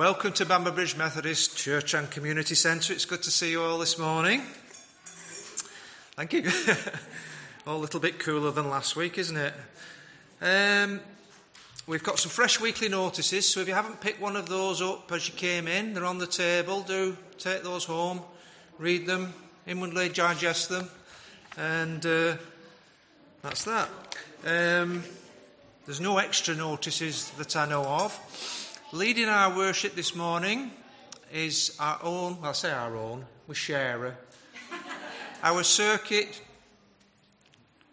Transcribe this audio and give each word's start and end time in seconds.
Welcome 0.00 0.32
to 0.32 0.46
Bamber 0.46 0.70
Bridge 0.70 0.96
Methodist 0.96 1.58
Church 1.58 1.92
and 1.92 2.10
Community 2.10 2.54
Centre. 2.54 2.94
It's 2.94 3.04
good 3.04 3.22
to 3.22 3.30
see 3.30 3.50
you 3.50 3.62
all 3.62 3.76
this 3.76 3.98
morning. 3.98 4.40
Thank 6.16 6.32
you. 6.32 6.50
all 7.66 7.76
a 7.76 7.82
little 7.82 8.00
bit 8.00 8.18
cooler 8.18 8.50
than 8.50 8.70
last 8.70 8.96
week, 8.96 9.18
isn't 9.18 9.36
it? 9.36 9.52
Um, 10.40 11.02
we've 11.86 12.02
got 12.02 12.18
some 12.18 12.30
fresh 12.30 12.58
weekly 12.58 12.88
notices, 12.88 13.46
so 13.46 13.60
if 13.60 13.68
you 13.68 13.74
haven't 13.74 14.00
picked 14.00 14.22
one 14.22 14.36
of 14.36 14.48
those 14.48 14.80
up 14.80 15.12
as 15.12 15.28
you 15.28 15.34
came 15.34 15.68
in, 15.68 15.92
they're 15.92 16.06
on 16.06 16.16
the 16.16 16.26
table. 16.26 16.80
Do 16.80 17.14
take 17.36 17.62
those 17.62 17.84
home, 17.84 18.22
read 18.78 19.04
them, 19.04 19.34
inwardly 19.66 20.08
digest 20.08 20.70
them, 20.70 20.88
and 21.58 22.06
uh, 22.06 22.36
that's 23.42 23.64
that. 23.64 23.90
Um, 24.46 25.04
there's 25.84 26.00
no 26.00 26.16
extra 26.16 26.54
notices 26.54 27.28
that 27.32 27.54
I 27.54 27.68
know 27.68 27.84
of. 27.84 28.59
Leading 28.92 29.28
our 29.28 29.56
worship 29.56 29.94
this 29.94 30.16
morning 30.16 30.72
is 31.32 31.76
our 31.78 32.00
own, 32.02 32.40
well, 32.40 32.50
I 32.50 32.52
say 32.54 32.72
our 32.72 32.96
own, 32.96 33.24
we 33.46 33.54
share 33.54 34.00
her. 34.00 34.18
our 35.44 35.62
circuit 35.62 36.40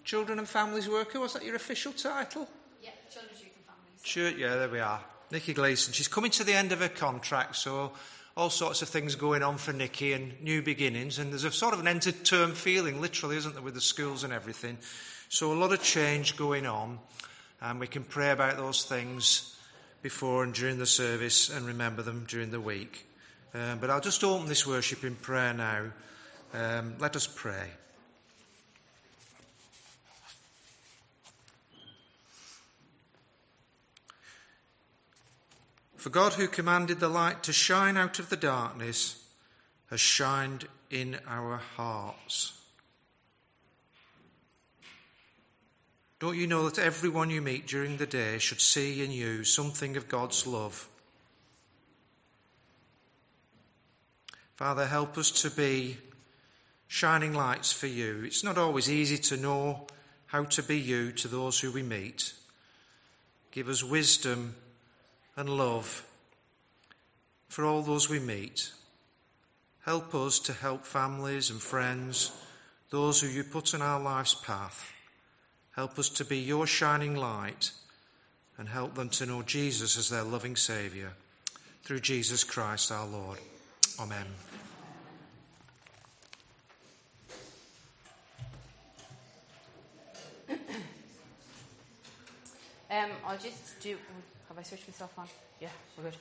children 0.03 0.39
and 0.39 0.47
families 0.47 0.89
worker, 0.89 1.19
was 1.19 1.33
that 1.33 1.45
your 1.45 1.53
official 1.53 1.91
title? 1.91 2.49
Yeah, 2.81 2.89
Children's 3.11 3.41
Youth 3.41 3.51
and 3.55 3.65
Families. 3.65 4.01
Sure, 4.01 4.29
yeah, 4.29 4.55
there 4.55 4.69
we 4.69 4.79
are. 4.79 4.99
Nikki 5.29 5.53
Gleason. 5.53 5.93
She's 5.93 6.07
coming 6.07 6.31
to 6.31 6.43
the 6.43 6.53
end 6.53 6.71
of 6.71 6.79
her 6.79 6.89
contract, 6.89 7.57
so 7.57 7.91
all 8.35 8.49
sorts 8.49 8.81
of 8.81 8.89
things 8.89 9.13
going 9.13 9.43
on 9.43 9.57
for 9.57 9.73
Nikki 9.73 10.13
and 10.13 10.41
new 10.41 10.63
beginnings. 10.63 11.19
And 11.19 11.31
there's 11.31 11.43
a 11.43 11.51
sort 11.51 11.75
of 11.75 11.79
an 11.79 11.87
end 11.87 12.01
to 12.03 12.11
term 12.11 12.53
feeling, 12.53 13.01
literally, 13.01 13.37
isn't 13.37 13.53
there, 13.53 13.61
with 13.61 13.75
the 13.75 13.81
schools 13.81 14.23
and 14.23 14.33
everything. 14.33 14.79
So 15.29 15.53
a 15.53 15.59
lot 15.59 15.73
of 15.73 15.83
change 15.83 16.37
going 16.37 16.65
on, 16.65 16.97
and 17.61 17.79
we 17.79 17.85
can 17.85 18.03
pray 18.03 18.31
about 18.31 18.57
those 18.57 18.83
things 18.83 19.53
before 20.01 20.43
and 20.43 20.53
during 20.53 20.77
the 20.77 20.85
service 20.85 21.49
and 21.49 21.65
remember 21.65 22.01
them 22.01 22.25
during 22.27 22.51
the 22.51 22.61
week. 22.61 23.05
Um, 23.53 23.79
but 23.79 23.89
I'll 23.89 24.01
just 24.01 24.23
open 24.23 24.47
this 24.47 24.67
worship 24.67 25.03
in 25.03 25.15
prayer 25.15 25.53
now. 25.53 25.85
Um, 26.53 26.95
let 26.99 27.15
us 27.15 27.27
pray. 27.27 27.71
For 35.95 36.09
God, 36.09 36.33
who 36.33 36.47
commanded 36.47 36.99
the 36.99 37.09
light 37.09 37.43
to 37.43 37.51
shine 37.51 37.97
out 37.97 38.19
of 38.19 38.29
the 38.29 38.37
darkness, 38.37 39.25
has 39.89 39.99
shined 39.99 40.67
in 40.89 41.17
our 41.27 41.57
hearts. 41.57 42.56
Don't 46.19 46.37
you 46.37 46.47
know 46.47 46.67
that 46.67 46.83
everyone 46.83 47.29
you 47.29 47.41
meet 47.41 47.67
during 47.67 47.97
the 47.97 48.07
day 48.07 48.39
should 48.39 48.59
see 48.59 49.03
in 49.03 49.11
you 49.11 49.43
something 49.43 49.95
of 49.97 50.07
God's 50.07 50.47
love? 50.47 50.87
Father, 54.55 54.87
help 54.87 55.15
us 55.19 55.29
to 55.43 55.51
be 55.51 55.97
shining 56.87 57.35
lights 57.35 57.71
for 57.71 57.85
you. 57.85 58.23
It's 58.25 58.43
not 58.43 58.57
always 58.57 58.89
easy 58.89 59.19
to 59.19 59.37
know 59.37 59.85
how 60.25 60.45
to 60.45 60.63
be 60.63 60.79
you 60.79 61.11
to 61.11 61.27
those 61.27 61.59
who 61.59 61.71
we 61.71 61.83
meet. 61.83 62.33
Give 63.51 63.69
us 63.69 63.83
wisdom 63.83 64.55
and 65.35 65.47
love 65.47 66.03
for 67.47 67.63
all 67.63 67.83
those 67.83 68.09
we 68.09 68.19
meet. 68.19 68.71
Help 69.85 70.15
us 70.15 70.39
to 70.39 70.53
help 70.53 70.83
families 70.83 71.51
and 71.51 71.61
friends, 71.61 72.31
those 72.89 73.21
who 73.21 73.27
you 73.27 73.43
put 73.43 73.75
in 73.75 73.83
our 73.83 73.99
life's 73.99 74.33
path. 74.33 74.91
Help 75.77 75.99
us 75.99 76.09
to 76.09 76.25
be 76.25 76.39
your 76.39 76.65
shining 76.65 77.15
light 77.15 77.69
and 78.57 78.67
help 78.67 78.95
them 78.95 79.09
to 79.09 79.27
know 79.27 79.43
Jesus 79.43 79.95
as 79.95 80.09
their 80.09 80.23
loving 80.23 80.55
Saviour. 80.55 81.09
Through 81.83 81.99
Jesus 81.99 82.43
Christ 82.43 82.91
our 82.91 83.05
Lord. 83.05 83.37
Amen. 83.99 84.25
Um, 92.89 93.11
I'll 93.27 93.37
just 93.37 93.79
do. 93.79 93.97
Have 94.47 94.57
I 94.57 94.63
switched 94.63 94.87
myself 94.87 95.11
on? 95.15 95.27
Yeah, 95.61 95.67
we're 95.95 96.05
good. 96.05 96.15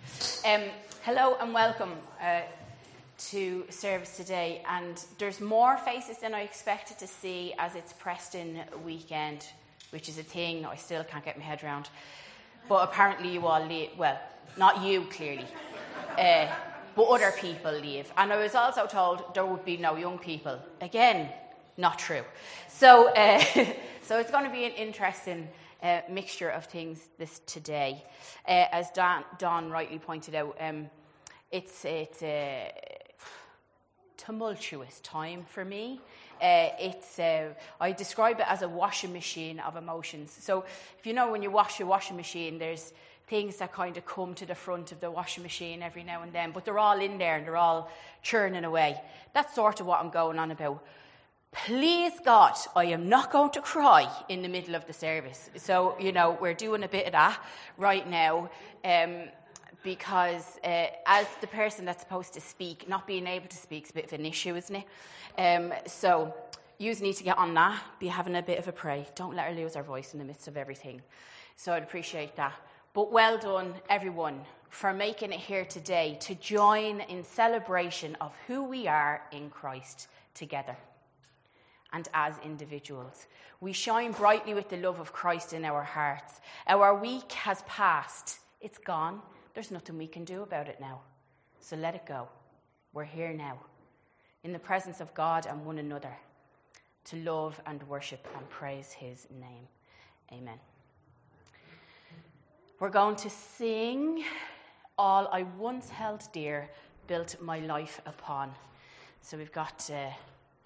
Um, 0.44 0.68
hello 1.02 1.38
and 1.40 1.54
welcome 1.54 1.92
uh, 2.20 2.40
to 3.18 3.64
service 3.70 4.16
today. 4.16 4.62
And 4.68 5.02
there's 5.18 5.40
more 5.40 5.76
faces 5.78 6.18
than 6.18 6.34
I 6.34 6.42
expected 6.42 6.98
to 6.98 7.06
see 7.06 7.54
as 7.58 7.74
it's 7.74 7.92
Preston 7.92 8.60
weekend, 8.84 9.46
which 9.90 10.08
is 10.08 10.18
a 10.18 10.22
thing 10.22 10.66
I 10.66 10.76
still 10.76 11.04
can't 11.04 11.24
get 11.24 11.38
my 11.38 11.44
head 11.44 11.62
around. 11.62 11.88
But 12.68 12.88
apparently, 12.88 13.32
you 13.32 13.46
all 13.46 13.64
leave. 13.64 13.90
Well, 13.96 14.18
not 14.56 14.82
you, 14.82 15.04
clearly. 15.10 15.46
Uh, 16.18 16.48
but 16.94 17.04
other 17.04 17.32
people 17.38 17.72
leave. 17.72 18.10
And 18.16 18.32
I 18.32 18.36
was 18.36 18.54
also 18.54 18.86
told 18.86 19.34
there 19.34 19.46
would 19.46 19.64
be 19.64 19.76
no 19.76 19.96
young 19.96 20.18
people. 20.18 20.58
Again, 20.80 21.28
not 21.76 21.98
true. 21.98 22.22
So, 22.68 23.12
uh, 23.12 23.38
so 24.02 24.18
it's 24.18 24.30
going 24.30 24.44
to 24.44 24.50
be 24.50 24.64
an 24.64 24.72
interesting 24.72 25.48
uh, 25.82 26.00
mixture 26.10 26.48
of 26.48 26.64
things 26.64 27.08
this 27.18 27.40
today. 27.46 28.02
Uh, 28.48 28.64
as 28.72 28.90
Don, 28.90 29.24
Don, 29.38 29.70
rightly 29.70 29.98
pointed 29.98 30.34
out, 30.34 30.56
um, 30.58 30.88
it's, 31.50 31.84
it's 31.84 32.22
a 32.22 32.72
tumultuous 34.16 35.00
time 35.00 35.44
for 35.48 35.64
me. 35.64 36.00
Uh, 36.40 36.68
it's, 36.78 37.18
uh, 37.18 37.48
I 37.80 37.92
describe 37.92 38.40
it 38.40 38.46
as 38.48 38.62
a 38.62 38.68
washing 38.68 39.12
machine 39.12 39.58
of 39.60 39.76
emotions. 39.76 40.36
So, 40.38 40.64
if 40.98 41.06
you 41.06 41.14
know 41.14 41.30
when 41.30 41.42
you 41.42 41.50
wash 41.50 41.78
your 41.78 41.88
washing 41.88 42.16
machine, 42.16 42.58
there's 42.58 42.92
things 43.26 43.56
that 43.56 43.72
kind 43.72 43.96
of 43.96 44.06
come 44.06 44.34
to 44.34 44.46
the 44.46 44.54
front 44.54 44.92
of 44.92 45.00
the 45.00 45.10
washing 45.10 45.42
machine 45.42 45.82
every 45.82 46.04
now 46.04 46.22
and 46.22 46.32
then, 46.32 46.52
but 46.52 46.64
they're 46.64 46.78
all 46.78 47.00
in 47.00 47.18
there 47.18 47.36
and 47.36 47.46
they're 47.46 47.56
all 47.56 47.90
churning 48.22 48.64
away. 48.64 49.00
That's 49.32 49.54
sort 49.54 49.80
of 49.80 49.86
what 49.86 50.00
I'm 50.00 50.10
going 50.10 50.38
on 50.38 50.50
about. 50.50 50.84
Please 51.52 52.12
God, 52.24 52.54
I 52.76 52.86
am 52.86 53.08
not 53.08 53.32
going 53.32 53.50
to 53.52 53.62
cry 53.62 54.08
in 54.28 54.42
the 54.42 54.48
middle 54.48 54.74
of 54.74 54.86
the 54.86 54.92
service. 54.92 55.50
So, 55.56 55.96
you 55.98 56.12
know, 56.12 56.36
we're 56.40 56.54
doing 56.54 56.84
a 56.84 56.88
bit 56.88 57.06
of 57.06 57.12
that 57.12 57.42
right 57.78 58.08
now. 58.08 58.50
Um, 58.84 59.28
because 59.82 60.58
uh, 60.64 60.86
as 61.06 61.26
the 61.40 61.46
person 61.46 61.84
that's 61.84 62.02
supposed 62.02 62.34
to 62.34 62.40
speak, 62.40 62.88
not 62.88 63.06
being 63.06 63.26
able 63.26 63.48
to 63.48 63.56
speak 63.56 63.84
is 63.84 63.90
a 63.90 63.94
bit 63.94 64.06
of 64.06 64.12
an 64.12 64.26
issue, 64.26 64.56
isn't 64.56 64.76
it? 64.76 64.84
Um, 65.38 65.72
so 65.86 66.34
you 66.78 66.94
need 66.94 67.14
to 67.14 67.24
get 67.24 67.38
on 67.38 67.54
that, 67.54 67.82
be 67.98 68.08
having 68.08 68.36
a 68.36 68.42
bit 68.42 68.58
of 68.58 68.68
a 68.68 68.72
pray. 68.72 69.06
Don't 69.14 69.34
let 69.34 69.48
her 69.48 69.54
lose 69.54 69.74
her 69.74 69.82
voice 69.82 70.12
in 70.12 70.18
the 70.18 70.24
midst 70.24 70.48
of 70.48 70.56
everything. 70.56 71.02
So 71.56 71.72
I'd 71.72 71.82
appreciate 71.82 72.36
that. 72.36 72.54
But 72.92 73.12
well 73.12 73.38
done, 73.38 73.74
everyone, 73.88 74.40
for 74.68 74.92
making 74.92 75.32
it 75.32 75.40
here 75.40 75.64
today 75.64 76.16
to 76.20 76.34
join 76.34 77.00
in 77.00 77.24
celebration 77.24 78.16
of 78.20 78.34
who 78.46 78.64
we 78.64 78.86
are 78.88 79.22
in 79.32 79.50
Christ 79.50 80.08
together 80.34 80.76
and 81.92 82.08
as 82.12 82.34
individuals. 82.44 83.26
We 83.60 83.72
shine 83.72 84.12
brightly 84.12 84.54
with 84.54 84.68
the 84.68 84.76
love 84.76 85.00
of 85.00 85.12
Christ 85.12 85.52
in 85.52 85.64
our 85.64 85.82
hearts. 85.82 86.40
Our 86.66 86.94
week 86.94 87.32
has 87.32 87.62
passed, 87.62 88.38
it's 88.60 88.78
gone. 88.78 89.22
There's 89.56 89.70
nothing 89.70 89.96
we 89.96 90.06
can 90.06 90.26
do 90.26 90.42
about 90.42 90.68
it 90.68 90.80
now. 90.82 91.00
So 91.60 91.76
let 91.76 91.94
it 91.94 92.04
go. 92.04 92.28
We're 92.92 93.04
here 93.04 93.32
now, 93.32 93.58
in 94.44 94.52
the 94.52 94.58
presence 94.58 95.00
of 95.00 95.14
God 95.14 95.46
and 95.46 95.64
one 95.64 95.78
another, 95.78 96.14
to 97.06 97.16
love 97.16 97.58
and 97.64 97.82
worship 97.84 98.28
and 98.36 98.46
praise 98.50 98.92
His 98.92 99.26
name. 99.40 99.66
Amen. 100.30 100.58
We're 102.80 102.90
going 102.90 103.16
to 103.16 103.30
sing 103.30 104.24
All 104.98 105.26
I 105.32 105.44
Once 105.56 105.88
Held 105.88 106.28
Dear, 106.34 106.68
Built 107.06 107.40
My 107.40 107.60
Life 107.60 108.02
Upon. 108.04 108.52
So 109.22 109.38
we've 109.38 109.52
got 109.52 109.88
uh, 109.90 110.10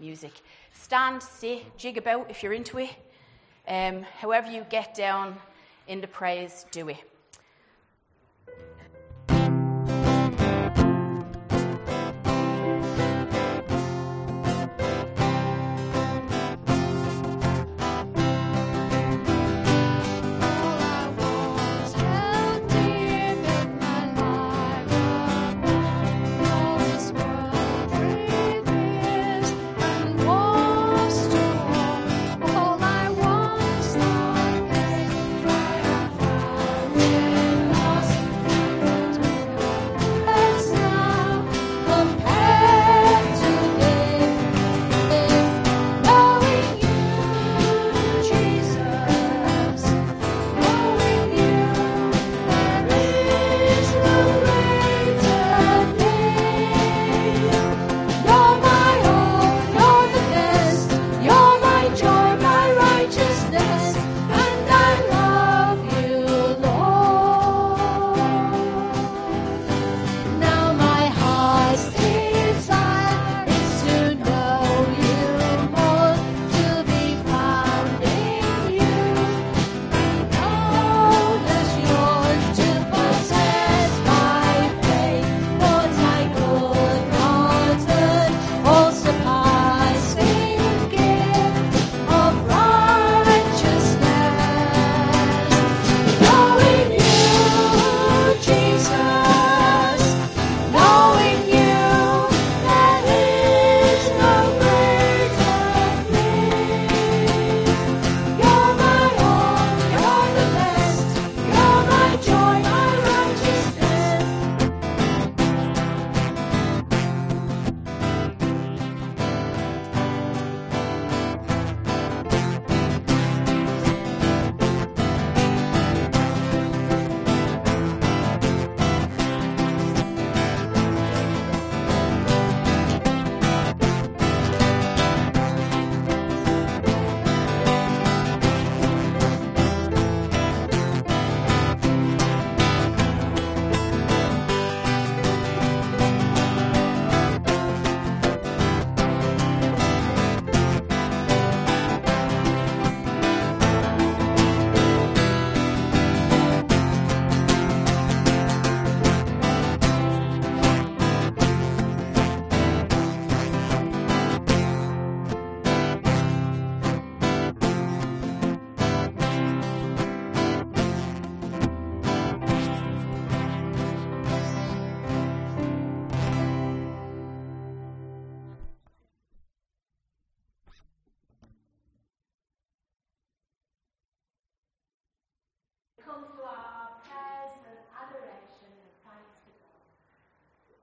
music. 0.00 0.32
Stand, 0.72 1.22
sit, 1.22 1.78
jig 1.78 1.96
about 1.96 2.28
if 2.28 2.42
you're 2.42 2.54
into 2.54 2.78
it. 2.78 2.90
Um, 3.69 4.02
however, 4.19 4.50
you 4.50 4.66
get 4.69 4.96
down 4.96 5.37
in 5.87 6.00
the 6.00 6.08
praise, 6.08 6.66
do 6.72 6.88
it. 6.88 7.04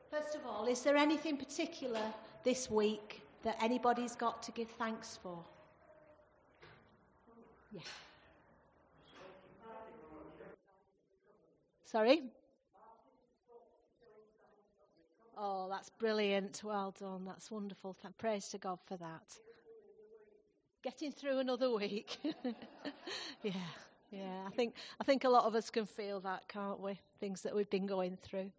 First 0.10 0.36
of 0.36 0.46
all, 0.46 0.66
is 0.68 0.82
there 0.84 0.96
anything 0.96 1.38
particular 1.38 2.02
this 2.44 2.72
week 2.72 3.22
that 3.44 3.58
anybody's 3.62 4.16
got 4.16 4.42
to 4.44 4.52
give 4.52 4.70
thanks 4.70 5.20
for? 5.22 5.38
Yeah. 7.74 7.82
Sorry? 11.84 12.24
Oh, 15.38 15.68
that's 15.70 15.90
brilliant. 15.90 16.62
Well 16.64 16.94
done. 17.00 17.24
That's 17.26 17.52
wonderful. 17.52 17.96
Praise 18.18 18.48
to 18.50 18.58
God 18.58 18.80
for 18.86 18.98
that. 18.98 19.38
Getting 20.84 21.12
through 21.12 21.40
another 21.40 21.72
week. 21.72 22.18
yeah, 23.44 23.52
yeah. 24.12 24.44
I 24.48 24.50
think 24.52 24.74
I 25.00 25.04
think 25.04 25.26
a 25.26 25.30
lot 25.30 25.46
of 25.46 25.54
us 25.54 25.70
can 25.70 25.86
feel 25.86 26.20
that, 26.22 26.48
can't 26.48 26.80
we? 26.80 27.00
Things 27.20 27.42
that 27.42 27.56
we've 27.56 27.70
been 27.70 27.86
going 27.86 28.18
through. 28.22 28.52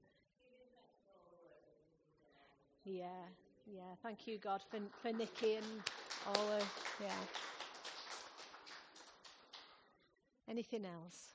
Yeah, 2.90 3.04
yeah. 3.66 3.82
Thank 4.02 4.26
you, 4.26 4.38
God, 4.38 4.62
for 4.70 4.78
for 5.02 5.14
Nikki 5.14 5.56
and 5.56 5.66
all 6.26 6.46
the 6.46 6.64
yeah. 7.04 7.20
Anything 10.48 10.86
else? 10.86 11.34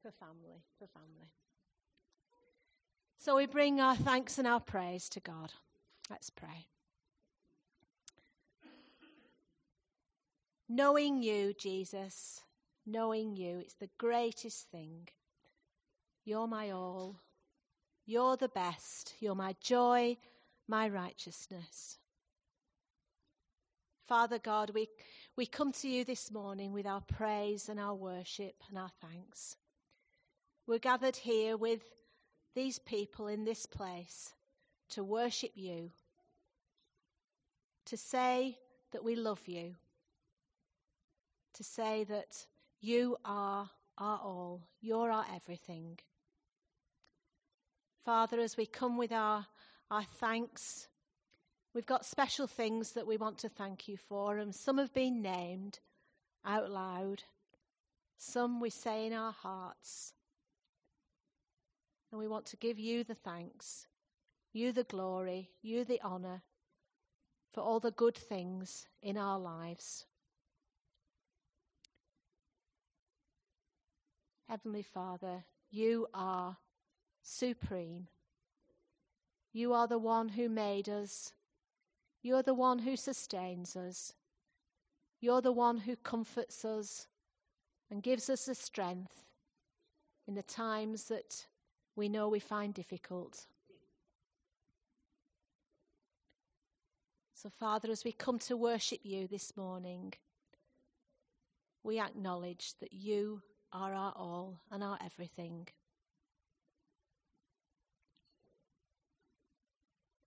For 0.00 0.12
family, 0.12 0.62
for 0.78 0.86
family. 0.86 1.32
So 3.18 3.34
we 3.34 3.46
bring 3.46 3.80
our 3.80 3.96
thanks 3.96 4.38
and 4.38 4.46
our 4.46 4.60
praise 4.60 5.08
to 5.08 5.20
God. 5.20 5.54
Let's 6.08 6.30
pray. 6.30 6.68
Knowing 10.68 11.20
you, 11.20 11.52
Jesus, 11.52 12.42
knowing 12.86 13.34
you, 13.34 13.58
it's 13.58 13.74
the 13.74 13.90
greatest 13.98 14.70
thing. 14.70 15.08
You're 16.24 16.46
my 16.46 16.70
all. 16.70 17.16
You're 18.06 18.36
the 18.36 18.48
best. 18.48 19.14
You're 19.18 19.34
my 19.34 19.56
joy, 19.60 20.16
my 20.68 20.88
righteousness. 20.88 21.98
Father 24.06 24.38
God, 24.38 24.70
we, 24.72 24.88
we 25.34 25.46
come 25.46 25.72
to 25.72 25.88
you 25.88 26.04
this 26.04 26.30
morning 26.30 26.72
with 26.72 26.86
our 26.86 27.00
praise 27.00 27.68
and 27.68 27.80
our 27.80 27.94
worship 27.94 28.54
and 28.68 28.78
our 28.78 28.90
thanks. 29.00 29.56
We're 30.68 30.78
gathered 30.78 31.16
here 31.16 31.56
with 31.56 31.82
these 32.54 32.78
people 32.78 33.26
in 33.26 33.44
this 33.44 33.66
place 33.66 34.32
to 34.90 35.02
worship 35.02 35.50
you, 35.56 35.90
to 37.86 37.96
say 37.96 38.58
that 38.92 39.02
we 39.02 39.16
love 39.16 39.42
you, 39.46 39.74
to 41.54 41.64
say 41.64 42.04
that 42.04 42.46
you 42.80 43.16
are 43.24 43.68
our 43.98 44.20
all, 44.22 44.62
you're 44.80 45.10
our 45.10 45.26
everything. 45.34 45.98
Father, 48.06 48.38
as 48.38 48.56
we 48.56 48.66
come 48.66 48.96
with 48.96 49.10
our, 49.10 49.44
our 49.90 50.04
thanks, 50.04 50.86
we've 51.74 51.86
got 51.86 52.06
special 52.06 52.46
things 52.46 52.92
that 52.92 53.04
we 53.04 53.16
want 53.16 53.36
to 53.38 53.48
thank 53.48 53.88
you 53.88 53.96
for, 53.96 54.38
and 54.38 54.54
some 54.54 54.78
have 54.78 54.94
been 54.94 55.20
named 55.20 55.80
out 56.44 56.70
loud, 56.70 57.24
some 58.16 58.60
we 58.60 58.70
say 58.70 59.06
in 59.06 59.12
our 59.12 59.32
hearts. 59.32 60.12
And 62.12 62.20
we 62.20 62.28
want 62.28 62.46
to 62.46 62.56
give 62.56 62.78
you 62.78 63.02
the 63.02 63.16
thanks, 63.16 63.88
you 64.52 64.70
the 64.70 64.84
glory, 64.84 65.50
you 65.60 65.84
the 65.84 66.00
honour 66.00 66.42
for 67.52 67.60
all 67.60 67.80
the 67.80 67.90
good 67.90 68.14
things 68.14 68.86
in 69.02 69.16
our 69.16 69.40
lives. 69.40 70.06
Heavenly 74.48 74.84
Father, 74.84 75.42
you 75.72 76.06
are 76.14 76.56
supreme. 77.26 78.06
You 79.52 79.72
are 79.72 79.88
the 79.88 79.98
one 79.98 80.30
who 80.30 80.48
made 80.48 80.88
us. 80.88 81.32
You're 82.22 82.42
the 82.42 82.54
one 82.54 82.80
who 82.80 82.96
sustains 82.96 83.74
us. 83.76 84.12
You're 85.20 85.40
the 85.40 85.52
one 85.52 85.78
who 85.78 85.96
comforts 85.96 86.64
us 86.64 87.08
and 87.90 88.02
gives 88.02 88.30
us 88.30 88.46
the 88.46 88.54
strength 88.54 89.24
in 90.26 90.34
the 90.34 90.42
times 90.42 91.04
that 91.04 91.46
we 91.96 92.08
know 92.08 92.28
we 92.28 92.38
find 92.38 92.74
difficult. 92.74 93.46
So, 97.34 97.48
Father, 97.48 97.90
as 97.90 98.04
we 98.04 98.12
come 98.12 98.38
to 98.40 98.56
worship 98.56 99.00
you 99.02 99.26
this 99.26 99.56
morning, 99.56 100.14
we 101.82 102.00
acknowledge 102.00 102.74
that 102.80 102.92
you 102.92 103.42
are 103.72 103.94
our 103.94 104.12
all 104.16 104.60
and 104.70 104.82
our 104.82 104.98
everything. 105.04 105.68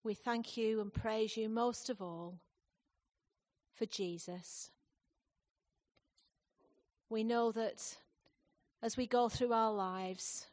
We 0.10 0.16
thank 0.16 0.58
you 0.58 0.82
and 0.82 0.92
praise 0.92 1.38
you 1.38 1.50
most 1.50 1.92
of 1.92 2.02
all 2.02 2.40
for 3.76 3.86
Jesus. 3.86 4.72
We 7.12 7.24
know 7.24 7.52
that 7.52 7.96
as 8.82 8.98
we 8.98 9.06
go 9.06 9.30
through 9.30 9.54
our 9.54 9.72
lives, 9.72 10.48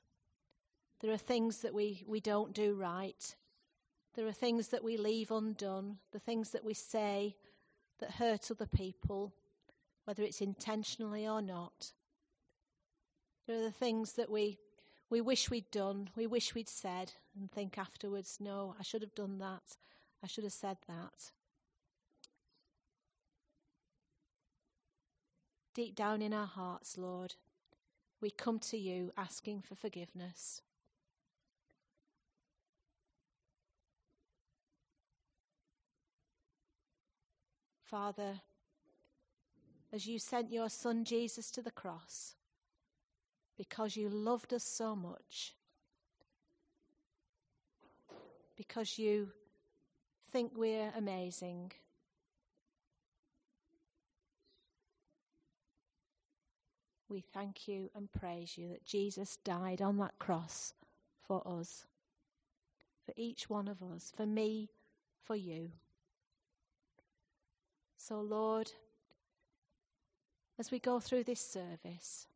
there 1.00 1.10
are 1.10 1.16
things 1.16 1.62
that 1.62 1.72
we, 1.72 2.04
we 2.06 2.20
don't 2.20 2.52
do 2.52 2.74
right. 2.74 3.34
There 4.14 4.26
are 4.26 4.32
things 4.32 4.68
that 4.68 4.84
we 4.84 4.98
leave 4.98 5.30
undone, 5.30 6.00
the 6.12 6.20
things 6.20 6.50
that 6.50 6.62
we 6.62 6.74
say 6.74 7.34
that 7.98 8.10
hurt 8.10 8.50
other 8.50 8.66
people, 8.66 9.32
whether 10.04 10.22
it's 10.22 10.42
intentionally 10.42 11.26
or 11.26 11.40
not. 11.40 11.92
There 13.46 13.56
are 13.56 13.62
the 13.62 13.70
things 13.70 14.12
that 14.16 14.30
we, 14.30 14.58
we 15.08 15.20
wish 15.20 15.50
we'd 15.50 15.70
done, 15.70 16.10
we 16.16 16.26
wish 16.26 16.54
we'd 16.54 16.68
said, 16.68 17.12
and 17.38 17.50
think 17.50 17.78
afterwards, 17.78 18.38
no, 18.40 18.74
I 18.78 18.82
should 18.82 19.02
have 19.02 19.14
done 19.14 19.38
that, 19.38 19.76
I 20.22 20.26
should 20.26 20.44
have 20.44 20.52
said 20.52 20.78
that. 20.88 21.30
Deep 25.74 25.94
down 25.94 26.22
in 26.22 26.32
our 26.32 26.46
hearts, 26.46 26.96
Lord, 26.96 27.34
we 28.20 28.30
come 28.30 28.58
to 28.60 28.78
you 28.78 29.12
asking 29.16 29.60
for 29.60 29.74
forgiveness. 29.74 30.62
Father, 37.84 38.40
as 39.92 40.06
you 40.06 40.18
sent 40.18 40.50
your 40.50 40.68
Son 40.68 41.04
Jesus 41.04 41.50
to 41.50 41.60
the 41.62 41.70
cross, 41.70 42.35
because 43.56 43.96
you 43.96 44.08
loved 44.08 44.52
us 44.52 44.64
so 44.64 44.94
much, 44.94 45.54
because 48.56 48.98
you 48.98 49.30
think 50.30 50.52
we're 50.54 50.92
amazing. 50.96 51.72
We 57.08 57.20
thank 57.20 57.68
you 57.68 57.90
and 57.94 58.12
praise 58.12 58.58
you 58.58 58.68
that 58.68 58.84
Jesus 58.84 59.38
died 59.44 59.80
on 59.80 59.96
that 59.98 60.18
cross 60.18 60.74
for 61.22 61.42
us, 61.46 61.86
for 63.04 63.12
each 63.16 63.48
one 63.48 63.68
of 63.68 63.82
us, 63.82 64.12
for 64.14 64.26
me, 64.26 64.70
for 65.22 65.36
you. 65.36 65.70
So, 67.96 68.20
Lord, 68.20 68.72
as 70.58 70.70
we 70.70 70.78
go 70.78 71.00
through 71.00 71.24
this 71.24 71.40
service, 71.40 72.26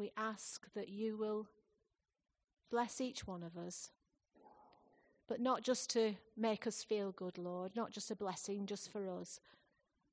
we 0.00 0.10
ask 0.16 0.66
that 0.74 0.88
you 0.88 1.16
will 1.16 1.46
bless 2.70 3.00
each 3.00 3.26
one 3.26 3.42
of 3.42 3.56
us, 3.56 3.90
but 5.28 5.40
not 5.40 5.62
just 5.62 5.90
to 5.90 6.14
make 6.36 6.66
us 6.66 6.82
feel 6.82 7.12
good, 7.12 7.36
Lord, 7.36 7.76
not 7.76 7.90
just 7.90 8.10
a 8.10 8.16
blessing 8.16 8.66
just 8.66 8.90
for 8.90 9.08
us, 9.08 9.40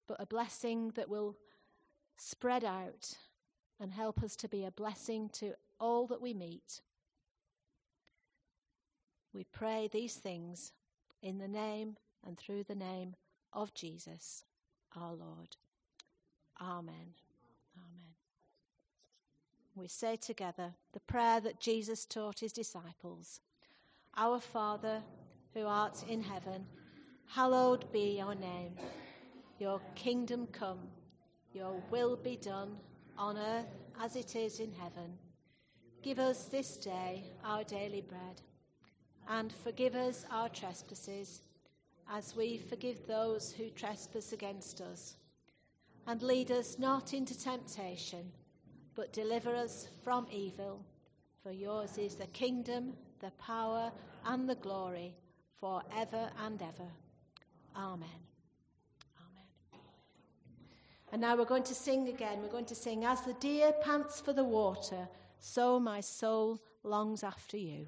but 0.08 0.22
a 0.22 0.26
blessing 0.26 0.92
that 0.96 1.10
will 1.10 1.38
spread 2.18 2.64
out 2.64 3.14
and 3.80 3.94
help 3.94 4.22
us 4.22 4.36
to 4.38 4.50
be 4.50 4.66
a 4.66 4.72
blessing 4.72 5.30
to 5.30 5.54
all 5.80 6.06
that 6.08 6.22
we 6.22 6.34
meet. 6.34 6.82
We 9.34 9.46
pray 9.46 9.88
these 9.92 10.16
things 10.16 10.74
in 11.22 11.38
the 11.38 11.48
name 11.48 11.96
and 12.26 12.38
through 12.38 12.64
the 12.64 12.76
name 12.76 13.16
of 13.54 13.74
Jesus 13.74 14.44
our 14.96 15.14
Lord. 15.14 15.56
Amen. 16.60 17.27
We 19.78 19.88
say 19.88 20.16
together 20.16 20.74
the 20.92 21.00
prayer 21.02 21.40
that 21.40 21.60
Jesus 21.60 22.04
taught 22.04 22.40
his 22.40 22.52
disciples 22.52 23.42
Our 24.16 24.40
Father, 24.40 25.04
who 25.54 25.68
art 25.68 26.04
in 26.10 26.24
heaven, 26.24 26.66
hallowed 27.28 27.92
be 27.92 28.18
your 28.18 28.34
name. 28.34 28.74
Your 29.60 29.80
kingdom 29.94 30.48
come, 30.52 30.80
your 31.54 31.80
will 31.92 32.16
be 32.16 32.38
done 32.38 32.76
on 33.20 33.38
earth 33.38 33.68
as 34.02 34.16
it 34.16 34.36
is 34.36 34.60
in 34.60 34.74
heaven. 34.74 35.14
Give 36.02 36.18
us 36.18 36.46
this 36.46 36.78
day 36.78 37.26
our 37.46 37.64
daily 37.64 38.02
bread, 38.02 38.42
and 39.30 39.54
forgive 39.54 39.94
us 39.94 40.26
our 40.32 40.50
trespasses 40.50 41.42
as 42.12 42.36
we 42.36 42.58
forgive 42.58 43.06
those 43.06 43.52
who 43.52 43.70
trespass 43.70 44.34
against 44.34 44.82
us. 44.82 45.18
And 46.08 46.24
lead 46.24 46.50
us 46.50 46.80
not 46.80 47.14
into 47.14 47.38
temptation, 47.38 48.32
but 48.98 49.14
deliver 49.14 49.56
us 49.56 49.88
from 50.04 50.26
evil. 50.32 50.84
For 51.44 51.52
yours 51.52 51.98
is 52.00 52.16
the 52.16 52.26
kingdom, 52.28 52.94
the 53.22 53.32
power, 53.40 53.92
and 54.26 54.50
the 54.50 54.56
glory 54.56 55.14
for 55.56 55.84
ever 55.96 56.30
and 56.44 56.60
ever. 56.62 56.90
Amen. 57.76 58.10
Amen. 59.20 59.82
And 61.14 61.22
now 61.22 61.38
we're 61.38 61.46
going 61.46 61.64
to 61.64 61.76
sing 61.76 62.10
again. 62.10 62.42
We're 62.42 62.50
going 62.50 62.66
to 62.66 62.76
sing, 62.76 63.06
As 63.06 63.22
the 63.22 63.34
deer 63.34 63.72
pants 63.84 64.20
for 64.20 64.34
the 64.34 64.44
water, 64.44 65.08
so 65.40 65.80
my 65.80 66.02
soul 66.02 66.60
longs 66.84 67.24
after 67.24 67.58
you. 67.58 67.86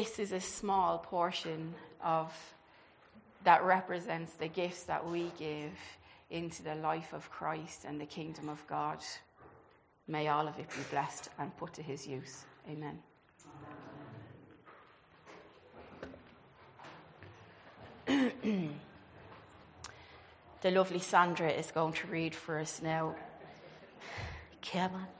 This 0.00 0.18
is 0.18 0.32
a 0.32 0.40
small 0.40 0.96
portion 0.96 1.74
of 2.02 2.32
that 3.44 3.62
represents 3.62 4.32
the 4.32 4.48
gifts 4.48 4.84
that 4.84 5.06
we 5.06 5.30
give 5.38 5.72
into 6.30 6.62
the 6.62 6.74
life 6.76 7.12
of 7.12 7.30
Christ 7.30 7.84
and 7.86 8.00
the 8.00 8.06
kingdom 8.06 8.48
of 8.48 8.66
God. 8.66 9.00
May 10.08 10.28
all 10.28 10.48
of 10.48 10.58
it 10.58 10.70
be 10.70 10.82
blessed 10.90 11.28
and 11.38 11.54
put 11.58 11.74
to 11.74 11.82
his 11.82 12.06
use. 12.06 12.44
Amen. 12.66 12.98
the 20.62 20.70
lovely 20.70 21.00
Sandra 21.00 21.50
is 21.50 21.70
going 21.72 21.92
to 21.92 22.06
read 22.06 22.34
for 22.34 22.58
us 22.58 22.80
now. 22.82 23.16
Come 24.62 24.94
on. 24.94 25.19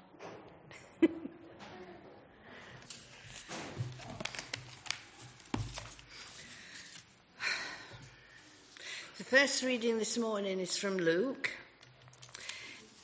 First 9.31 9.63
reading 9.63 9.97
this 9.97 10.19
morning 10.19 10.59
is 10.59 10.77
from 10.77 10.97
Luke. 10.97 11.51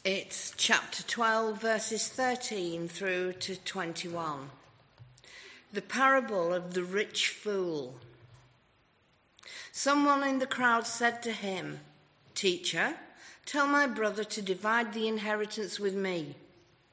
It's 0.04 0.52
chapter 0.56 1.04
12, 1.04 1.62
verses 1.62 2.08
13 2.08 2.88
through 2.88 3.34
to 3.34 3.54
21. 3.54 4.50
The 5.72 5.82
parable 5.82 6.52
of 6.52 6.74
the 6.74 6.82
rich 6.82 7.28
fool. 7.28 7.94
Someone 9.70 10.24
in 10.24 10.40
the 10.40 10.48
crowd 10.48 10.84
said 10.84 11.22
to 11.22 11.30
him, 11.30 11.78
Teacher, 12.34 12.96
tell 13.44 13.68
my 13.68 13.86
brother 13.86 14.24
to 14.24 14.42
divide 14.42 14.94
the 14.94 15.06
inheritance 15.06 15.78
with 15.78 15.94
me. 15.94 16.34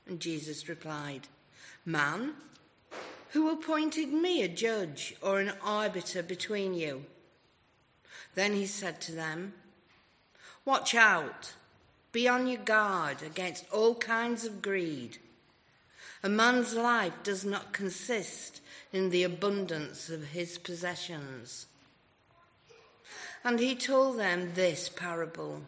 And 0.06 0.20
Jesus 0.20 0.70
replied, 0.70 1.28
Man, 1.88 2.34
who 3.30 3.50
appointed 3.50 4.10
me 4.10 4.44
a 4.44 4.48
judge 4.48 5.16
or 5.24 5.40
an 5.40 5.54
arbiter 5.64 6.22
between 6.22 6.76
you? 6.76 7.06
Then 8.36 8.54
he 8.54 8.66
said 8.66 9.00
to 9.02 9.12
them, 9.12 9.54
Watch 10.66 10.96
out, 10.96 11.54
be 12.12 12.28
on 12.28 12.48
your 12.48 12.62
guard 12.62 13.22
against 13.22 13.66
all 13.72 13.96
kinds 13.96 14.46
of 14.46 14.62
greed. 14.62 15.18
A 16.24 16.30
man's 16.30 16.74
life 16.74 17.22
does 17.24 17.44
not 17.44 17.74
consist 17.74 18.62
in 18.94 19.10
the 19.10 19.24
abundance 19.24 20.10
of 20.10 20.28
his 20.28 20.58
possessions. 20.58 21.66
And 23.44 23.60
he 23.60 23.76
told 23.76 24.18
them 24.18 24.54
this 24.54 24.88
parable 24.88 25.64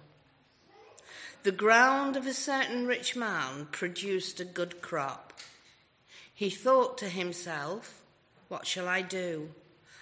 The 1.44 1.52
ground 1.52 2.16
of 2.16 2.26
a 2.26 2.34
certain 2.34 2.88
rich 2.88 3.16
man 3.16 3.68
produced 3.72 4.40
a 4.40 4.46
good 4.46 4.82
crop. 4.82 5.34
He 6.34 6.50
thought 6.50 6.98
to 7.00 7.10
himself, 7.10 8.02
What 8.48 8.66
shall 8.66 8.88
I 8.88 9.02
do? 9.02 9.50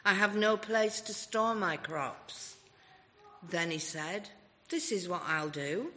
I 0.06 0.14
have 0.14 0.36
no 0.36 0.58
place 0.58 1.00
to 1.02 1.14
store 1.14 1.56
my 1.56 1.78
crops. 1.78 2.58
Then 3.42 3.72
he 3.72 3.80
said, 3.80 4.30
This 4.70 4.92
is 4.92 5.08
what 5.08 5.24
I'll 5.26 5.50
do. 5.50 5.92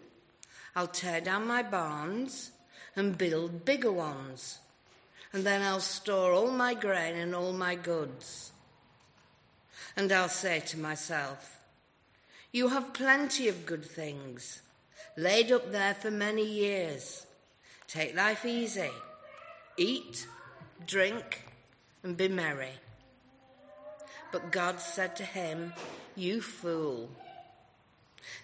I'll 0.74 0.86
tear 0.86 1.20
down 1.20 1.46
my 1.46 1.62
barns 1.62 2.50
and 2.94 3.18
build 3.18 3.64
bigger 3.64 3.92
ones, 3.92 4.58
and 5.32 5.44
then 5.44 5.62
I'll 5.62 5.80
store 5.80 6.32
all 6.32 6.50
my 6.50 6.74
grain 6.74 7.16
and 7.16 7.34
all 7.34 7.52
my 7.52 7.74
goods. 7.74 8.52
And 9.96 10.12
I'll 10.12 10.28
say 10.28 10.60
to 10.60 10.78
myself, 10.78 11.60
You 12.52 12.68
have 12.68 12.92
plenty 12.92 13.48
of 13.48 13.66
good 13.66 13.84
things 13.84 14.62
laid 15.16 15.50
up 15.50 15.72
there 15.72 15.94
for 15.94 16.10
many 16.10 16.44
years. 16.44 17.26
Take 17.88 18.16
life 18.16 18.44
easy 18.44 18.90
Eat, 19.78 20.26
drink, 20.86 21.44
and 22.02 22.16
be 22.16 22.28
merry. 22.28 22.72
But 24.32 24.50
God 24.50 24.80
said 24.80 25.16
to 25.16 25.24
him, 25.24 25.72
You 26.14 26.40
fool. 26.40 27.10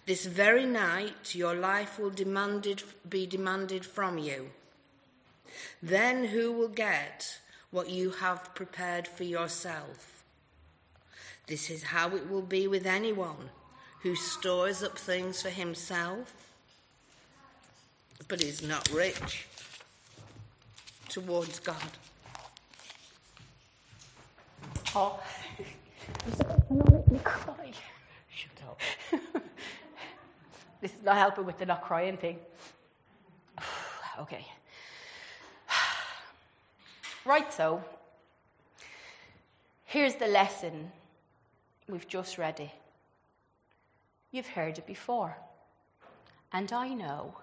This 0.06 0.26
very 0.26 0.66
night 0.66 1.34
your 1.34 1.54
life 1.54 1.98
will 1.98 2.10
demanded, 2.10 2.82
be 3.08 3.26
demanded 3.26 3.84
from 3.84 4.18
you. 4.18 4.50
Then 5.82 6.26
who 6.26 6.52
will 6.52 6.68
get 6.68 7.38
what 7.70 7.90
you 7.90 8.10
have 8.10 8.54
prepared 8.54 9.06
for 9.06 9.24
yourself? 9.24 10.24
This 11.46 11.70
is 11.70 11.82
how 11.84 12.14
it 12.16 12.30
will 12.30 12.42
be 12.42 12.66
with 12.68 12.86
anyone 12.86 13.50
who 14.00 14.14
stores 14.14 14.82
up 14.82 14.98
things 14.98 15.42
for 15.42 15.50
himself, 15.50 16.50
but 18.28 18.42
is 18.42 18.62
not 18.62 18.88
rich 18.90 19.46
towards 21.08 21.58
God. 21.60 21.90
Oh, 24.94 25.18
don't 26.68 26.92
make 26.92 27.10
me 27.10 27.18
cry. 27.24 27.72
Shut 28.28 28.50
up. 28.68 28.80
this 30.82 30.92
is 30.92 31.02
not 31.02 31.16
helping 31.16 31.46
with 31.46 31.58
the 31.58 31.64
not 31.64 31.82
crying 31.82 32.18
thing. 32.18 32.38
okay. 34.20 34.46
Right, 37.24 37.52
so 37.52 37.82
here's 39.84 40.16
the 40.16 40.26
lesson 40.26 40.90
we've 41.88 42.08
just 42.08 42.36
read 42.36 42.60
it. 42.60 42.70
You've 44.32 44.48
heard 44.48 44.76
it 44.76 44.86
before. 44.86 45.36
And 46.52 46.70
I 46.72 46.88
know 46.88 47.36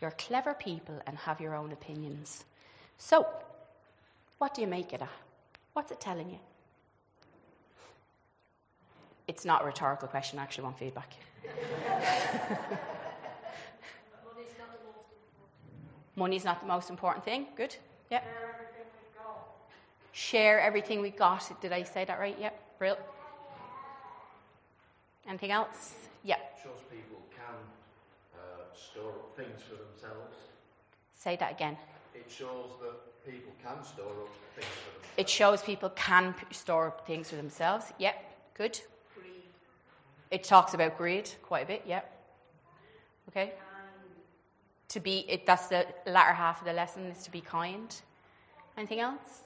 you're 0.00 0.12
clever 0.12 0.54
people 0.54 1.00
and 1.06 1.16
have 1.16 1.40
your 1.40 1.54
own 1.56 1.72
opinions. 1.72 2.44
So, 2.98 3.26
what 4.38 4.54
do 4.54 4.60
you 4.60 4.68
make 4.68 4.92
it 4.92 5.02
of? 5.02 5.08
What's 5.72 5.90
it 5.90 6.00
telling 6.00 6.30
you? 6.30 6.38
It's 9.32 9.46
not 9.46 9.62
a 9.62 9.64
rhetorical 9.64 10.08
question, 10.08 10.38
I 10.38 10.42
actually 10.42 10.64
want 10.64 10.78
feedback. 10.78 11.14
Money's 16.16 16.44
not 16.44 16.60
the 16.60 16.66
most 16.66 16.90
important 16.90 17.24
thing. 17.24 17.46
Good. 17.56 17.74
Yeah. 18.10 18.20
Share 20.12 20.60
everything 20.60 21.00
we 21.00 21.08
got. 21.08 21.50
Did 21.62 21.72
I 21.72 21.82
say 21.82 22.04
that 22.04 22.20
right? 22.20 22.36
Yep. 22.38 22.78
Brill. 22.78 22.98
Anything 25.26 25.50
else? 25.50 25.94
Yeah. 26.22 26.36
shows 26.62 26.82
people 26.90 27.22
can 27.34 27.54
uh, 28.34 28.64
store 28.74 29.12
up 29.12 29.34
things 29.34 29.62
for 29.62 29.76
themselves. 29.76 30.36
Say 31.14 31.36
that 31.36 31.52
again. 31.52 31.78
It 32.14 32.30
shows 32.30 32.72
that 32.82 33.24
people 33.24 33.52
can 33.64 33.82
store 33.82 34.12
up 34.24 34.28
things 34.56 34.66
for 34.66 34.90
themselves. 34.92 35.14
It 35.16 35.28
shows 35.30 35.62
people 35.62 35.88
can 35.88 36.34
p- 36.34 36.54
store 36.54 36.88
up 36.88 37.06
things 37.06 37.30
for 37.30 37.36
themselves. 37.36 37.86
Yep. 37.98 38.14
Good. 38.54 38.78
It 40.32 40.44
talks 40.44 40.72
about 40.72 40.96
greed 40.96 41.30
quite 41.42 41.64
a 41.64 41.66
bit. 41.66 41.82
Yep. 41.86 42.10
Okay. 43.28 43.52
To 44.88 45.00
be, 45.00 45.26
it, 45.28 45.44
that's 45.44 45.68
the 45.68 45.86
latter 46.06 46.32
half 46.32 46.60
of 46.60 46.66
the 46.66 46.72
lesson 46.72 47.04
is 47.04 47.22
to 47.24 47.30
be 47.30 47.42
kind. 47.42 47.94
Anything 48.78 49.00
else? 49.00 49.42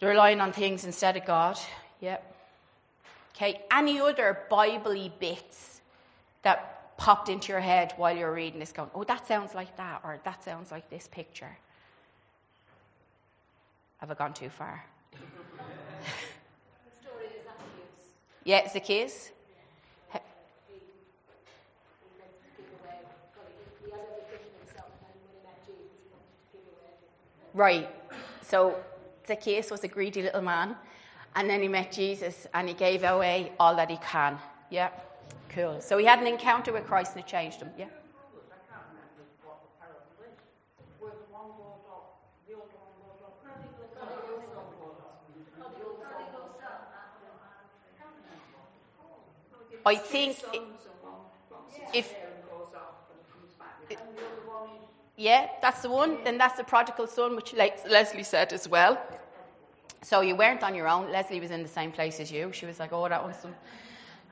They're 0.00 0.10
relying 0.10 0.40
on 0.40 0.52
things 0.52 0.84
instead 0.84 1.16
of 1.18 1.26
God. 1.26 1.58
Yep. 2.00 2.34
Okay. 3.36 3.62
Any 3.70 4.00
other 4.00 4.38
Bible 4.48 5.10
bits 5.20 5.82
that 6.42 6.96
popped 6.96 7.28
into 7.28 7.52
your 7.52 7.60
head 7.60 7.92
while 7.98 8.16
you 8.16 8.24
were 8.24 8.32
reading 8.32 8.60
this, 8.60 8.72
going, 8.72 8.90
"Oh, 8.94 9.04
that 9.04 9.26
sounds 9.26 9.54
like 9.54 9.76
that," 9.76 10.00
or 10.04 10.20
"That 10.24 10.42
sounds 10.42 10.70
like 10.70 10.88
this 10.88 11.06
picture." 11.06 11.58
Have 13.98 14.10
I 14.10 14.14
gone 14.14 14.32
too 14.32 14.48
far? 14.48 14.84
Yeah, 18.44 18.58
it's 18.58 18.72
Zacchaeus. 18.72 19.30
He- 20.12 20.18
Right. 27.54 27.88
So 28.42 28.76
Zacchaeus 29.26 29.70
was 29.70 29.84
a 29.84 29.88
greedy 29.88 30.22
little 30.22 30.42
man, 30.42 30.76
and 31.34 31.50
then 31.50 31.60
he 31.60 31.68
met 31.68 31.92
Jesus 31.92 32.46
and 32.54 32.68
he 32.68 32.74
gave 32.74 33.04
away 33.04 33.52
all 33.60 33.76
that 33.76 33.90
he 33.90 33.98
can. 33.98 34.38
Yeah. 34.70 34.90
Cool. 35.50 35.80
So 35.80 35.98
he 35.98 36.06
had 36.06 36.20
an 36.20 36.26
encounter 36.26 36.72
with 36.72 36.86
Christ 36.86 37.16
and 37.16 37.24
it 37.24 37.28
changed 37.28 37.60
him. 37.60 37.70
Yeah. 37.78 37.86
I 49.86 49.96
think 49.96 50.36
i- 50.54 50.60
if 51.92 52.14
yeah, 55.16 55.48
that's 55.60 55.82
the 55.82 55.90
one. 55.90 56.18
Then 56.24 56.38
that's 56.38 56.56
the 56.56 56.64
prodigal 56.64 57.06
son, 57.08 57.34
which 57.34 57.52
like 57.54 57.88
Leslie 57.88 58.22
said 58.22 58.52
as 58.52 58.68
well. 58.68 58.98
So 60.02 60.20
you 60.20 60.36
weren't 60.36 60.62
on 60.62 60.74
your 60.74 60.86
own. 60.88 61.10
Leslie 61.10 61.40
was 61.40 61.50
in 61.50 61.62
the 61.62 61.68
same 61.68 61.90
place 61.90 62.20
as 62.20 62.30
you. 62.30 62.52
She 62.52 62.66
was 62.66 62.78
like, 62.78 62.92
"Oh, 62.92 63.08
that 63.08 63.22
one's 63.22 63.36
some." 63.38 63.54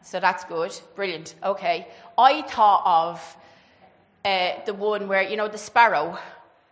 So 0.03 0.21
that's 0.21 0.45
good, 0.45 0.79
brilliant. 0.95 1.35
Okay, 1.43 1.89
I 2.17 2.43
thought 2.43 2.83
of 2.87 3.37
uh, 4.25 4.65
the 4.65 4.75
one 4.75 5.09
where 5.09 5.23
you 5.23 5.37
know 5.37 5.49
the 5.49 5.59
sparrow, 5.59 6.19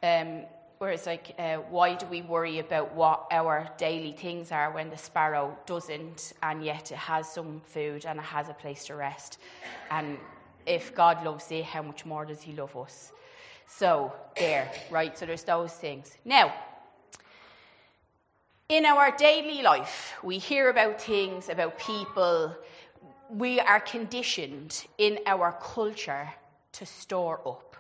um, 0.03 0.43
where 0.85 0.93
it's 0.93 1.07
like, 1.07 1.35
uh, 1.39 1.57
why 1.71 1.95
do 1.95 2.05
we 2.11 2.21
worry 2.21 2.59
about 2.59 2.95
what 2.95 3.27
our 3.31 3.67
daily 3.79 4.13
things 4.13 4.53
are 4.53 4.71
when 4.71 4.91
the 4.91 4.99
sparrow 4.99 5.57
doesn't, 5.65 6.35
and 6.43 6.63
yet 6.63 6.93
it 6.93 6.99
has 6.99 7.27
some 7.27 7.63
food 7.65 8.05
and 8.05 8.19
it 8.19 8.23
has 8.23 8.51
a 8.51 8.53
place 8.53 8.85
to 8.85 8.95
rest, 8.95 9.39
and 9.91 10.19
if 10.67 10.95
God 10.95 11.25
loves 11.25 11.51
it, 11.51 11.65
how 11.65 11.81
much 11.81 12.05
more 12.05 12.27
does 12.27 12.43
He 12.43 12.53
love 12.53 12.77
us? 12.77 13.13
So 13.67 14.13
there, 14.37 14.71
right? 14.91 15.17
So 15.17 15.25
there's 15.25 15.45
those 15.45 15.73
things. 15.73 16.19
Now, 16.23 16.53
in 18.69 18.85
our 18.85 19.11
daily 19.17 19.63
life, 19.63 20.13
we 20.23 20.37
hear 20.37 20.69
about 20.69 21.01
things, 21.01 21.49
about 21.49 21.79
people. 21.79 22.55
We 23.31 23.59
are 23.59 23.81
conditioned 23.81 24.85
in 24.99 25.19
our 25.25 25.57
culture 25.63 26.29
to 26.73 26.85
store 26.85 27.41
up. 27.47 27.75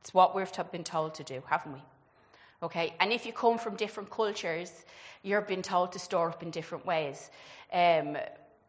It's 0.00 0.12
what 0.12 0.34
we've 0.34 0.50
been 0.72 0.82
told 0.82 1.14
to 1.14 1.22
do, 1.22 1.40
haven't 1.48 1.74
we? 1.74 1.82
Okay, 2.64 2.94
and 2.98 3.12
if 3.12 3.26
you 3.26 3.32
come 3.34 3.58
from 3.58 3.76
different 3.76 4.08
cultures, 4.08 4.86
you're 5.22 5.42
being 5.42 5.60
told 5.60 5.92
to 5.92 5.98
store 5.98 6.30
up 6.30 6.42
in 6.42 6.50
different 6.50 6.86
ways. 6.86 7.30
Um, 7.70 8.16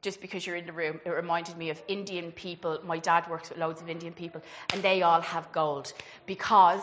just 0.02 0.20
because 0.20 0.46
you're 0.46 0.58
in 0.58 0.66
the 0.66 0.74
room, 0.74 1.00
it 1.06 1.10
reminded 1.10 1.58
me 1.58 1.70
of 1.70 1.82
Indian 1.88 2.34
people. 2.34 2.78
My 2.84 3.00
dad 3.00 3.26
works 3.30 3.48
with 3.50 3.58
loads 3.58 3.82
of 3.82 3.88
Indian 3.90 4.12
people, 4.12 4.42
and 4.74 4.84
they 4.84 5.02
all 5.02 5.22
have 5.22 5.50
gold 5.54 5.94
because 6.26 6.82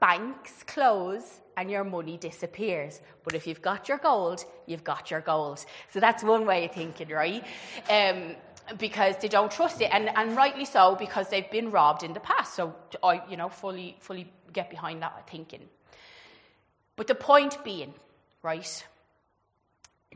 banks 0.00 0.62
close 0.66 1.40
and 1.58 1.70
your 1.70 1.84
money 1.84 2.16
disappears. 2.16 3.02
But 3.24 3.34
if 3.34 3.46
you've 3.46 3.60
got 3.60 3.86
your 3.86 3.98
gold, 3.98 4.46
you've 4.66 4.84
got 4.84 5.10
your 5.10 5.20
gold. 5.20 5.66
So 5.92 6.00
that's 6.00 6.24
one 6.24 6.46
way 6.46 6.64
of 6.64 6.72
thinking, 6.72 7.10
right? 7.10 7.44
Um, 7.90 8.36
because 8.78 9.16
they 9.18 9.28
don't 9.28 9.50
trust 9.50 9.82
it, 9.82 9.90
and, 9.92 10.08
and 10.16 10.34
rightly 10.34 10.64
so, 10.64 10.94
because 10.94 11.28
they've 11.28 11.50
been 11.50 11.70
robbed 11.70 12.04
in 12.04 12.14
the 12.14 12.20
past. 12.20 12.54
So 12.54 12.74
I, 13.02 13.20
you 13.28 13.36
know, 13.36 13.50
fully 13.50 13.96
fully 14.00 14.32
get 14.54 14.70
behind 14.70 15.02
that 15.02 15.28
thinking. 15.28 15.68
But 16.98 17.06
the 17.06 17.14
point 17.14 17.62
being, 17.62 17.94
right, 18.42 18.86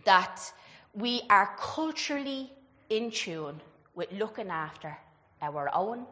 that 0.04 0.52
we 0.94 1.22
are 1.30 1.54
culturally 1.56 2.50
in 2.90 3.12
tune 3.12 3.60
with 3.94 4.10
looking 4.10 4.48
after 4.48 4.98
our 5.40 5.70
own 5.72 6.06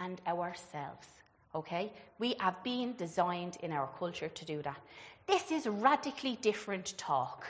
and 0.00 0.20
ourselves. 0.26 1.06
Okay? 1.54 1.92
We 2.18 2.34
have 2.40 2.60
been 2.64 2.96
designed 2.96 3.58
in 3.62 3.70
our 3.70 3.88
culture 3.96 4.28
to 4.28 4.44
do 4.44 4.60
that. 4.62 4.80
This 5.28 5.52
is 5.52 5.68
radically 5.68 6.36
different 6.42 6.98
talk 6.98 7.46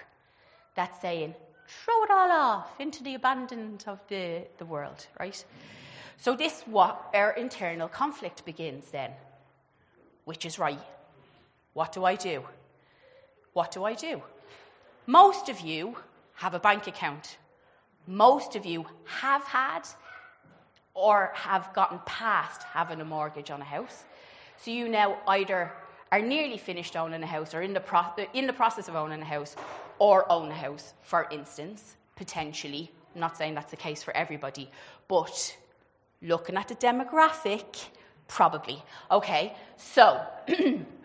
that's 0.75 1.01
saying, 1.01 1.35
throw 1.67 2.03
it 2.05 2.11
all 2.11 2.31
off 2.31 2.79
into 2.79 3.03
the 3.03 3.15
abandonment 3.15 3.89
of 3.89 3.99
the, 4.09 4.43
the 4.59 4.67
world, 4.67 5.07
right? 5.19 5.43
So, 6.19 6.37
this 6.37 6.65
what 6.67 7.09
our 7.15 7.31
internal 7.31 7.89
conflict 7.89 8.45
begins 8.45 8.91
then. 8.91 9.13
Which 10.27 10.45
is 10.45 10.59
right? 10.59 10.81
What 11.73 11.93
do 11.93 12.05
I 12.05 12.17
do? 12.17 12.43
What 13.53 13.73
do 13.73 13.85
I 13.85 13.95
do? 13.95 14.23
Most 15.07 15.49
of 15.49 15.61
you 15.61 15.97
have 16.35 16.55
a 16.55 16.59
bank 16.59 16.87
account. 16.87 17.39
Most 18.07 18.57
of 18.57 18.65
you 18.65 18.87
have 19.05 19.45
had 19.45 19.83
or 20.95 21.33
have 21.35 21.73
gotten 21.75 22.01
past 22.07 22.63
having 22.63 23.01
a 23.01 23.05
mortgage 23.05 23.51
on 23.51 23.61
a 23.61 23.65
house. 23.65 24.05
So 24.57 24.71
you 24.71 24.89
now 24.89 25.19
either 25.27 25.73
are 26.11 26.21
nearly 26.21 26.59
finished 26.59 26.97
owning 26.97 27.23
a 27.23 27.27
house 27.27 27.55
or 27.55 27.63
in 27.63 27.73
the, 27.73 27.81
pro- 27.81 28.15
in 28.35 28.47
the 28.47 28.53
process 28.53 28.89
of 28.89 28.97
owning 28.97 29.21
a 29.23 29.25
house 29.25 29.57
or 29.99 30.31
own 30.31 30.51
a 30.51 30.55
house, 30.55 30.95
for 31.03 31.29
instance, 31.31 31.97
potentially. 32.17 32.91
I'm 33.15 33.21
not 33.21 33.37
saying 33.37 33.55
that's 33.55 33.71
the 33.71 33.77
case 33.77 34.03
for 34.03 34.17
everybody, 34.17 34.71
but 35.07 35.57
looking 36.23 36.57
at 36.57 36.69
the 36.69 36.75
demographic, 36.77 37.89
Probably. 38.29 38.83
Okay, 39.11 39.55
so, 39.79 40.21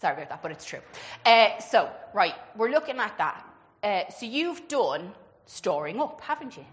sorry 0.00 0.14
about 0.16 0.28
that, 0.28 0.42
but 0.42 0.52
it's 0.52 0.64
true. 0.64 0.80
Uh, 1.24 1.58
so, 1.58 1.90
right, 2.14 2.34
we're 2.56 2.70
looking 2.70 2.98
at 2.98 3.16
that. 3.18 3.46
Uh, 3.82 4.10
so, 4.10 4.26
you've 4.26 4.66
done 4.68 5.12
storing 5.46 6.00
up, 6.00 6.20
haven't 6.20 6.56
you? 6.56 6.64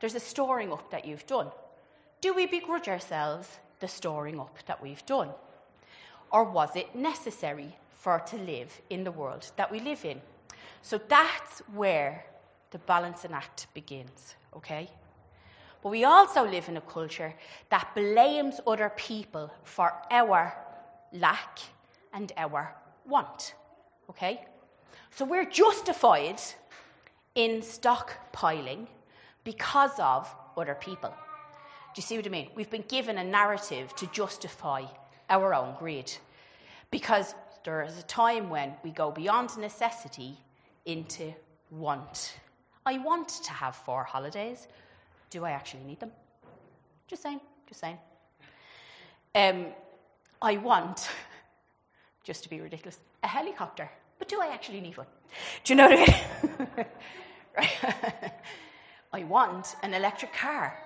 There's 0.00 0.14
a 0.14 0.20
storing 0.20 0.72
up 0.72 0.90
that 0.90 1.04
you've 1.04 1.26
done. 1.26 1.48
Do 2.20 2.34
we 2.34 2.46
begrudge 2.46 2.88
ourselves 2.88 3.58
the 3.80 3.88
storing 3.88 4.38
up 4.40 4.58
that 4.66 4.82
we've 4.82 5.04
done? 5.06 5.30
Or 6.30 6.44
was 6.44 6.76
it 6.76 6.94
necessary 6.94 7.76
for 7.90 8.20
to 8.20 8.36
live 8.36 8.80
in 8.88 9.04
the 9.04 9.10
world 9.10 9.50
that 9.56 9.70
we 9.70 9.80
live 9.80 10.04
in? 10.04 10.20
So 10.82 11.00
that's 11.08 11.60
where 11.74 12.24
the 12.70 12.78
balancing 12.78 13.32
act 13.32 13.66
begins, 13.74 14.36
okay? 14.56 14.88
But 15.82 15.90
we 15.90 16.04
also 16.04 16.44
live 16.46 16.68
in 16.68 16.76
a 16.76 16.82
culture 16.82 17.34
that 17.70 17.94
blames 17.94 18.60
other 18.66 18.92
people 18.96 19.50
for 19.64 19.92
our 20.10 20.54
lack 21.12 21.58
and 22.12 22.32
our 22.36 22.74
want, 23.06 23.54
okay? 24.08 24.44
So 25.10 25.24
we're 25.24 25.44
justified 25.44 26.40
in 27.34 27.60
stockpiling 27.60 28.86
because 29.44 29.98
of 29.98 30.34
other 30.56 30.74
people. 30.74 31.10
Do 31.10 31.98
you 31.98 32.02
see 32.02 32.16
what 32.16 32.26
I 32.26 32.30
mean? 32.30 32.48
We've 32.54 32.70
been 32.70 32.84
given 32.86 33.18
a 33.18 33.24
narrative 33.24 33.94
to 33.96 34.06
justify 34.06 34.84
our 35.28 35.54
own 35.54 35.74
greed. 35.78 36.12
Because 36.90 37.34
there 37.64 37.82
is 37.82 37.98
a 37.98 38.02
time 38.02 38.50
when 38.50 38.74
we 38.82 38.90
go 38.90 39.10
beyond 39.10 39.56
necessity 39.58 40.36
into 40.86 41.32
want. 41.70 42.38
I 42.86 42.98
want 42.98 43.28
to 43.28 43.50
have 43.52 43.76
four 43.76 44.04
holidays. 44.04 44.68
Do 45.30 45.44
I 45.44 45.50
actually 45.50 45.84
need 45.84 46.00
them? 46.00 46.10
Just 47.06 47.22
saying, 47.22 47.40
just 47.68 47.80
saying. 47.80 47.98
Um, 49.34 49.66
I 50.42 50.56
want, 50.56 51.08
just 52.24 52.42
to 52.42 52.50
be 52.50 52.60
ridiculous, 52.60 52.98
a 53.22 53.26
helicopter. 53.26 53.90
But 54.18 54.28
do 54.28 54.40
I 54.40 54.48
actually 54.48 54.80
need 54.80 54.96
one? 54.96 55.06
Do 55.64 55.72
you 55.72 55.76
know 55.76 55.88
what 55.88 55.98
I 55.98 56.06
mean? 56.06 56.86
right. 57.56 58.32
I 59.12 59.24
want 59.24 59.74
an 59.82 59.94
electric 59.94 60.32
car. 60.32 60.76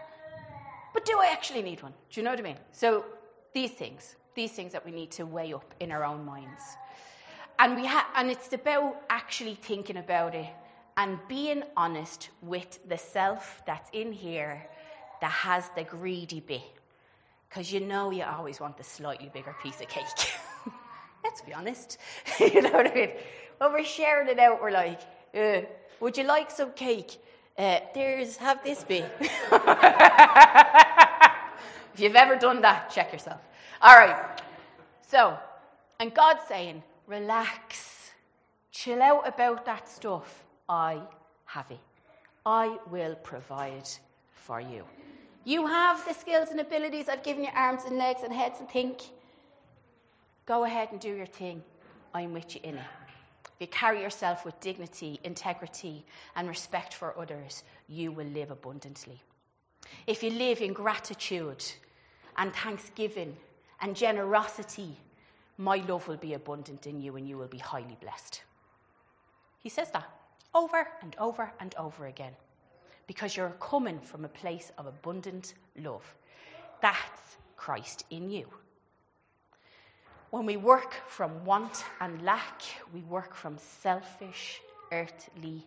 But 0.94 1.04
do 1.04 1.18
I 1.18 1.26
actually 1.32 1.62
need 1.62 1.82
one? 1.82 1.92
Do 2.10 2.20
you 2.20 2.24
know 2.24 2.30
what 2.30 2.38
I 2.38 2.42
mean? 2.42 2.56
So 2.72 3.04
these 3.52 3.72
things, 3.72 4.16
these 4.34 4.52
things 4.52 4.72
that 4.72 4.84
we 4.84 4.92
need 4.92 5.10
to 5.12 5.26
weigh 5.26 5.52
up 5.52 5.74
in 5.80 5.92
our 5.92 6.04
own 6.04 6.24
minds. 6.24 6.62
And 7.58 7.76
we 7.76 7.86
ha- 7.86 8.08
and 8.16 8.30
it's 8.30 8.52
about 8.52 8.96
actually 9.10 9.56
thinking 9.56 9.96
about 9.96 10.34
it 10.34 10.48
and 10.96 11.18
being 11.28 11.64
honest 11.76 12.30
with 12.40 12.78
the 12.88 12.96
self 12.96 13.62
that's 13.66 13.90
in 13.92 14.12
here 14.12 14.66
that 15.20 15.30
has 15.30 15.68
the 15.76 15.84
greedy 15.84 16.40
bit. 16.40 16.62
Because 17.48 17.72
you 17.72 17.80
know 17.80 18.10
you 18.10 18.24
always 18.24 18.60
want 18.60 18.76
the 18.76 18.84
slightly 18.84 19.30
bigger 19.32 19.54
piece 19.62 19.80
of 19.80 19.88
cake. 19.88 20.04
Let's 21.24 21.40
be 21.40 21.52
honest. 21.54 21.98
you 22.38 22.62
know 22.62 22.70
what 22.70 22.92
I 22.92 22.94
mean? 22.94 23.10
When 23.58 23.72
we're 23.72 23.84
sharing 23.84 24.28
it 24.28 24.38
out, 24.38 24.60
we're 24.62 24.70
like, 24.70 25.00
uh, 25.34 25.62
would 26.00 26.16
you 26.16 26.24
like 26.24 26.50
some 26.50 26.72
cake? 26.72 27.16
Uh, 27.56 27.78
there's, 27.94 28.36
have 28.36 28.62
this 28.62 28.84
be. 28.84 28.98
if 29.20 29.30
you've 31.96 32.16
ever 32.16 32.36
done 32.36 32.60
that, 32.62 32.90
check 32.90 33.12
yourself. 33.12 33.40
All 33.80 33.96
right. 33.96 34.40
So, 35.06 35.38
and 36.00 36.12
God's 36.12 36.40
saying, 36.48 36.82
relax, 37.06 38.10
chill 38.70 39.00
out 39.00 39.26
about 39.26 39.64
that 39.64 39.88
stuff. 39.88 40.44
I 40.68 41.00
have 41.46 41.70
it. 41.70 41.78
I 42.44 42.76
will 42.90 43.14
provide 43.16 43.88
for 44.32 44.60
you. 44.60 44.84
You 45.44 45.66
have 45.66 46.04
the 46.06 46.12
skills 46.12 46.50
and 46.50 46.60
abilities. 46.60 47.08
I've 47.08 47.22
given 47.22 47.44
you 47.44 47.50
arms 47.54 47.82
and 47.86 47.96
legs 47.96 48.22
and 48.24 48.32
heads 48.32 48.60
and 48.60 48.68
think. 48.68 49.02
Go 50.46 50.64
ahead 50.64 50.88
and 50.92 51.00
do 51.00 51.14
your 51.14 51.26
thing. 51.26 51.62
I'm 52.12 52.32
with 52.32 52.54
you 52.54 52.60
in 52.64 52.76
it. 52.76 52.84
If 53.44 53.60
you 53.60 53.66
carry 53.68 54.02
yourself 54.02 54.44
with 54.44 54.58
dignity, 54.60 55.20
integrity, 55.24 56.04
and 56.36 56.48
respect 56.48 56.92
for 56.94 57.18
others, 57.18 57.62
you 57.88 58.12
will 58.12 58.26
live 58.26 58.50
abundantly. 58.50 59.20
If 60.06 60.22
you 60.22 60.30
live 60.30 60.60
in 60.60 60.72
gratitude 60.72 61.64
and 62.36 62.52
thanksgiving 62.54 63.36
and 63.80 63.94
generosity, 63.94 64.96
my 65.56 65.76
love 65.76 66.08
will 66.08 66.16
be 66.16 66.34
abundant 66.34 66.86
in 66.86 67.00
you 67.00 67.16
and 67.16 67.28
you 67.28 67.38
will 67.38 67.48
be 67.48 67.58
highly 67.58 67.96
blessed. 68.00 68.42
He 69.60 69.68
says 69.68 69.90
that 69.92 70.10
over 70.54 70.88
and 71.00 71.14
over 71.18 71.52
and 71.60 71.74
over 71.76 72.06
again 72.06 72.32
because 73.06 73.36
you're 73.36 73.54
coming 73.60 74.00
from 74.00 74.24
a 74.24 74.28
place 74.28 74.72
of 74.78 74.86
abundant 74.86 75.54
love. 75.76 76.14
That's 76.80 77.36
Christ 77.56 78.04
in 78.10 78.30
you. 78.30 78.46
When 80.34 80.46
we 80.46 80.56
work 80.56 80.94
from 81.06 81.44
want 81.44 81.84
and 82.00 82.20
lack, 82.24 82.60
we 82.92 83.02
work 83.02 83.36
from 83.36 83.56
selfish, 83.56 84.60
earthly, 84.90 85.64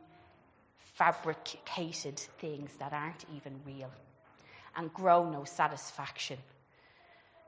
fabricated 0.76 2.20
things 2.20 2.72
that 2.78 2.92
aren't 2.92 3.24
even 3.34 3.62
real 3.66 3.90
and 4.76 4.94
grow 4.94 5.30
no 5.30 5.46
satisfaction. 5.46 6.38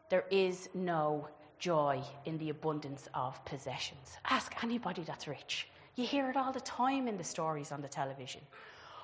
There 0.09 0.23
is 0.31 0.69
no 0.73 1.27
joy 1.59 2.01
in 2.23 2.37
the 2.37 2.51
abundance 2.51 3.09
of 3.13 3.43
possessions. 3.43 4.15
Ask 4.29 4.63
anybody 4.63 5.03
that's 5.03 5.27
rich. 5.27 5.67
You 5.97 6.05
hear 6.05 6.29
it 6.29 6.37
all 6.37 6.53
the 6.53 6.61
time 6.61 7.09
in 7.09 7.17
the 7.17 7.25
stories 7.25 7.73
on 7.73 7.81
the 7.81 7.89
television. 7.89 8.39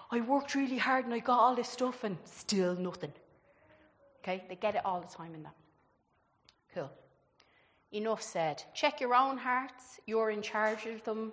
I 0.10 0.21
worked 0.21 0.56
really 0.56 0.78
hard 0.78 1.04
and 1.04 1.13
I 1.13 1.19
got 1.19 1.39
all 1.39 1.54
this 1.54 1.67
stuff 1.67 2.06
and 2.06 2.15
still 2.23 2.75
nothing. 2.75 3.12
Okay? 4.23 4.45
They 4.47 4.56
get 4.56 4.75
it 4.75 4.86
all 4.86 5.01
the 5.01 5.13
time 5.13 5.36
in 5.36 5.43
that. 5.43 5.56
Cool. 6.73 6.89
Enough 7.91 8.21
said. 8.21 8.63
Check 8.74 9.00
your 9.00 9.15
own 9.15 9.38
hearts. 9.38 10.00
You're 10.06 10.32
in 10.32 10.41
charge 10.41 10.86
of 10.86 11.04
them. 11.04 11.32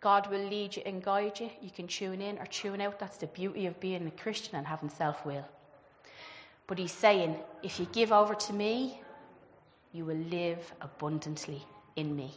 God 0.00 0.30
will 0.30 0.44
lead 0.48 0.76
you 0.76 0.82
and 0.86 1.02
guide 1.02 1.40
you. 1.40 1.50
You 1.60 1.70
can 1.70 1.88
tune 1.88 2.20
in 2.20 2.38
or 2.38 2.46
tune 2.46 2.80
out. 2.80 2.98
That's 2.98 3.16
the 3.16 3.26
beauty 3.26 3.66
of 3.66 3.80
being 3.80 4.06
a 4.06 4.10
Christian 4.10 4.56
and 4.56 4.66
having 4.66 4.90
self 4.90 5.24
will. 5.26 5.44
But 6.66 6.78
he's 6.78 6.92
saying, 6.92 7.36
if 7.62 7.80
you 7.80 7.86
give 7.92 8.12
over 8.12 8.34
to 8.34 8.52
me, 8.52 9.00
you 9.92 10.04
will 10.04 10.16
live 10.16 10.72
abundantly 10.80 11.64
in 11.96 12.14
me. 12.14 12.32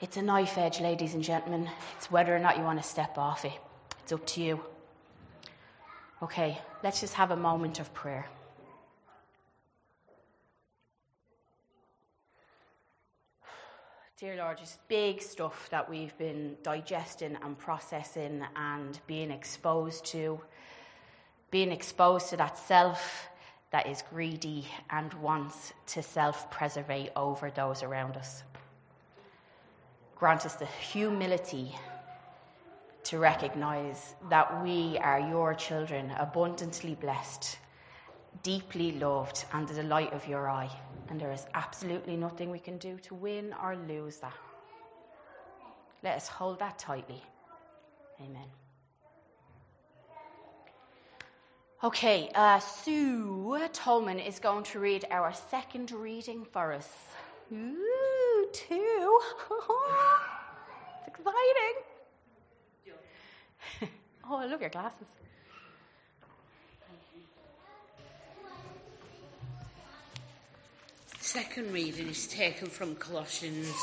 It's 0.00 0.18
a 0.18 0.22
knife 0.22 0.58
edge, 0.58 0.80
ladies 0.80 1.14
and 1.14 1.24
gentlemen. 1.24 1.68
It's 1.96 2.10
whether 2.10 2.36
or 2.36 2.38
not 2.38 2.58
you 2.58 2.64
want 2.64 2.80
to 2.80 2.86
step 2.86 3.16
off 3.16 3.46
it. 3.46 3.58
It's 4.02 4.12
up 4.12 4.26
to 4.26 4.42
you. 4.42 4.60
Okay, 6.22 6.58
let's 6.84 7.00
just 7.00 7.14
have 7.14 7.30
a 7.30 7.36
moment 7.36 7.80
of 7.80 7.92
prayer. 7.94 8.26
Dear 14.18 14.36
Lord, 14.36 14.56
just 14.56 14.78
big 14.88 15.20
stuff 15.20 15.68
that 15.68 15.90
we've 15.90 16.16
been 16.16 16.56
digesting 16.62 17.36
and 17.42 17.58
processing 17.58 18.42
and 18.56 18.98
being 19.06 19.30
exposed 19.30 20.06
to. 20.06 20.40
Being 21.50 21.70
exposed 21.70 22.30
to 22.30 22.38
that 22.38 22.56
self 22.56 23.28
that 23.72 23.86
is 23.86 24.02
greedy 24.08 24.64
and 24.88 25.12
wants 25.20 25.74
to 25.88 26.02
self 26.02 26.50
preserve 26.50 27.10
over 27.14 27.50
those 27.50 27.82
around 27.82 28.16
us. 28.16 28.42
Grant 30.14 30.46
us 30.46 30.54
the 30.54 30.64
humility 30.64 31.74
to 33.04 33.18
recognize 33.18 34.14
that 34.30 34.62
we 34.62 34.96
are 34.96 35.20
your 35.20 35.52
children, 35.52 36.10
abundantly 36.18 36.94
blessed, 36.94 37.58
deeply 38.42 38.92
loved, 38.92 39.44
and 39.52 39.66
the 39.68 39.74
delight 39.74 40.12
of 40.12 40.26
your 40.26 40.48
eye. 40.48 40.70
And 41.08 41.20
there 41.20 41.32
is 41.32 41.46
absolutely 41.54 42.16
nothing 42.16 42.50
we 42.50 42.58
can 42.58 42.78
do 42.78 42.98
to 42.98 43.14
win 43.14 43.54
or 43.62 43.76
lose 43.76 44.16
that. 44.18 44.34
Let 46.02 46.16
us 46.16 46.28
hold 46.28 46.58
that 46.58 46.78
tightly. 46.78 47.22
Amen. 48.20 48.46
Okay, 51.84 52.30
uh, 52.34 52.58
Sue 52.58 53.68
Tolman 53.72 54.18
is 54.18 54.38
going 54.38 54.64
to 54.64 54.80
read 54.80 55.04
our 55.10 55.32
second 55.50 55.92
reading 55.92 56.44
for 56.44 56.72
us. 56.72 56.88
Ooh, 57.52 58.48
two. 58.52 59.20
it's 61.06 61.08
exciting. 61.08 61.74
oh, 64.28 64.36
I 64.36 64.46
love 64.46 64.60
your 64.60 64.70
glasses. 64.70 65.06
Second 71.26 71.72
reading 71.72 72.06
is 72.06 72.28
taken 72.28 72.68
from 72.68 72.94
Colossians 72.94 73.74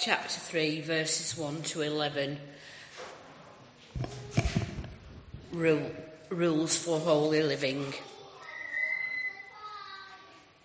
chapter 0.00 0.40
3, 0.40 0.80
verses 0.80 1.38
1 1.38 1.62
to 1.62 1.82
11. 1.82 2.36
Rule, 5.52 5.88
rules 6.30 6.76
for 6.76 6.98
holy 6.98 7.44
living. 7.44 7.94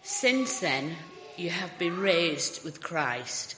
Since 0.02 0.62
then, 0.62 0.96
you 1.36 1.52
have 1.52 1.78
been 1.78 2.00
raised 2.00 2.66
with 2.66 2.82
Christ. 2.82 3.56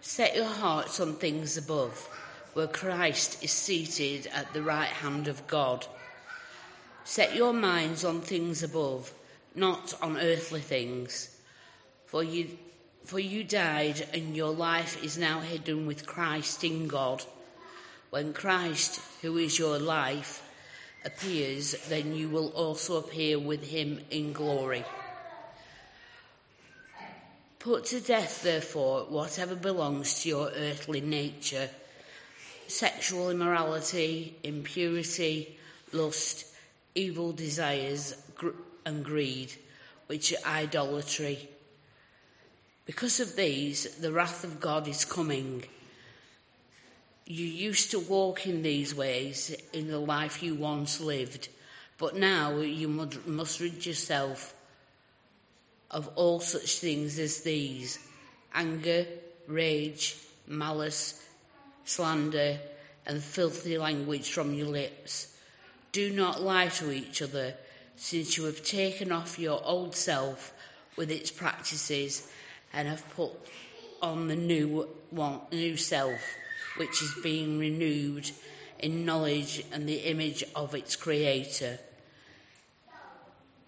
Set 0.00 0.34
your 0.34 0.46
hearts 0.46 0.98
on 0.98 1.14
things 1.14 1.56
above, 1.56 2.08
where 2.52 2.66
Christ 2.66 3.44
is 3.44 3.52
seated 3.52 4.26
at 4.34 4.52
the 4.52 4.62
right 4.62 4.88
hand 4.88 5.28
of 5.28 5.46
God. 5.46 5.86
Set 7.04 7.36
your 7.36 7.52
minds 7.52 8.04
on 8.04 8.22
things 8.22 8.64
above, 8.64 9.12
not 9.54 9.94
on 10.02 10.18
earthly 10.18 10.60
things. 10.60 11.36
For 12.10 12.24
you, 12.24 12.58
for 13.04 13.20
you 13.20 13.44
died, 13.44 14.04
and 14.12 14.36
your 14.36 14.50
life 14.50 15.00
is 15.00 15.16
now 15.16 15.38
hidden 15.38 15.86
with 15.86 16.06
Christ 16.06 16.64
in 16.64 16.88
God. 16.88 17.22
When 18.10 18.32
Christ, 18.32 19.00
who 19.22 19.36
is 19.36 19.60
your 19.60 19.78
life, 19.78 20.42
appears, 21.04 21.76
then 21.88 22.12
you 22.12 22.28
will 22.28 22.48
also 22.48 22.96
appear 22.96 23.38
with 23.38 23.62
him 23.62 24.00
in 24.10 24.32
glory. 24.32 24.84
Put 27.60 27.84
to 27.86 28.00
death, 28.00 28.42
therefore, 28.42 29.02
whatever 29.02 29.54
belongs 29.54 30.22
to 30.22 30.30
your 30.30 30.50
earthly 30.50 31.00
nature 31.00 31.70
sexual 32.66 33.30
immorality, 33.30 34.34
impurity, 34.42 35.56
lust, 35.92 36.44
evil 36.96 37.30
desires, 37.30 38.16
gr- 38.34 38.50
and 38.84 39.04
greed, 39.04 39.52
which 40.08 40.32
are 40.32 40.54
idolatry. 40.56 41.48
Because 42.90 43.20
of 43.20 43.36
these, 43.36 43.84
the 43.98 44.10
wrath 44.10 44.42
of 44.42 44.58
God 44.58 44.88
is 44.88 45.04
coming. 45.04 45.62
You 47.24 47.46
used 47.46 47.92
to 47.92 48.00
walk 48.00 48.48
in 48.48 48.62
these 48.62 48.92
ways 48.92 49.56
in 49.72 49.86
the 49.86 50.00
life 50.00 50.42
you 50.42 50.56
once 50.56 51.00
lived, 51.00 51.50
but 51.98 52.16
now 52.16 52.58
you 52.58 52.88
must 52.88 53.60
rid 53.60 53.86
yourself 53.86 54.56
of 55.92 56.10
all 56.16 56.40
such 56.40 56.80
things 56.80 57.16
as 57.20 57.42
these 57.42 58.00
anger, 58.52 59.06
rage, 59.46 60.16
malice, 60.48 61.24
slander, 61.84 62.58
and 63.06 63.22
filthy 63.22 63.78
language 63.78 64.32
from 64.32 64.52
your 64.52 64.66
lips. 64.66 65.38
Do 65.92 66.10
not 66.12 66.42
lie 66.42 66.70
to 66.70 66.90
each 66.90 67.22
other, 67.22 67.54
since 67.94 68.36
you 68.36 68.46
have 68.46 68.64
taken 68.64 69.12
off 69.12 69.38
your 69.38 69.64
old 69.64 69.94
self 69.94 70.52
with 70.96 71.12
its 71.12 71.30
practices 71.30 72.28
and 72.72 72.88
have 72.88 73.08
put 73.10 73.32
on 74.02 74.28
the 74.28 74.36
new 74.36 74.88
one, 75.10 75.40
new 75.52 75.76
self, 75.76 76.20
which 76.76 77.02
is 77.02 77.14
being 77.22 77.58
renewed 77.58 78.30
in 78.78 79.04
knowledge 79.04 79.64
and 79.72 79.88
the 79.88 79.98
image 80.08 80.42
of 80.54 80.74
its 80.74 80.96
creator. 80.96 81.78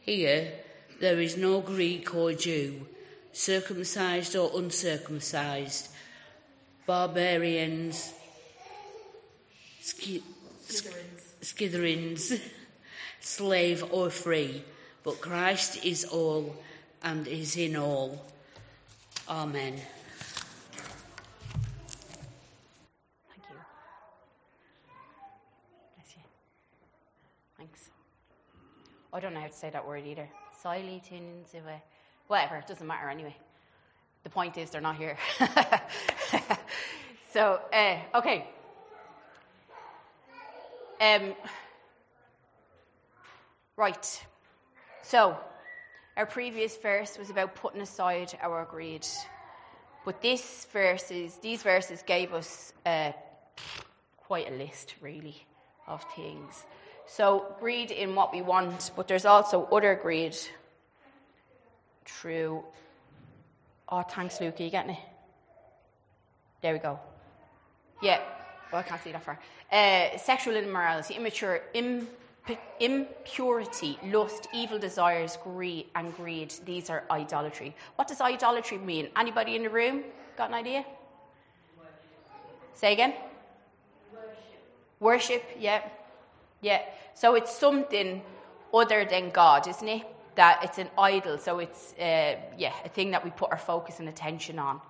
Here, 0.01 0.53
there 1.01 1.21
is 1.21 1.37
no 1.37 1.61
Greek 1.61 2.15
or 2.15 2.33
Jew, 2.33 2.87
circumcised 3.33 4.37
or 4.37 4.51
uncircumcised, 4.55 5.89
barbarians, 6.87 8.13
ski- 9.81 10.23
skitherins, 11.41 12.41
slave 13.21 13.85
or 13.91 14.11
free, 14.11 14.63
but 15.05 15.21
Christ 15.21 15.85
is 15.85 16.05
all 16.05 16.57
and 17.03 17.27
is 17.27 17.57
in 17.57 17.77
all. 17.77 18.25
Amen. 19.33 19.73
Thank 23.31 23.49
you. 23.49 23.57
Bless 25.97 26.17
you. 26.17 26.23
Thanks. 27.57 27.89
I 29.11 29.21
don't 29.21 29.33
know 29.33 29.41
how 29.41 29.47
to 29.47 29.53
say 29.55 29.71
that 29.71 29.87
word 29.87 30.05
either. 30.07 30.29
Silitins, 30.63 31.47
whatever, 32.27 32.57
it 32.57 32.67
doesn't 32.67 32.87
matter 32.87 33.09
anyway. 33.09 33.35
The 34.23 34.29
point 34.29 34.59
is, 34.59 34.69
they're 34.69 34.83
not 34.83 34.97
here. 34.97 35.17
so, 37.33 37.59
uh, 37.73 37.97
okay. 38.15 38.47
Um, 41.01 41.33
right. 43.79 44.25
So, 45.01 45.39
our 46.17 46.27
previous 46.27 46.77
verse 46.77 47.19
was 47.19 47.31
about 47.31 47.55
putting 47.55 47.81
aside 47.81 48.37
our 48.43 48.65
greed. 48.65 49.07
But 50.05 50.21
this 50.21 50.67
verses, 50.73 51.37
these 51.37 51.63
verses 51.63 52.03
gave 52.03 52.35
us 52.35 52.73
uh, 52.85 53.13
quite 54.19 54.51
a 54.51 54.55
list, 54.55 54.95
really, 55.01 55.37
of 55.87 56.05
things. 56.15 56.65
So, 57.07 57.55
greed 57.61 57.91
in 57.91 58.15
what 58.15 58.33
we 58.33 58.43
want, 58.43 58.91
but 58.97 59.09
there's 59.09 59.25
also 59.25 59.65
other 59.67 59.95
greed 59.95 60.37
through. 62.05 62.65
Oh, 63.89 64.03
thanks, 64.03 64.41
Luke. 64.41 64.59
Are 64.61 64.63
you 64.63 64.71
getting 64.71 64.93
it? 64.93 65.01
There 66.63 66.73
we 66.73 66.79
go. 66.79 66.99
Yeah. 68.03 68.21
Well, 68.73 68.81
I 68.81 68.85
can't 68.85 69.03
see 69.03 69.13
that 69.13 69.23
far. 69.23 69.39
Uh, 69.71 70.17
sexual 70.19 70.57
immorality, 70.57 71.15
immature, 71.15 71.61
imp- 71.75 72.09
impurity, 72.81 73.99
lust, 74.05 74.49
evil 74.53 74.79
desires, 74.79 75.39
greed, 75.43 75.87
and 75.95 76.15
greed. 76.17 76.53
These 76.65 76.91
are 76.91 77.05
idolatry. 77.11 77.75
What 77.97 78.09
does 78.09 78.21
idolatry 78.21 78.79
mean? 78.79 79.09
Anybody 79.17 79.57
in 79.57 79.63
the 79.63 79.71
room 79.71 80.03
got 80.37 80.49
an 80.49 80.55
idea? 80.55 80.85
Say 82.75 82.93
again. 82.93 83.15
Worship. 84.13 84.35
Worship. 84.99 85.45
Yeah. 85.59 85.83
Yeah. 86.61 86.83
So 87.15 87.35
it's 87.35 87.57
something 87.57 88.23
other 88.75 89.05
than 89.05 89.31
God, 89.31 89.69
isn't 89.69 89.89
it? 89.89 90.03
That 90.35 90.61
it's 90.65 90.79
an 90.79 90.89
idol. 90.99 91.39
So 91.39 91.59
it's 91.61 91.93
uh, 91.93 92.37
yeah 92.59 92.73
a 92.85 92.89
thing 92.89 93.11
that 93.13 93.23
we 93.23 93.31
put 93.31 93.51
our 93.53 93.59
focus 93.59 94.01
and 94.01 94.09
attention 94.09 94.59
on. 94.59 94.81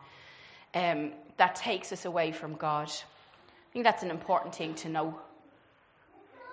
Um, 0.75 1.13
that 1.37 1.55
takes 1.57 1.93
us 1.93 2.05
away 2.05 2.33
from 2.33 2.55
God. 2.55 2.89
I 2.89 3.73
think 3.73 3.85
that's 3.85 4.03
an 4.03 4.11
important 4.11 4.55
thing 4.55 4.75
to 4.77 4.89
know. 4.89 5.21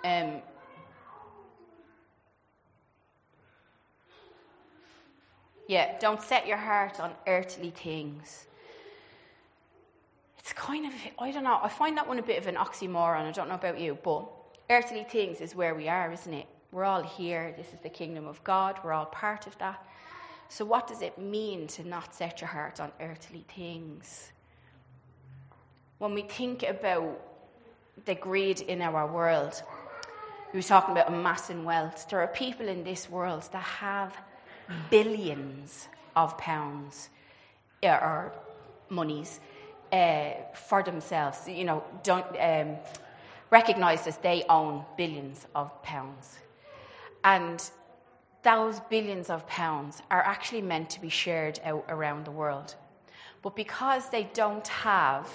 Um, 0.04 0.42
yeah, 5.70 6.00
don't 6.00 6.20
set 6.20 6.48
your 6.48 6.58
heart 6.58 7.00
on 7.00 7.12
earthly 7.28 7.70
things. 7.70 8.48
It's 10.40 10.52
kind 10.52 10.88
of, 10.88 10.94
I 11.20 11.30
don't 11.30 11.44
know, 11.44 11.60
I 11.62 11.70
find 11.70 11.96
that 11.96 12.08
one 12.08 12.18
a 12.18 12.24
bit 12.24 12.40
of 12.40 12.48
an 12.48 12.56
oxymoron. 12.56 13.28
I 13.28 13.32
don't 13.32 13.48
know 13.48 13.54
about 13.54 13.80
you, 13.80 13.96
but 14.04 14.28
earthly 14.72 15.04
things 15.04 15.42
is 15.42 15.54
where 15.54 15.76
we 15.76 15.88
are, 15.88 16.12
isn't 16.12 16.34
it? 16.34 16.48
We're 16.72 16.86
all 16.86 17.04
here. 17.04 17.54
This 17.56 17.72
is 17.72 17.82
the 17.82 17.90
kingdom 17.90 18.26
of 18.26 18.44
God. 18.44 18.80
We're 18.84 18.94
all 18.94 19.06
part 19.06 19.46
of 19.46 19.56
that. 19.60 19.86
So, 20.48 20.66
what 20.66 20.88
does 20.88 21.04
it 21.04 21.20
mean 21.20 21.68
to 21.68 21.88
not 21.88 22.16
set 22.16 22.42
your 22.42 22.48
heart 22.48 22.80
on 22.80 22.92
earthly 23.00 23.46
things? 23.56 24.32
When 26.00 26.16
we 26.16 26.24
think 26.24 26.64
about 26.64 27.22
the 28.06 28.16
greed 28.16 28.62
in 28.62 28.82
our 28.82 29.06
world, 29.06 29.62
we 30.52 30.58
were 30.58 30.64
talking 30.64 30.94
about 30.94 31.10
amassing 31.10 31.64
wealth. 31.64 32.08
There 32.10 32.22
are 32.22 32.28
people 32.28 32.68
in 32.68 32.84
this 32.84 33.08
world 33.08 33.48
that 33.52 33.62
have 33.62 34.18
billions 34.90 35.88
of 36.16 36.38
pounds 36.38 37.10
or 37.84 38.34
monies 38.90 39.40
uh, 39.92 40.32
for 40.54 40.84
themselves. 40.84 41.48
You 41.48 41.66
know, 41.66 41.84
don't 42.04 42.26
um, 42.40 42.78
recognize 43.50 44.06
that 44.06 44.22
they 44.22 44.44
own 44.50 44.84
billions 44.98 45.48
of 45.56 45.82
pounds, 45.84 46.40
and 47.24 47.70
those 48.44 48.80
billions 48.82 49.30
of 49.30 49.48
pounds 49.48 50.02
are 50.10 50.22
actually 50.22 50.62
meant 50.62 50.90
to 50.92 51.02
be 51.02 51.10
shared 51.10 51.60
out 51.64 51.86
around 51.90 52.26
the 52.26 52.32
world. 52.32 52.76
But 53.42 53.56
because 53.56 54.10
they 54.10 54.30
don't 54.34 54.68
have 54.68 55.30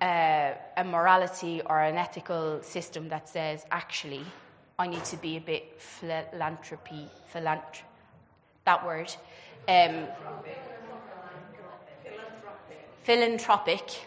uh, 0.00 0.52
a 0.76 0.84
morality 0.84 1.60
or 1.66 1.80
an 1.80 1.96
ethical 1.96 2.62
system 2.62 3.08
that 3.10 3.28
says, 3.28 3.66
actually, 3.70 4.24
I 4.78 4.86
need 4.86 5.04
to 5.06 5.16
be 5.18 5.36
a 5.36 5.40
bit 5.40 5.78
philanthropy, 5.78 7.06
philanthropy 7.26 7.89
that 8.64 8.84
word. 8.84 9.14
Um, 9.68 10.06
philanthropic. 13.02 14.00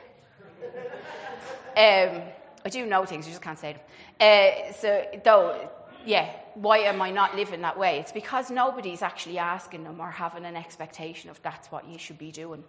Um, 1.76 2.22
I 2.66 2.70
do 2.70 2.86
know 2.86 3.06
things, 3.06 3.26
I 3.28 3.30
just 3.30 3.42
can't 3.42 3.60
say 3.60 3.74
them. 3.74 3.82
Uh, 4.20 4.72
so, 4.74 5.06
though, 5.24 5.70
yeah, 6.06 6.32
why 6.54 6.80
am 6.80 7.02
I 7.02 7.12
not 7.12 7.36
living 7.36 7.62
that 7.62 7.78
way? 7.78 8.00
It's 8.00 8.12
because 8.12 8.52
nobody's 8.52 9.02
actually 9.02 9.38
asking 9.38 9.84
them 9.84 10.00
or 10.00 10.12
having 10.12 10.46
an 10.46 10.56
expectation 10.56 11.30
of 11.30 11.42
that's 11.42 11.72
what 11.72 11.88
you 11.88 11.98
should 11.98 12.18
be 12.18 12.32
doing. 12.32 12.64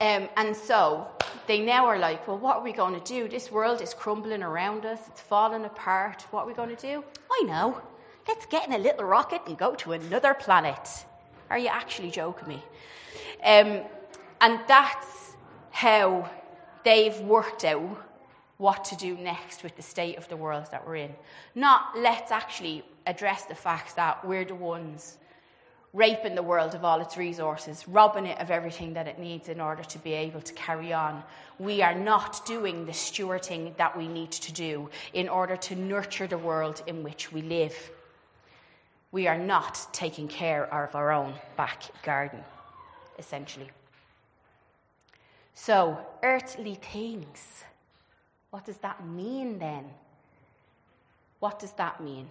Um, 0.00 0.28
and 0.36 0.54
so 0.54 1.08
they 1.46 1.60
now 1.60 1.86
are 1.86 1.98
like, 1.98 2.28
well, 2.28 2.38
what 2.38 2.56
are 2.56 2.62
we 2.62 2.72
going 2.72 3.00
to 3.00 3.04
do? 3.04 3.28
This 3.28 3.50
world 3.50 3.80
is 3.80 3.94
crumbling 3.94 4.42
around 4.42 4.84
us, 4.84 5.00
it's 5.08 5.20
falling 5.20 5.64
apart. 5.64 6.26
What 6.30 6.44
are 6.44 6.46
we 6.46 6.54
going 6.54 6.74
to 6.74 6.76
do? 6.76 7.02
I 7.30 7.44
know. 7.44 7.80
Let's 8.28 8.46
get 8.46 8.66
in 8.66 8.72
a 8.72 8.78
little 8.78 9.04
rocket 9.04 9.42
and 9.46 9.56
go 9.56 9.74
to 9.76 9.92
another 9.92 10.34
planet. 10.34 11.04
Are 11.48 11.58
you 11.58 11.68
actually 11.68 12.10
joking 12.10 12.48
me? 12.48 12.62
Um, 13.44 13.82
and 14.40 14.60
that's 14.66 15.36
how 15.70 16.28
they've 16.84 17.18
worked 17.20 17.64
out 17.64 18.02
what 18.58 18.84
to 18.86 18.96
do 18.96 19.16
next 19.16 19.62
with 19.62 19.76
the 19.76 19.82
state 19.82 20.16
of 20.16 20.28
the 20.28 20.36
world 20.36 20.66
that 20.70 20.86
we're 20.86 20.96
in. 20.96 21.14
Not 21.54 21.96
let's 21.96 22.32
actually 22.32 22.84
address 23.06 23.44
the 23.44 23.54
fact 23.54 23.96
that 23.96 24.26
we're 24.26 24.44
the 24.44 24.54
ones 24.54 25.18
raping 25.92 26.34
the 26.34 26.42
world 26.42 26.74
of 26.74 26.84
all 26.84 27.00
its 27.00 27.16
resources, 27.16 27.86
robbing 27.88 28.26
it 28.26 28.38
of 28.38 28.50
everything 28.50 28.92
that 28.94 29.06
it 29.06 29.18
needs 29.18 29.48
in 29.48 29.60
order 29.60 29.82
to 29.82 29.98
be 30.00 30.12
able 30.12 30.40
to 30.42 30.52
carry 30.52 30.92
on. 30.92 31.22
We 31.58 31.80
are 31.80 31.94
not 31.94 32.44
doing 32.44 32.84
the 32.84 32.92
stewarding 32.92 33.74
that 33.76 33.96
we 33.96 34.06
need 34.06 34.30
to 34.32 34.52
do 34.52 34.90
in 35.14 35.28
order 35.28 35.56
to 35.56 35.76
nurture 35.76 36.26
the 36.26 36.36
world 36.36 36.82
in 36.86 37.02
which 37.02 37.32
we 37.32 37.40
live. 37.40 37.74
We 39.16 39.26
are 39.26 39.38
not 39.38 39.86
taking 39.94 40.28
care 40.28 40.66
of 40.74 40.94
our 40.94 41.10
own 41.10 41.32
back 41.56 41.84
garden, 42.02 42.44
essentially. 43.18 43.70
So, 45.54 45.98
earthly 46.22 46.74
things. 46.74 47.64
What 48.50 48.66
does 48.66 48.76
that 48.80 49.06
mean 49.06 49.58
then? 49.58 49.86
What 51.38 51.58
does 51.58 51.72
that 51.72 51.98
mean? 52.02 52.28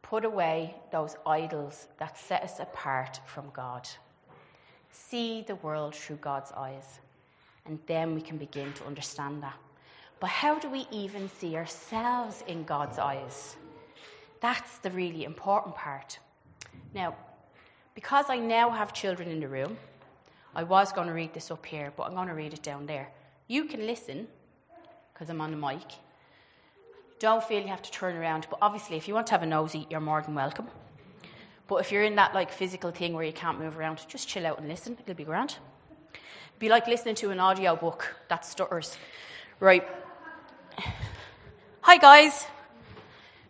Put 0.00 0.24
away 0.24 0.76
those 0.92 1.16
idols 1.26 1.88
that 1.98 2.16
set 2.16 2.44
us 2.44 2.60
apart 2.60 3.18
from 3.26 3.50
God. 3.52 3.88
See 4.92 5.42
the 5.42 5.56
world 5.56 5.94
through 5.94 6.16
God's 6.16 6.52
eyes, 6.52 7.00
and 7.66 7.78
then 7.86 8.14
we 8.14 8.20
can 8.20 8.36
begin 8.36 8.72
to 8.74 8.84
understand 8.84 9.42
that. 9.42 9.56
But 10.20 10.30
how 10.30 10.58
do 10.58 10.68
we 10.68 10.86
even 10.92 11.28
see 11.28 11.56
ourselves 11.56 12.44
in 12.46 12.62
God's 12.62 12.98
eyes? 12.98 13.56
That's 14.40 14.78
the 14.78 14.90
really 14.90 15.24
important 15.24 15.74
part. 15.74 16.18
Now, 16.94 17.16
because 17.94 18.26
I 18.28 18.38
now 18.38 18.70
have 18.70 18.92
children 18.92 19.28
in 19.28 19.40
the 19.40 19.48
room, 19.48 19.76
I 20.54 20.62
was 20.62 20.92
going 20.92 21.08
to 21.08 21.14
read 21.14 21.32
this 21.32 21.50
up 21.50 21.64
here, 21.64 21.92
but 21.96 22.04
I'm 22.04 22.14
going 22.14 22.28
to 22.28 22.34
read 22.34 22.52
it 22.52 22.62
down 22.62 22.86
there. 22.86 23.08
You 23.48 23.64
can 23.64 23.86
listen, 23.86 24.28
because 25.12 25.30
I'm 25.30 25.40
on 25.40 25.50
the 25.50 25.56
mic, 25.56 25.86
don't 27.18 27.42
feel 27.42 27.62
you 27.62 27.68
have 27.68 27.82
to 27.82 27.90
turn 27.90 28.16
around. 28.16 28.46
But 28.50 28.58
obviously, 28.60 28.96
if 28.96 29.08
you 29.08 29.14
want 29.14 29.26
to 29.28 29.32
have 29.32 29.42
a 29.42 29.46
nosy, 29.46 29.86
you're 29.90 30.00
more 30.00 30.20
than 30.22 30.34
welcome. 30.34 30.68
But 31.72 31.78
if 31.78 31.90
you're 31.90 32.02
in 32.02 32.16
that 32.16 32.34
like 32.34 32.52
physical 32.52 32.90
thing 32.90 33.14
where 33.14 33.24
you 33.24 33.32
can't 33.32 33.58
move 33.58 33.78
around, 33.78 34.06
just 34.06 34.28
chill 34.28 34.44
out 34.44 34.58
and 34.58 34.68
listen. 34.68 34.98
It'll 35.00 35.14
be 35.14 35.24
grand. 35.24 35.56
Be 36.58 36.68
like 36.68 36.86
listening 36.86 37.14
to 37.14 37.30
an 37.30 37.40
audio 37.40 37.76
book 37.76 38.14
that 38.28 38.44
stutters. 38.44 38.98
Right. 39.58 39.82
Hi 41.80 41.96
guys. 41.96 42.44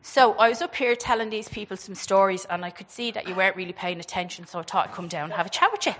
So 0.02 0.34
I 0.34 0.48
was 0.50 0.62
up 0.62 0.72
here 0.72 0.94
telling 0.94 1.30
these 1.30 1.48
people 1.48 1.76
some 1.76 1.96
stories, 1.96 2.44
and 2.44 2.64
I 2.64 2.70
could 2.70 2.92
see 2.92 3.10
that 3.10 3.26
you 3.26 3.34
weren't 3.34 3.56
really 3.56 3.72
paying 3.72 3.98
attention, 3.98 4.46
so 4.46 4.60
I 4.60 4.62
thought 4.62 4.90
I'd 4.90 4.94
come 4.94 5.08
down 5.08 5.24
and 5.24 5.32
have 5.32 5.46
a 5.46 5.50
chat 5.50 5.72
with 5.72 5.86
you. 5.86 5.94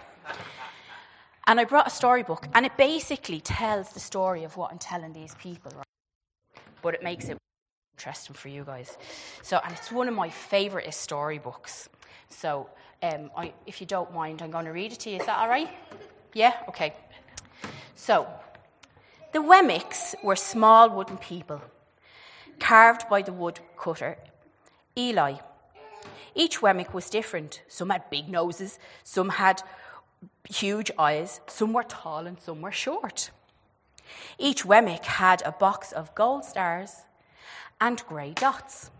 And 1.49 1.59
I 1.59 1.65
brought 1.65 1.89
a 1.89 1.91
storybook, 1.91 2.47
and 2.55 2.65
it 2.65 2.77
basically 2.77 3.41
tells 3.41 3.95
the 3.95 4.01
story 4.01 4.45
of 4.45 4.57
what 4.57 4.71
I'm 4.71 4.79
telling 4.79 5.13
these 5.13 5.35
people, 5.35 5.73
right? 5.75 6.63
But 6.83 6.95
it 6.95 7.03
makes 7.03 7.29
it 7.29 7.37
interesting 7.97 8.35
for 8.35 8.47
you 8.47 8.63
guys. 8.63 8.97
So, 9.43 9.61
and 9.65 9.75
it's 9.75 9.91
one 9.91 10.07
of 10.07 10.15
my 10.15 10.31
favourite 10.31 10.95
storybooks. 10.95 11.89
So, 12.33 12.69
um, 13.03 13.31
I, 13.37 13.53
if 13.67 13.81
you 13.81 13.87
don't 13.87 14.13
mind, 14.13 14.43
I'm 14.43 14.51
going 14.51 14.65
to 14.65 14.73
read 14.73 14.93
it 14.93 15.01
to 15.01 15.11
you. 15.11 15.17
Is 15.19 15.27
that 15.27 15.39
all 15.39 15.49
right? 15.49 15.69
Yeah? 16.35 16.55
Okay. 16.69 16.95
So, 17.95 18.27
the 19.33 19.41
Wemmicks 19.41 20.15
were 20.23 20.37
small 20.37 20.91
wooden 20.91 21.19
people, 21.19 21.61
carved 22.59 23.09
by 23.09 23.23
the 23.23 23.33
woodcutter 23.33 24.19
Eli. 24.97 25.37
Each 26.35 26.61
Wemmick 26.61 26.93
was 26.93 27.11
different. 27.11 27.63
Some 27.69 27.91
had 27.91 28.09
big 28.11 28.29
noses, 28.29 28.79
some 29.05 29.31
had 29.31 29.63
huge 30.49 30.91
eyes, 30.99 31.41
some 31.47 31.73
were 31.73 31.83
tall 31.83 32.27
and 32.27 32.41
some 32.41 32.61
were 32.61 32.73
short. 32.73 33.31
Each 34.39 34.65
Wemmick 34.65 35.05
had 35.05 35.43
a 35.45 35.53
box 35.53 35.93
of 35.93 36.15
gold 36.15 36.45
stars 36.45 37.03
and 37.81 38.05
grey 38.07 38.33
dots. 38.33 38.91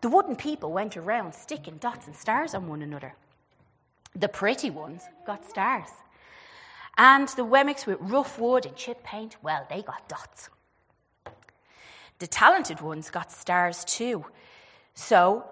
The 0.00 0.08
wooden 0.08 0.36
people 0.36 0.72
went 0.72 0.96
around 0.96 1.34
sticking 1.34 1.76
dots 1.76 2.06
and 2.06 2.16
stars 2.16 2.54
on 2.54 2.68
one 2.68 2.82
another. 2.82 3.14
The 4.14 4.28
pretty 4.28 4.70
ones 4.70 5.02
got 5.26 5.44
stars. 5.44 5.88
And 6.98 7.28
the 7.28 7.46
Wemmicks 7.46 7.86
with 7.86 7.98
rough 8.00 8.38
wood 8.38 8.66
and 8.66 8.76
chip 8.76 9.02
paint, 9.02 9.36
well, 9.42 9.66
they 9.70 9.82
got 9.82 10.08
dots. 10.08 10.50
The 12.18 12.26
talented 12.26 12.80
ones 12.80 13.10
got 13.10 13.32
stars 13.32 13.84
too. 13.84 14.26
So 14.94 15.44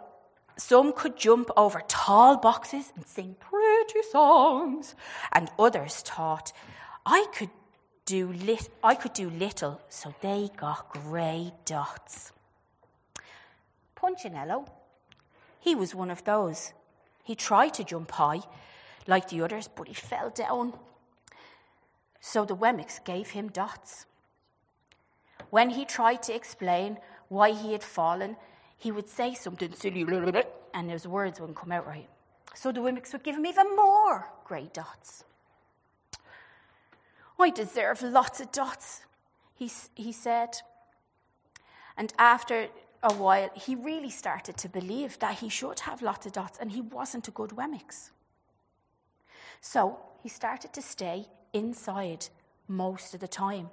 some 0.57 0.93
could 0.93 1.17
jump 1.17 1.51
over 1.57 1.83
tall 1.89 2.37
boxes 2.37 2.93
and 2.95 3.07
sing 3.07 3.37
pretty 3.41 4.03
songs, 4.13 4.95
and 5.33 5.51
others 5.59 5.97
thought, 6.03 6.53
I 7.07 7.27
could 7.33 7.49
do, 8.05 8.33
lit- 8.33 8.69
I 8.85 8.95
could 8.95 9.15
do 9.15 9.31
little, 9.31 9.81
so 9.89 10.15
they 10.21 10.51
got 10.57 10.91
grey 10.91 11.53
dots. 11.65 12.33
Punchinello. 14.01 14.67
He 15.59 15.75
was 15.75 15.95
one 15.95 16.11
of 16.11 16.25
those. 16.25 16.73
He 17.25 17.35
tried 17.35 17.75
to 17.75 17.85
jump 17.85 18.11
high 18.13 18.41
like 19.07 19.29
the 19.29 19.43
others, 19.43 19.69
but 19.69 19.89
he 19.89 19.95
fell 19.95 20.31
down. 20.31 20.75
So 22.21 22.45
the 22.45 22.57
Wemmicks 22.57 23.05
gave 23.05 23.31
him 23.31 23.49
dots. 23.49 24.07
When 25.51 25.71
he 25.71 25.85
tried 25.85 26.23
to 26.25 26.35
explain 26.35 26.99
why 27.29 27.53
he 27.53 27.73
had 27.73 27.83
fallen, 27.83 28.37
he 28.77 28.93
would 28.93 29.09
say 29.09 29.35
something 29.35 29.75
silly, 29.75 30.07
and 30.75 30.91
his 30.91 31.07
words 31.07 31.41
wouldn't 31.41 31.59
come 31.59 31.73
out 31.73 31.87
right. 31.87 32.09
So 32.55 32.73
the 32.73 32.81
Wemmicks 32.81 33.13
would 33.13 33.23
give 33.23 33.37
him 33.37 33.47
even 33.47 33.77
more 33.77 34.31
grey 34.45 34.71
dots. 34.73 35.25
I 37.39 37.51
deserve 37.51 38.03
lots 38.03 38.41
of 38.41 38.53
dots, 38.53 39.03
he, 39.55 39.71
he 39.95 40.13
said. 40.13 40.51
And 41.97 42.13
after 42.19 42.69
a 43.03 43.15
while, 43.15 43.51
he 43.55 43.75
really 43.75 44.11
started 44.11 44.57
to 44.59 44.69
believe 44.69 45.19
that 45.19 45.39
he 45.39 45.49
should 45.49 45.81
have 45.81 46.03
lots 46.03 46.27
of 46.27 46.33
dots 46.33 46.59
and 46.61 46.73
he 46.73 46.81
wasn't 46.81 47.29
a 47.29 47.31
good 47.31 47.51
Wemmicks. 47.51 48.11
So 49.61 49.99
he 50.23 50.29
started 50.29 50.73
to 50.75 50.83
stay 50.83 51.27
inside 51.53 52.29
most 52.69 53.15
of 53.15 53.21
the 53.21 53.29
time. 53.29 53.71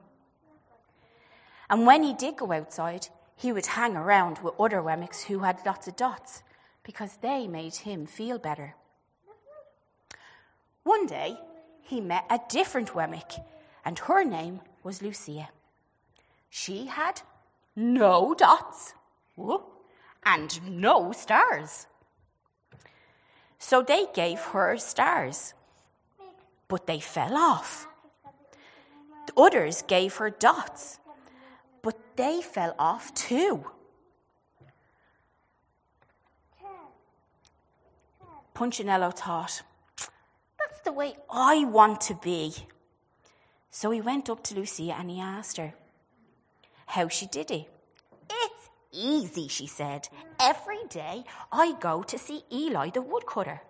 And 1.70 1.86
when 1.86 2.04
he 2.04 2.14
did 2.14 2.38
go 2.38 2.52
outside, 2.52 3.08
he 3.36 3.52
would 3.52 3.66
hang 3.66 3.96
around 3.96 4.40
with 4.40 4.60
other 4.60 4.82
Wemmicks 4.82 5.24
who 5.24 5.40
had 5.40 5.66
lots 5.66 5.88
of 5.88 5.96
dots 5.96 6.44
because 6.84 7.18
they 7.18 7.48
made 7.48 7.76
him 7.76 8.06
feel 8.06 8.40
better. 8.40 8.76
One 10.84 11.06
day, 11.06 11.38
he 11.82 12.00
met 12.00 12.26
a 12.30 12.40
different 12.50 12.94
Wemmick, 12.94 13.44
and 13.84 14.00
her 14.00 14.24
name 14.24 14.62
was 14.84 15.02
Lucia. 15.02 15.50
She 16.50 16.86
had 16.86 17.22
no 17.76 18.34
dots 18.34 18.94
and 20.26 20.80
no 20.82 21.12
stars. 21.12 21.88
So 23.60 23.82
they 23.82 24.06
gave 24.14 24.40
her 24.40 24.78
stars, 24.78 25.54
but 26.68 26.88
they 26.88 27.00
fell 27.00 27.36
off. 27.36 27.88
The 29.28 29.34
others 29.40 29.82
gave 29.82 30.16
her 30.18 30.30
dots, 30.30 31.00
but 31.82 31.98
they 32.16 32.42
fell 32.42 32.76
off 32.78 33.14
too. 33.14 33.72
Punchinello 38.54 39.12
thought, 39.12 39.62
that's 40.58 40.82
the 40.84 40.92
way 40.92 41.16
I 41.30 41.64
want 41.66 42.02
to 42.02 42.16
be. 42.16 42.54
So 43.70 43.92
he 43.92 44.02
went 44.02 44.30
up 44.30 44.44
to 44.46 44.56
Lucia 44.56 44.96
and 44.98 45.12
he 45.12 45.20
asked 45.20 45.58
her 45.58 45.76
how 46.88 47.08
she 47.08 47.28
did 47.28 47.52
it. 47.52 47.70
Easy, 48.92 49.48
she 49.48 49.68
said. 49.68 50.10
Every 50.40 50.80
day 50.90 51.24
I 51.52 51.74
go 51.80 52.04
to 52.04 52.18
see 52.18 52.44
Eli 52.52 52.90
the 52.90 53.02
woodcutter. 53.02 53.62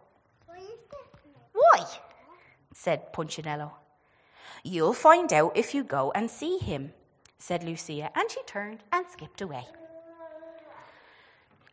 Why? 1.54 1.86
said 2.74 3.12
Punchinello. 3.14 3.72
You'll 4.64 4.94
find 4.94 5.32
out 5.34 5.56
if 5.56 5.74
you 5.74 5.84
go 5.84 6.12
and 6.14 6.30
see 6.30 6.58
him, 6.58 6.94
said 7.38 7.64
Lucia, 7.64 8.12
and 8.16 8.30
she 8.30 8.42
turned 8.44 8.84
and 8.92 9.06
skipped 9.08 9.42
away. 9.42 9.66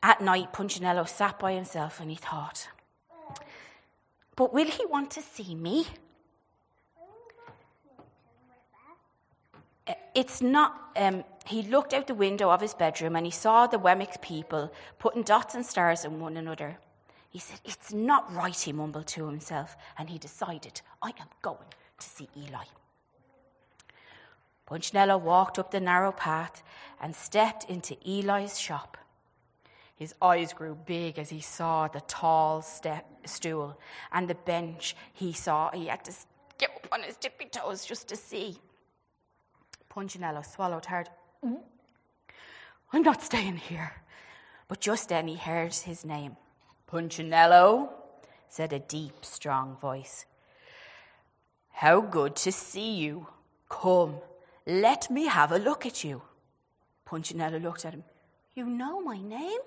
At 0.03 0.21
night, 0.21 0.53
Punchinello 0.53 1.05
sat 1.09 1.39
by 1.39 1.53
himself 1.53 2.01
and 2.01 2.11
he 2.11 2.17
thought, 2.17 2.69
But 4.37 4.53
will 4.53 4.67
he 4.71 4.85
want 4.87 5.11
to 5.13 5.23
see 5.23 5.55
me? 5.55 5.87
It's 10.15 10.41
not. 10.41 10.91
Um, 10.97 11.25
he 11.47 11.63
looked 11.63 11.93
out 11.93 12.07
the 12.07 12.15
window 12.15 12.51
of 12.51 12.61
his 12.61 12.75
bedroom 12.75 13.17
and 13.17 13.27
he 13.27 13.33
saw 13.33 13.67
the 13.67 13.79
Wemmick 13.79 14.21
people 14.23 14.73
putting 14.99 15.23
dots 15.23 15.55
and 15.55 15.65
stars 15.65 16.05
on 16.05 16.21
one 16.21 16.37
another. 16.37 16.79
He 17.29 17.39
said, 17.39 17.61
It's 17.65 17.93
not 17.93 18.33
right, 18.33 18.59
he 18.59 18.73
mumbled 18.73 19.09
to 19.09 19.27
himself, 19.27 19.77
and 19.99 20.09
he 20.09 20.19
decided, 20.19 20.81
I 21.03 21.09
am 21.09 21.29
going 21.43 21.59
to 21.99 22.09
see 22.09 22.29
Eli. 22.37 22.65
Punchinello 24.67 25.19
walked 25.19 25.59
up 25.59 25.71
the 25.71 25.81
narrow 25.81 26.13
path 26.13 26.63
and 27.01 27.15
stepped 27.15 27.65
into 27.69 27.97
Eli's 28.09 28.59
shop. 28.59 28.97
His 29.97 30.15
eyes 30.23 30.53
grew 30.53 30.75
big 30.75 31.19
as 31.19 31.31
he 31.31 31.41
saw 31.41 31.89
the 31.89 32.01
tall 32.03 32.63
step, 32.63 33.07
stool 33.27 33.79
and 34.13 34.29
the 34.29 34.35
bench 34.35 34.97
he 35.13 35.33
saw. 35.33 35.71
He 35.71 35.87
had 35.87 36.05
to 36.05 36.13
get 36.59 36.71
up 36.71 36.89
on 36.93 37.03
his 37.03 37.17
tippy 37.17 37.47
toes 37.47 37.85
just 37.85 38.09
to 38.09 38.17
see. 38.17 38.59
Punchinello 39.89 40.43
swallowed 40.43 40.87
hard. 40.87 41.09
I'm 42.93 43.03
not 43.03 43.23
staying 43.23 43.57
here. 43.57 43.93
But 44.69 44.81
just 44.81 45.09
then 45.09 45.29
he 45.29 45.37
heard 45.37 45.75
his 45.75 46.05
name. 46.05 46.37
Punchinello, 46.87 47.91
said 48.49 48.73
a 48.73 48.79
deep, 48.79 49.25
strong 49.25 49.77
voice. 49.77 50.27
How 51.73 52.01
good 52.01 52.37
to 52.37 52.53
see 52.53 52.95
you. 52.95 53.27
Come, 53.69 54.17
let 54.67 55.11
me 55.11 55.27
have 55.27 55.51
a 55.51 55.59
look 55.59 55.85
at 55.85 56.05
you. 56.05 56.23
Punchinello 57.05 57.61
looked 57.61 57.85
at 57.85 57.95
him. 57.95 58.05
You 58.55 58.67
know 58.67 59.01
my 59.01 59.21
name? 59.21 59.61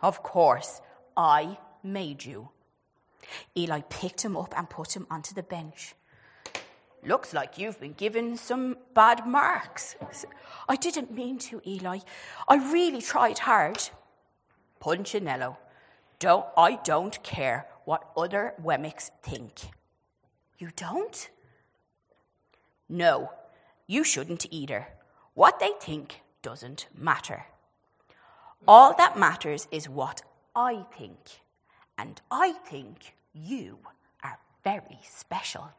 Of 0.00 0.22
course, 0.22 0.80
I 1.16 1.58
made 1.82 2.24
you. 2.24 2.50
Eli 3.56 3.80
picked 3.88 4.24
him 4.24 4.36
up 4.36 4.54
and 4.56 4.70
put 4.70 4.94
him 4.94 5.06
onto 5.10 5.34
the 5.34 5.42
bench. 5.42 5.94
Looks 7.06 7.34
like 7.34 7.58
you've 7.58 7.80
been 7.80 7.92
given 7.92 8.36
some 8.36 8.78
bad 8.94 9.26
marks. 9.26 9.94
I 10.68 10.76
didn't 10.76 11.12
mean 11.12 11.38
to, 11.38 11.60
Eli. 11.66 11.98
I 12.48 12.72
really 12.72 13.02
tried 13.02 13.40
hard. 13.40 13.90
Punchinello, 14.80 15.58
don't, 16.18 16.46
I 16.56 16.76
don't 16.76 17.22
care 17.22 17.66
what 17.84 18.10
other 18.16 18.54
Wemmicks 18.62 19.10
think. 19.22 19.52
You 20.58 20.70
don't? 20.74 21.30
No, 22.88 23.30
you 23.86 24.02
shouldn't 24.04 24.46
either. 24.50 24.88
What 25.34 25.60
they 25.60 25.72
think 25.80 26.22
doesn't 26.40 26.86
matter. 26.96 27.46
All 28.66 28.94
that 28.94 29.18
matters 29.18 29.68
is 29.70 29.88
what 29.88 30.22
I 30.56 30.86
think. 30.96 31.18
And 31.98 32.20
I 32.30 32.52
think 32.52 33.14
you 33.34 33.78
are 34.22 34.38
very 34.62 35.00
special. 35.02 35.70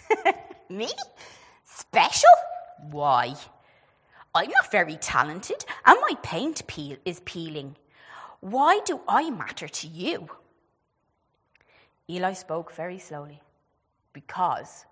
Me? 0.68 0.88
Special? 1.64 2.30
Why? 2.90 3.34
I'm 4.34 4.50
not 4.50 4.70
very 4.70 4.96
talented, 4.96 5.64
and 5.84 5.98
my 6.00 6.14
paint 6.22 6.66
peel 6.66 6.96
is 7.04 7.20
peeling. 7.20 7.76
Why 8.40 8.80
do 8.84 9.00
I 9.06 9.30
matter 9.30 9.68
to 9.68 9.86
you? 9.86 10.28
Eli 12.08 12.32
spoke 12.32 12.74
very 12.74 12.98
slowly. 12.98 13.40
Because 14.12 14.84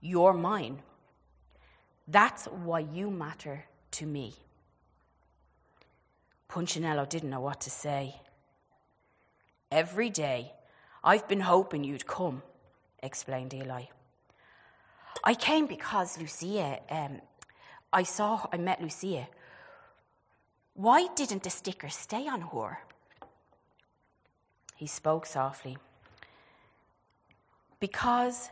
you're 0.00 0.34
mine. 0.34 0.82
That's 2.08 2.46
why 2.46 2.80
you 2.80 3.10
matter 3.10 3.64
to 3.92 4.06
me. 4.06 4.34
Punchinello 6.48 7.08
didn't 7.08 7.30
know 7.30 7.40
what 7.40 7.60
to 7.62 7.70
say. 7.70 8.20
Every 9.70 10.10
day, 10.10 10.52
I've 11.02 11.26
been 11.28 11.40
hoping 11.40 11.84
you'd 11.84 12.06
come, 12.06 12.42
explained 13.02 13.54
Eli. 13.54 13.84
I 15.24 15.34
came 15.34 15.66
because 15.66 16.18
Lucia, 16.18 16.80
um, 16.90 17.20
I 17.92 18.02
saw, 18.02 18.46
I 18.52 18.56
met 18.56 18.80
Lucia. 18.80 19.28
Why 20.74 21.08
didn't 21.14 21.42
the 21.42 21.50
sticker 21.50 21.88
stay 21.88 22.26
on 22.26 22.40
her? 22.40 22.78
He 24.76 24.86
spoke 24.86 25.26
softly. 25.26 25.76
Because 27.78 28.50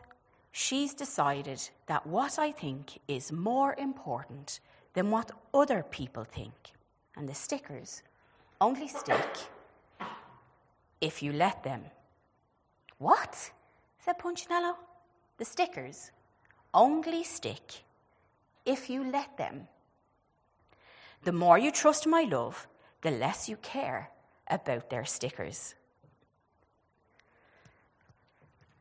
she's 0.52 0.94
decided 0.94 1.70
that 1.86 2.06
what 2.06 2.38
I 2.38 2.52
think 2.52 3.00
is 3.08 3.32
more 3.32 3.74
important 3.78 4.60
than 4.94 5.10
what 5.10 5.30
other 5.54 5.82
people 5.82 6.24
think. 6.24 6.72
And 7.16 7.28
the 7.28 7.34
stickers 7.34 8.02
only 8.60 8.88
stick 8.88 9.36
if 11.00 11.22
you 11.22 11.32
let 11.32 11.64
them. 11.64 11.84
What? 12.98 13.50
Said 14.04 14.18
Punchinello. 14.18 14.74
The 15.38 15.44
stickers 15.44 16.10
only 16.74 17.24
stick 17.24 17.82
if 18.64 18.90
you 18.90 19.04
let 19.10 19.36
them. 19.36 19.68
The 21.24 21.32
more 21.32 21.58
you 21.58 21.70
trust 21.70 22.06
my 22.06 22.22
love, 22.22 22.66
the 23.02 23.10
less 23.10 23.48
you 23.48 23.56
care 23.56 24.10
about 24.48 24.90
their 24.90 25.04
stickers. 25.04 25.74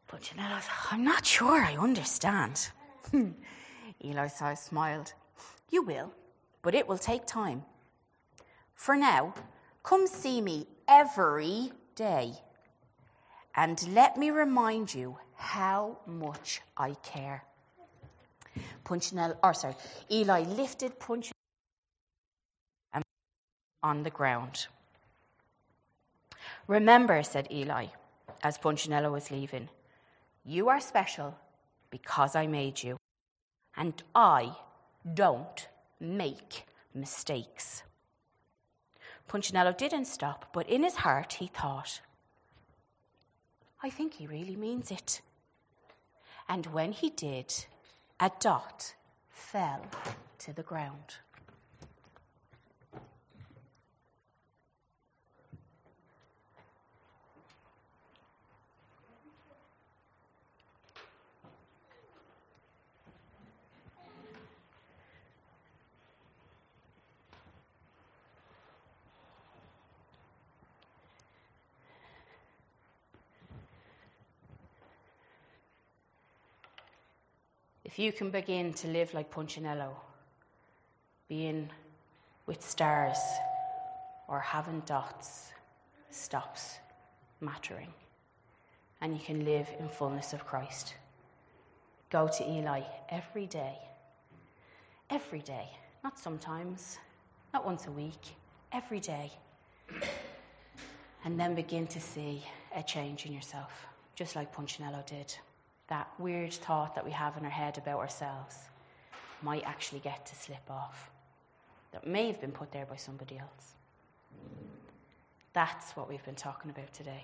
Punchinello, 0.07 0.59
said, 0.61 0.71
I'm 0.91 1.03
not 1.03 1.25
sure 1.25 1.61
I 1.63 1.75
understand. 1.77 2.69
Eli 4.03 4.27
smiled. 4.55 5.13
You 5.69 5.83
will, 5.83 6.11
but 6.61 6.73
it 6.73 6.87
will 6.87 6.97
take 6.97 7.25
time. 7.25 7.63
For 8.73 8.95
now, 8.95 9.33
come 9.83 10.07
see 10.07 10.41
me 10.41 10.65
every 10.87 11.71
day. 11.95 12.33
And 13.55 13.93
let 13.93 14.17
me 14.17 14.29
remind 14.29 14.93
you 14.93 15.17
how 15.35 15.97
much 16.05 16.61
I 16.77 16.95
care. 17.03 17.43
Punchinello, 18.83 19.37
or 19.43 19.53
sorry, 19.53 19.75
Eli 20.11 20.41
lifted 20.43 20.99
Punchinello 20.99 21.33
on 23.81 24.03
the 24.03 24.09
ground. 24.09 24.67
Remember, 26.67 27.23
said 27.23 27.47
Eli, 27.51 27.87
as 28.43 28.57
Punchinello 28.57 29.11
was 29.11 29.31
leaving, 29.31 29.69
you 30.45 30.69
are 30.69 30.79
special 30.79 31.37
because 31.89 32.35
I 32.35 32.47
made 32.47 32.83
you, 32.83 32.97
and 33.75 34.01
I 34.13 34.55
don't 35.13 35.67
make 35.99 36.65
mistakes. 36.93 37.83
Punchinello 39.27 39.75
didn't 39.77 40.05
stop, 40.05 40.51
but 40.53 40.69
in 40.69 40.83
his 40.83 40.95
heart 40.97 41.33
he 41.33 41.47
thought, 41.47 42.01
I 43.81 43.89
think 43.89 44.13
he 44.15 44.27
really 44.27 44.55
means 44.55 44.91
it. 44.91 45.21
And 46.47 46.65
when 46.67 46.91
he 46.91 47.09
did, 47.09 47.53
a 48.19 48.29
dot 48.39 48.95
fell 49.29 49.85
to 50.39 50.53
the 50.53 50.63
ground. 50.63 51.15
If 77.91 77.97
you 77.97 78.13
can 78.13 78.29
begin 78.29 78.71
to 78.73 78.87
live 78.87 79.15
like 79.15 79.31
Punchinello, 79.31 79.95
being 81.27 81.71
with 82.45 82.61
stars 82.61 83.17
or 84.27 84.39
having 84.39 84.81
dots 84.81 85.49
stops 86.11 86.77
mattering, 87.41 87.91
and 89.01 89.15
you 89.15 89.19
can 89.19 89.43
live 89.43 89.67
in 89.79 89.89
fullness 89.89 90.33
of 90.33 90.45
Christ. 90.45 90.93
Go 92.11 92.27
to 92.27 92.47
Eli 92.47 92.83
every 93.09 93.47
day. 93.47 93.79
Every 95.09 95.41
day. 95.41 95.67
Not 96.03 96.19
sometimes, 96.19 96.99
not 97.55 97.65
once 97.65 97.87
a 97.87 97.91
week, 97.91 98.21
every 98.71 98.99
day. 98.99 99.31
And 101.25 101.39
then 101.39 101.55
begin 101.55 101.87
to 101.87 101.99
see 101.99 102.43
a 102.75 102.83
change 102.83 103.25
in 103.25 103.33
yourself, 103.33 103.87
just 104.13 104.35
like 104.35 104.53
Punchinello 104.53 105.03
did 105.07 105.35
that 105.89 106.07
weird 106.17 106.53
thought 106.53 106.95
that 106.95 107.03
we 107.03 107.11
have 107.11 107.35
in 107.37 107.43
our 107.43 107.51
head 107.51 107.77
about 107.77 107.99
ourselves 107.99 108.55
might 109.41 109.63
actually 109.63 109.99
get 109.99 110.25
to 110.27 110.35
slip 110.35 110.69
off, 110.69 111.09
that 111.91 112.05
may 112.05 112.27
have 112.27 112.39
been 112.39 112.51
put 112.51 112.71
there 112.71 112.85
by 112.85 112.95
somebody 112.95 113.37
else. 113.37 113.73
That's 115.53 115.91
what 115.91 116.07
we've 116.09 116.23
been 116.23 116.35
talking 116.35 116.69
about 116.71 116.93
today. 116.93 117.23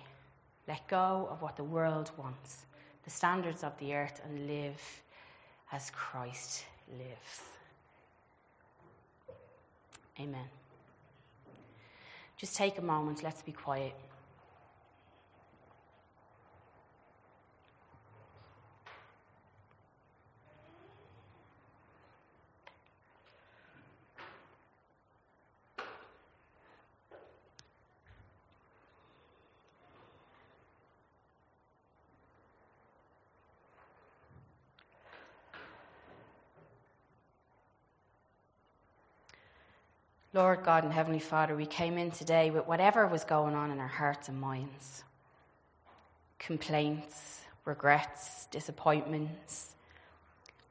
Let 0.67 0.87
go 0.87 1.27
of 1.31 1.41
what 1.41 1.55
the 1.57 1.63
world 1.63 2.11
wants, 2.17 2.65
the 3.03 3.11
standards 3.11 3.63
of 3.63 3.77
the 3.77 3.93
earth, 3.93 4.21
and 4.25 4.47
live 4.47 4.81
as 5.71 5.91
Christ 5.91 6.65
lives. 6.97 7.41
Amen. 10.19 10.47
Just 12.37 12.55
take 12.55 12.77
a 12.77 12.81
moment, 12.81 13.21
let's 13.21 13.41
be 13.41 13.51
quiet. 13.51 13.93
Lord 40.35 40.65
God 40.65 40.83
and 40.83 40.91
Heavenly 40.91 41.19
Father, 41.19 41.55
we 41.55 41.65
came 41.65 41.97
in 41.97 42.11
today 42.11 42.51
with 42.51 42.67
whatever 42.67 43.07
was 43.07 43.23
going 43.23 43.55
on 43.55 43.71
in 43.71 43.79
our 43.79 43.87
hearts 43.87 44.27
and 44.27 44.39
minds 44.39 45.05
complaints, 46.39 47.43
regrets, 47.63 48.45
disappointments, 48.51 49.75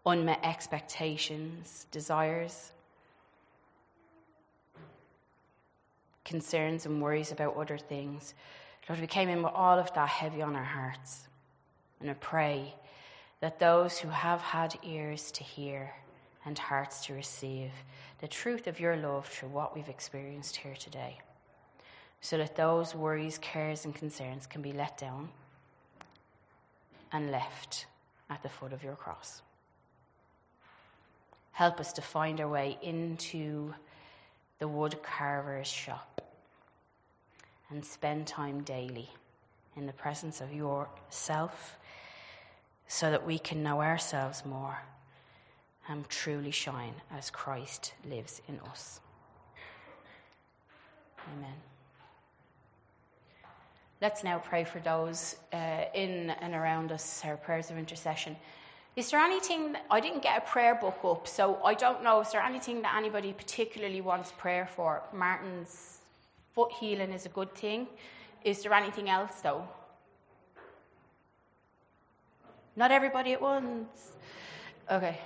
unmet 0.04 0.38
expectations, 0.42 1.86
desires, 1.90 2.72
concerns 6.26 6.84
and 6.84 7.00
worries 7.00 7.32
about 7.32 7.56
other 7.56 7.78
things. 7.78 8.34
Lord, 8.86 9.00
we 9.00 9.06
came 9.06 9.30
in 9.30 9.42
with 9.42 9.54
all 9.54 9.78
of 9.78 9.94
that 9.94 10.10
heavy 10.10 10.42
on 10.42 10.54
our 10.54 10.62
hearts. 10.62 11.26
And 12.02 12.10
I 12.10 12.14
pray 12.14 12.74
that 13.40 13.58
those 13.58 13.96
who 13.96 14.10
have 14.10 14.42
had 14.42 14.78
ears 14.82 15.30
to 15.32 15.42
hear 15.42 15.94
and 16.44 16.58
hearts 16.58 17.04
to 17.06 17.14
receive 17.14 17.70
the 18.20 18.28
truth 18.28 18.66
of 18.66 18.80
your 18.80 18.96
love 18.96 19.26
through 19.26 19.48
what 19.48 19.74
we've 19.74 19.88
experienced 19.88 20.56
here 20.56 20.74
today, 20.78 21.18
so 22.20 22.36
that 22.38 22.56
those 22.56 22.94
worries, 22.94 23.38
cares, 23.38 23.84
and 23.84 23.94
concerns 23.94 24.46
can 24.46 24.62
be 24.62 24.72
let 24.72 24.98
down 24.98 25.28
and 27.12 27.30
left 27.30 27.86
at 28.30 28.42
the 28.42 28.48
foot 28.48 28.72
of 28.72 28.82
your 28.82 28.96
cross. 28.96 29.42
Help 31.52 31.78
us 31.78 31.92
to 31.92 32.02
find 32.02 32.40
our 32.40 32.48
way 32.48 32.76
into 32.82 33.72
the 34.58 34.66
wood 34.66 35.02
carver's 35.02 35.68
shop 35.68 36.20
and 37.70 37.84
spend 37.84 38.26
time 38.26 38.62
daily 38.62 39.08
in 39.76 39.86
the 39.86 39.92
presence 39.92 40.40
of 40.40 40.52
yourself 40.52 41.78
so 42.86 43.10
that 43.10 43.26
we 43.26 43.38
can 43.38 43.62
know 43.62 43.80
ourselves 43.80 44.44
more 44.44 44.78
and 45.88 46.08
truly 46.08 46.50
shine 46.50 46.94
as 47.10 47.30
Christ 47.30 47.94
lives 48.08 48.40
in 48.48 48.58
us. 48.70 49.00
Amen. 51.36 51.54
Let's 54.00 54.22
now 54.24 54.38
pray 54.38 54.64
for 54.64 54.80
those 54.80 55.36
uh, 55.52 55.84
in 55.94 56.30
and 56.30 56.54
around 56.54 56.92
us, 56.92 57.22
our 57.24 57.36
prayers 57.36 57.70
of 57.70 57.78
intercession. 57.78 58.36
Is 58.96 59.10
there 59.10 59.20
anything, 59.20 59.76
I 59.90 59.98
didn't 60.00 60.22
get 60.22 60.38
a 60.38 60.40
prayer 60.42 60.74
book 60.74 60.98
up, 61.04 61.26
so 61.26 61.58
I 61.64 61.74
don't 61.74 62.02
know, 62.04 62.20
is 62.20 62.30
there 62.30 62.42
anything 62.42 62.82
that 62.82 62.94
anybody 62.96 63.32
particularly 63.32 64.00
wants 64.00 64.32
prayer 64.32 64.66
for? 64.66 65.02
Martin's 65.12 65.98
foot 66.52 66.70
healing 66.72 67.12
is 67.12 67.26
a 67.26 67.30
good 67.30 67.52
thing. 67.54 67.88
Is 68.44 68.62
there 68.62 68.72
anything 68.72 69.08
else, 69.08 69.40
though? 69.40 69.66
Not 72.76 72.90
everybody 72.90 73.32
at 73.32 73.40
once. 73.40 74.12
Okay. 74.90 75.18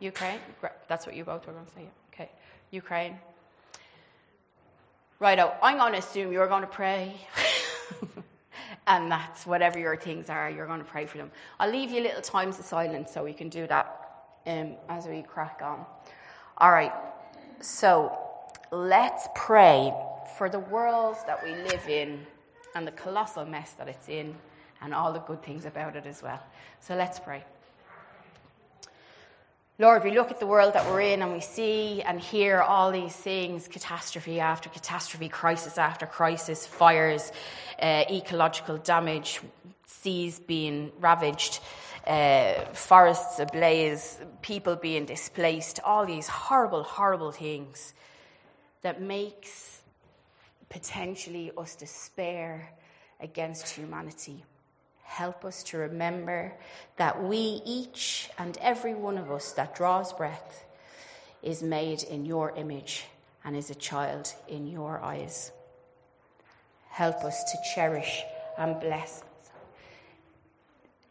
Ukraine? 0.00 0.40
That's 0.88 1.06
what 1.06 1.14
you 1.14 1.24
both 1.24 1.46
were 1.46 1.52
going 1.52 1.66
to 1.66 1.72
say. 1.72 1.88
Okay. 2.12 2.30
Ukraine. 2.70 3.18
Righto, 5.18 5.52
I'm 5.62 5.76
going 5.76 5.92
to 5.92 5.98
assume 5.98 6.32
you're 6.32 6.48
going 6.48 6.62
to 6.62 6.66
pray. 6.66 7.14
and 8.86 9.10
that's 9.10 9.46
whatever 9.46 9.78
your 9.78 9.96
things 9.96 10.30
are, 10.30 10.50
you're 10.50 10.66
going 10.66 10.80
to 10.80 10.86
pray 10.86 11.06
for 11.06 11.18
them. 11.18 11.30
I'll 11.58 11.70
leave 11.70 11.90
you 11.90 12.00
little 12.00 12.22
times 12.22 12.58
of 12.58 12.64
silence 12.64 13.12
so 13.12 13.22
we 13.24 13.32
can 13.32 13.48
do 13.48 13.66
that 13.66 14.10
um, 14.46 14.74
as 14.88 15.06
we 15.06 15.22
crack 15.22 15.60
on. 15.62 15.84
All 16.58 16.70
right, 16.70 16.92
so 17.60 18.18
let's 18.70 19.28
pray 19.34 19.92
for 20.36 20.48
the 20.48 20.58
world 20.58 21.16
that 21.26 21.44
we 21.44 21.50
live 21.54 21.86
in 21.88 22.26
and 22.74 22.86
the 22.86 22.92
colossal 22.92 23.44
mess 23.44 23.72
that 23.72 23.88
it's 23.88 24.08
in 24.08 24.34
and 24.80 24.94
all 24.94 25.12
the 25.12 25.20
good 25.20 25.42
things 25.42 25.66
about 25.66 25.96
it 25.96 26.06
as 26.06 26.22
well. 26.22 26.42
So 26.80 26.94
let's 26.94 27.18
pray. 27.18 27.44
Lord, 29.80 30.04
we 30.04 30.10
look 30.10 30.30
at 30.30 30.38
the 30.38 30.46
world 30.46 30.74
that 30.74 30.84
we're 30.90 31.00
in 31.00 31.22
and 31.22 31.32
we 31.32 31.40
see 31.40 32.02
and 32.02 32.20
hear 32.20 32.60
all 32.60 32.92
these 32.92 33.16
things 33.16 33.66
catastrophe 33.66 34.38
after 34.38 34.68
catastrophe, 34.68 35.30
crisis 35.30 35.78
after 35.78 36.04
crisis, 36.04 36.66
fires, 36.66 37.32
uh, 37.80 38.04
ecological 38.10 38.76
damage, 38.76 39.40
seas 39.86 40.38
being 40.38 40.92
ravaged, 41.00 41.60
uh, 42.06 42.62
forests 42.74 43.38
ablaze, 43.38 44.20
people 44.42 44.76
being 44.76 45.06
displaced, 45.06 45.80
all 45.82 46.04
these 46.04 46.28
horrible, 46.28 46.82
horrible 46.82 47.32
things 47.32 47.94
that 48.82 49.00
makes 49.00 49.80
potentially 50.68 51.52
us 51.56 51.74
despair 51.74 52.68
against 53.18 53.70
humanity. 53.70 54.44
Help 55.10 55.44
us 55.44 55.64
to 55.64 55.76
remember 55.76 56.52
that 56.96 57.20
we, 57.20 57.60
each 57.66 58.30
and 58.38 58.56
every 58.58 58.94
one 58.94 59.18
of 59.18 59.28
us 59.28 59.52
that 59.54 59.74
draws 59.74 60.12
breath, 60.12 60.64
is 61.42 61.64
made 61.64 62.04
in 62.04 62.24
your 62.24 62.52
image 62.56 63.06
and 63.44 63.56
is 63.56 63.70
a 63.70 63.74
child 63.74 64.32
in 64.46 64.68
your 64.68 65.00
eyes. 65.00 65.50
Help 66.90 67.24
us 67.24 67.42
to 67.50 67.58
cherish 67.74 68.22
and 68.56 68.78
bless 68.78 69.24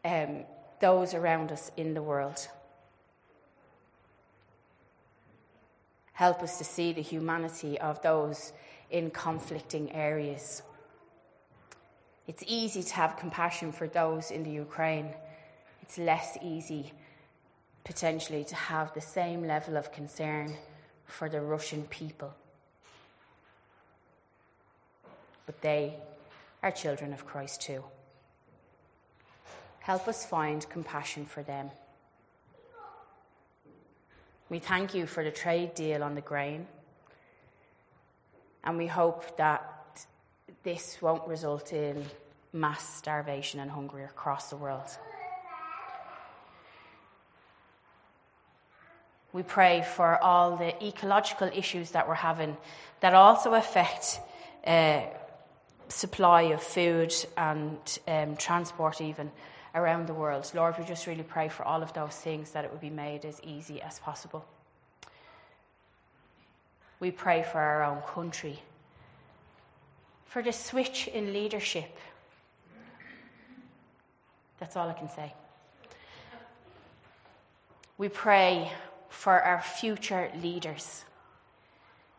um, 0.06 0.46
those 0.80 1.14
around 1.14 1.52
us 1.52 1.70
in 1.76 1.94
the 1.94 2.02
world. 2.02 2.48
Help 6.14 6.42
us 6.42 6.58
to 6.58 6.64
see 6.64 6.94
the 6.94 7.02
humanity 7.02 7.78
of 7.78 8.02
those 8.02 8.54
in 8.90 9.12
conflicting 9.12 9.92
areas. 9.92 10.62
It's 12.30 12.44
easy 12.46 12.84
to 12.84 12.94
have 12.94 13.18
compassion 13.18 13.72
for 13.72 13.88
those 13.88 14.30
in 14.30 14.44
the 14.44 14.52
Ukraine. 14.52 15.16
It's 15.82 15.98
less 15.98 16.38
easy, 16.44 16.94
potentially, 17.84 18.44
to 18.44 18.54
have 18.54 18.94
the 18.94 19.02
same 19.02 19.48
level 19.48 19.76
of 19.76 19.92
concern 19.92 20.54
for 21.08 21.28
the 21.28 21.42
Russian 21.42 21.86
people. 21.86 22.36
But 25.48 25.60
they 25.62 25.96
are 26.62 26.70
children 26.70 27.14
of 27.14 27.26
Christ 27.26 27.64
too. 27.64 27.84
Help 29.80 30.08
us 30.08 30.24
find 30.24 30.70
compassion 30.70 31.26
for 31.26 31.42
them. 31.42 31.72
We 34.50 34.60
thank 34.60 34.94
you 34.94 35.08
for 35.08 35.24
the 35.24 35.32
trade 35.32 35.74
deal 35.74 36.04
on 36.04 36.14
the 36.14 36.22
grain, 36.22 36.68
and 38.64 38.78
we 38.78 38.86
hope 38.86 39.36
that 39.38 39.79
this 40.64 41.02
won't 41.02 41.28
result 41.28 41.74
in 41.74 42.06
mass 42.54 42.98
starvation 42.98 43.60
and 43.60 43.70
hunger 43.70 44.04
across 44.06 44.50
the 44.50 44.56
world. 44.56 44.90
We 49.32 49.44
pray 49.44 49.84
for 49.96 50.22
all 50.24 50.58
the 50.58 50.74
ecological 50.84 51.50
issues 51.54 51.92
that 51.92 52.08
we're 52.08 52.16
having 52.16 52.58
that 53.02 53.14
also 53.14 53.54
affect 53.54 54.20
uh, 54.66 55.02
supply 55.88 56.44
of 56.44 56.64
food 56.64 57.14
and 57.38 57.78
um, 58.08 58.36
transport, 58.38 59.02
even 59.02 59.32
around 59.76 60.08
the 60.08 60.14
world. 60.14 60.50
Lord, 60.56 60.76
we 60.80 60.86
just 60.86 61.06
really 61.06 61.24
pray 61.24 61.48
for 61.48 61.64
all 61.64 61.84
of 61.84 61.94
those 61.94 62.16
things 62.16 62.52
that 62.52 62.66
it 62.66 62.72
would 62.72 62.82
be 62.82 62.90
made 62.90 63.24
as 63.24 63.40
easy 63.44 63.82
as 63.82 64.00
possible. 64.00 64.46
We 67.00 67.12
pray 67.12 67.44
for 67.44 67.60
our 67.60 67.84
own 67.84 68.02
country 68.02 68.64
for 70.30 70.44
the 70.44 70.54
switch 70.54 71.08
in 71.08 71.34
leadership. 71.34 71.98
That's 74.60 74.78
all 74.78 74.88
I 74.88 74.94
can 74.94 75.10
say. 75.10 75.34
We 77.98 78.10
pray 78.10 78.72
for 79.10 79.42
our 79.42 79.62
future 79.62 80.32
leaders 80.42 81.04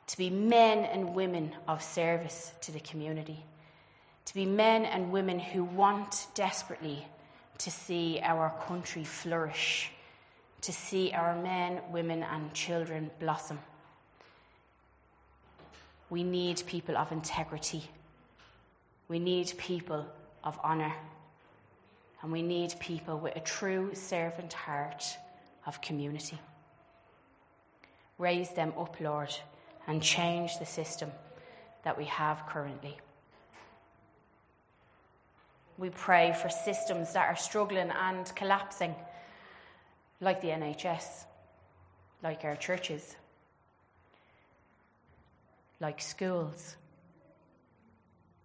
to 0.09 0.19
be 0.19 0.29
men 0.29 0.79
and 0.87 1.15
women 1.15 1.53
of 1.69 1.83
service 1.83 2.53
to 2.63 2.73
the 2.73 2.81
community, 2.81 3.45
to 4.25 4.35
be 4.35 4.45
men 4.45 4.85
and 4.85 5.13
women 5.13 5.39
who 5.39 5.63
want 5.63 6.27
desperately 6.35 7.07
to 7.59 7.71
see 7.71 8.19
our 8.25 8.53
country 8.67 9.05
flourish, 9.05 9.93
to 10.63 10.73
see 10.73 11.13
our 11.13 11.41
men, 11.41 11.81
women, 11.93 12.25
and 12.25 12.53
children 12.55 13.11
blossom. 13.21 13.61
We 16.09 16.25
need 16.25 16.65
people 16.67 16.97
of 16.97 17.13
integrity 17.13 17.89
we 19.11 19.19
need 19.19 19.53
people 19.59 20.07
of 20.45 20.57
honour. 20.61 20.95
And 22.23 22.31
we 22.31 22.43
need 22.43 22.75
people 22.79 23.19
with 23.19 23.35
a 23.35 23.41
true 23.41 23.91
servant 23.93 24.53
heart 24.53 25.05
of 25.67 25.83
community. 25.83 26.39
Raise 28.19 28.51
them 28.51 28.73
up, 28.79 29.01
Lord, 29.01 29.35
and 29.89 30.01
change 30.01 30.59
the 30.59 30.67
system 30.67 31.11
that 31.83 31.99
we 31.99 32.05
have 32.05 32.47
currently. 32.47 32.97
We 35.77 35.91
pray 35.91 36.37
for 36.41 36.49
systems 36.49 37.15
that 37.15 37.27
are 37.29 37.37
struggling 37.37 37.91
and 37.91 38.33
collapsing, 38.37 38.95
like 40.21 40.41
the 40.41 40.49
NHS, 40.49 41.25
like 42.23 42.45
our 42.45 42.55
churches, 42.55 43.17
like 45.81 46.01
schools 46.01 46.77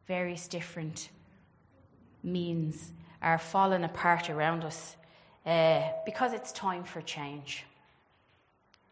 various 0.08 0.48
different 0.48 1.10
means 2.24 2.92
are 3.22 3.38
falling 3.38 3.84
apart 3.84 4.30
around 4.30 4.64
us 4.64 4.96
uh, 5.46 5.82
because 6.06 6.34
it's 6.34 6.52
time 6.52 6.84
for 6.84 7.02
change. 7.02 7.66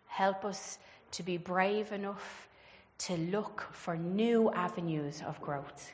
Help 0.08 0.46
us 0.46 0.80
to 1.12 1.24
be 1.24 1.38
brave 1.38 1.92
enough 1.92 2.48
to 2.98 3.18
look 3.18 3.68
for 3.72 3.98
new 3.98 4.52
avenues 4.52 5.22
of 5.26 5.40
growth, 5.42 5.94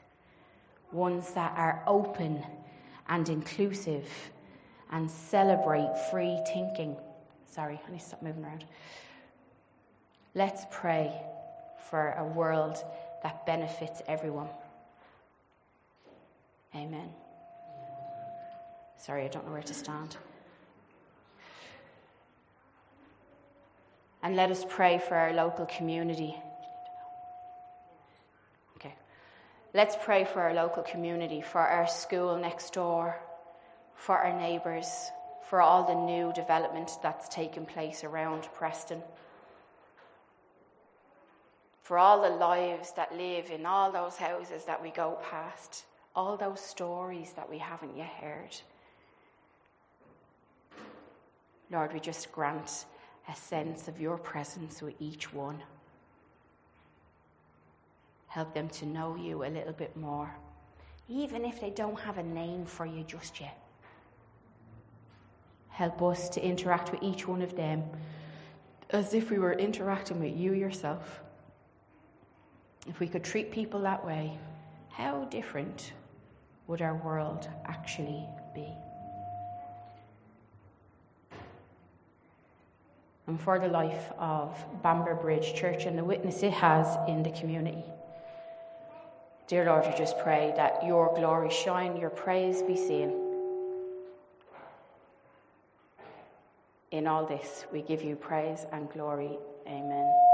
ones 0.91 1.31
that 1.33 1.53
are 1.57 1.83
open 1.87 2.43
and 3.07 3.29
inclusive 3.29 4.07
and 4.91 5.09
celebrate 5.09 5.89
free 6.11 6.39
thinking. 6.53 6.95
Sorry, 7.45 7.79
I 7.87 7.91
need 7.91 7.99
to 7.99 8.05
stop 8.05 8.21
moving 8.21 8.43
around. 8.43 8.65
Let's 10.35 10.63
pray 10.71 11.11
for 11.89 12.13
a 12.17 12.23
world 12.23 12.77
that 13.23 13.45
benefits 13.45 14.01
everyone. 14.07 14.49
Amen. 16.75 17.09
Sorry, 18.97 19.25
I 19.25 19.27
don't 19.27 19.45
know 19.45 19.53
where 19.53 19.61
to 19.63 19.73
stand. 19.73 20.17
And 24.21 24.35
let 24.35 24.51
us 24.51 24.65
pray 24.67 24.99
for 24.99 25.15
our 25.15 25.33
local 25.33 25.65
community. 25.65 26.35
Okay. 28.75 28.93
Let's 29.73 29.95
pray 30.03 30.25
for 30.25 30.41
our 30.41 30.53
local 30.53 30.83
community, 30.83 31.41
for 31.41 31.61
our 31.61 31.87
school 31.87 32.37
next 32.37 32.73
door, 32.73 33.19
for 33.95 34.17
our 34.17 34.37
neighbours, 34.37 34.87
for 35.49 35.61
all 35.61 35.85
the 35.85 35.95
new 35.95 36.31
development 36.33 36.91
that's 37.01 37.27
taken 37.29 37.65
place 37.65 38.03
around 38.03 38.43
Preston, 38.53 39.01
for 41.81 41.97
all 41.97 42.21
the 42.21 42.35
lives 42.35 42.93
that 42.93 43.15
live 43.15 43.49
in 43.49 43.65
all 43.65 43.91
those 43.91 44.17
houses 44.17 44.65
that 44.65 44.83
we 44.83 44.91
go 44.91 45.17
past, 45.31 45.85
all 46.19 46.35
those 46.35 46.59
stories 46.59 47.31
that 47.37 47.49
we 47.49 47.57
haven't 47.57 47.95
yet 47.95 48.09
heard. 48.19 48.53
Lord, 51.71 51.93
we 51.93 52.01
just 52.01 52.29
grant 52.33 52.83
a 53.29 53.35
sense 53.35 53.87
of 53.87 54.01
your 54.01 54.17
presence 54.17 54.81
with 54.81 54.95
each 54.99 55.33
one. 55.33 55.63
Help 58.27 58.53
them 58.53 58.67
to 58.67 58.85
know 58.85 59.15
you 59.15 59.45
a 59.45 59.47
little 59.47 59.71
bit 59.71 59.95
more, 59.95 60.29
even 61.07 61.45
if 61.45 61.61
they 61.61 61.69
don't 61.69 61.97
have 61.97 62.17
a 62.17 62.23
name 62.23 62.65
for 62.65 62.85
you 62.85 63.05
just 63.05 63.39
yet. 63.39 63.57
Help 65.69 66.01
us 66.01 66.27
to 66.27 66.45
interact 66.45 66.91
with 66.91 67.01
each 67.01 67.25
one 67.29 67.41
of 67.41 67.55
them 67.55 67.81
as 68.89 69.13
if 69.13 69.31
we 69.31 69.39
were 69.39 69.53
interacting 69.53 70.19
with 70.19 70.35
you 70.35 70.51
yourself. 70.51 71.21
If 72.87 72.99
we 72.99 73.07
could 73.07 73.23
treat 73.23 73.51
people 73.51 73.79
that 73.83 74.05
way, 74.05 74.37
how 74.89 75.23
different 75.25 75.93
would 76.69 76.81
our 76.81 76.95
world 76.95 77.49
actually 77.65 78.25
be? 78.55 78.69
and 83.29 83.39
for 83.39 83.59
the 83.59 83.67
life 83.67 84.11
of 84.17 84.57
Bamber 84.81 85.13
Bridge 85.13 85.53
Church 85.53 85.85
and 85.85 85.95
the 85.95 86.03
witness 86.03 86.41
it 86.41 86.51
has 86.51 86.97
in 87.07 87.21
the 87.21 87.29
community. 87.29 87.83
Dear 89.47 89.65
Lord, 89.65 89.85
we 89.85 89.95
just 89.95 90.17
pray 90.17 90.51
that 90.55 90.83
your 90.83 91.13
glory 91.15 91.51
shine, 91.51 91.95
your 91.95 92.09
praise 92.09 92.63
be 92.63 92.75
seen. 92.75 93.13
In 96.89 97.05
all 97.05 97.23
this, 97.23 97.65
we 97.71 97.83
give 97.83 98.01
you 98.01 98.15
praise 98.15 98.65
and 98.71 98.91
glory. 98.91 99.37
Amen. 99.67 100.28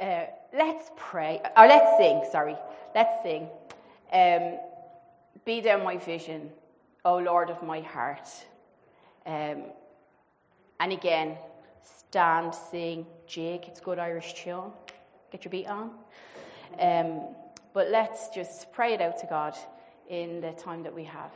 Uh, 0.00 0.26
let's 0.52 0.90
pray, 0.96 1.40
or 1.56 1.66
let's 1.66 1.96
sing, 1.98 2.22
sorry. 2.30 2.56
Let's 2.94 3.22
sing. 3.22 3.48
Um, 4.12 4.58
Be 5.44 5.60
thou 5.60 5.82
my 5.82 5.98
vision, 5.98 6.50
O 7.04 7.18
Lord 7.18 7.50
of 7.50 7.62
my 7.62 7.80
heart. 7.80 8.28
Um, 9.26 9.64
and 10.80 10.92
again, 10.92 11.36
stand, 11.82 12.54
sing, 12.54 13.06
jig. 13.26 13.64
It's 13.66 13.80
good 13.80 13.98
Irish 13.98 14.34
tune. 14.34 14.72
Get 15.30 15.44
your 15.44 15.50
beat 15.50 15.66
on. 15.66 15.90
Um, 16.78 17.22
but 17.72 17.90
let's 17.90 18.28
just 18.28 18.72
pray 18.72 18.94
it 18.94 19.00
out 19.00 19.18
to 19.18 19.26
God 19.26 19.54
in 20.08 20.40
the 20.40 20.52
time 20.52 20.82
that 20.84 20.94
we 20.94 21.04
have. 21.04 21.32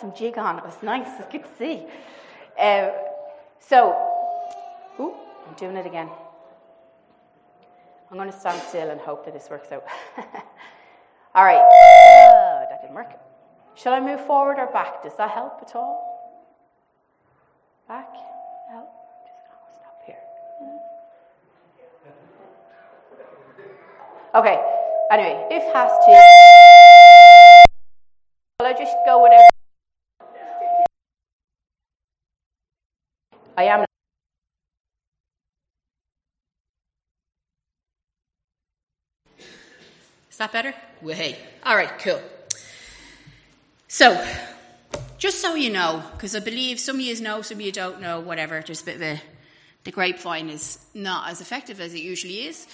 Some, 0.00 0.14
jig 0.14 0.38
on. 0.38 0.58
It 0.58 0.64
was 0.64 0.82
nice. 0.82 1.08
It's 1.18 1.30
good 1.30 1.44
to 1.44 1.50
see. 1.58 1.86
Uh, 2.58 2.90
so, 3.58 3.96
ooh, 4.98 5.14
I'm 5.46 5.54
doing 5.54 5.76
it 5.76 5.86
again. 5.86 6.08
I'm 8.10 8.16
going 8.16 8.30
to 8.30 8.38
stand 8.38 8.60
still 8.62 8.90
and 8.90 9.00
hope 9.00 9.24
that 9.24 9.34
this 9.34 9.48
works 9.50 9.70
out. 9.70 9.84
all 11.34 11.44
right. 11.44 11.62
Oh, 11.62 12.66
that 12.68 12.80
didn't 12.82 12.94
work. 12.94 13.12
Shall 13.76 13.92
I 13.92 14.00
move 14.00 14.24
forward 14.26 14.58
or 14.58 14.66
back? 14.66 15.02
Does 15.02 15.16
that 15.16 15.30
help 15.30 15.60
at 15.62 15.76
all? 15.76 16.10
Back? 17.86 18.12
Help? 18.70 18.88
Just 19.26 19.38
stop 19.78 20.00
here. 20.04 20.18
Okay. 24.34 24.60
Anyway, 25.10 25.46
if 25.50 25.62
has 25.72 25.90
to. 25.90 26.10
Will 28.60 28.66
I 28.66 28.72
just 28.72 28.94
go 29.06 29.18
whatever? 29.18 29.59
Am. 33.64 33.84
Is 40.30 40.36
that 40.38 40.52
better? 40.52 40.74
Way. 41.02 41.38
All 41.64 41.76
right, 41.76 41.98
cool. 41.98 42.20
So, 43.88 44.24
just 45.18 45.40
so 45.40 45.54
you 45.54 45.70
know, 45.70 46.02
because 46.12 46.34
I 46.36 46.40
believe 46.40 46.78
some 46.80 46.96
of 46.96 47.02
you 47.02 47.20
know, 47.20 47.42
some 47.42 47.58
of 47.58 47.60
you 47.60 47.72
don't 47.72 48.00
know, 48.00 48.20
whatever, 48.20 48.62
there's 48.64 48.82
a 48.82 48.84
bit 48.84 48.96
of 48.96 49.02
a. 49.02 49.20
The 49.82 49.90
grapevine 49.90 50.50
is 50.50 50.78
not 50.92 51.30
as 51.30 51.40
effective 51.40 51.80
as 51.80 51.94
it 51.94 52.00
usually 52.00 52.46
is 52.46 52.66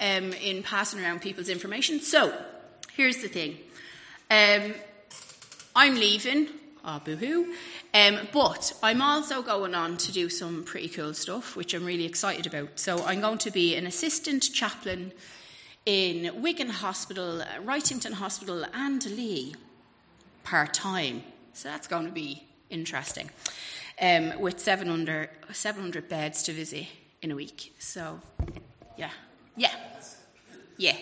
um, 0.00 0.32
in 0.32 0.62
passing 0.62 1.02
around 1.02 1.20
people's 1.20 1.48
information. 1.48 2.00
So, 2.00 2.32
here's 2.94 3.18
the 3.18 3.28
thing 3.28 3.58
um, 4.30 4.74
I'm 5.74 5.94
leaving, 5.94 6.48
oh, 6.84 7.00
boo 7.04 7.16
hoo, 7.16 7.54
um, 7.94 8.18
but 8.32 8.72
I'm 8.82 9.02
also 9.02 9.42
going 9.42 9.74
on 9.74 9.96
to 9.98 10.12
do 10.12 10.28
some 10.28 10.64
pretty 10.64 10.88
cool 10.88 11.14
stuff, 11.14 11.56
which 11.56 11.74
I'm 11.74 11.84
really 11.84 12.04
excited 12.04 12.46
about. 12.46 12.78
So, 12.78 13.04
I'm 13.04 13.20
going 13.20 13.38
to 13.38 13.50
be 13.50 13.74
an 13.76 13.86
assistant 13.86 14.42
chaplain 14.52 15.12
in 15.86 16.42
Wigan 16.42 16.68
Hospital, 16.68 17.42
Wrightington 17.64 18.12
Hospital, 18.14 18.64
and 18.72 19.04
Leigh 19.04 19.54
part 20.44 20.74
time. 20.74 21.22
So 21.52 21.68
that's 21.68 21.86
going 21.86 22.06
to 22.06 22.12
be 22.12 22.44
interesting. 22.70 23.30
Um, 24.00 24.40
with 24.40 24.58
700, 24.58 25.28
700 25.52 26.08
beds 26.08 26.42
to 26.44 26.52
visit 26.52 26.86
in 27.20 27.30
a 27.30 27.36
week. 27.36 27.74
So, 27.78 28.20
yeah. 28.96 29.10
Yeah. 29.56 29.74
Yeah. 30.76 30.96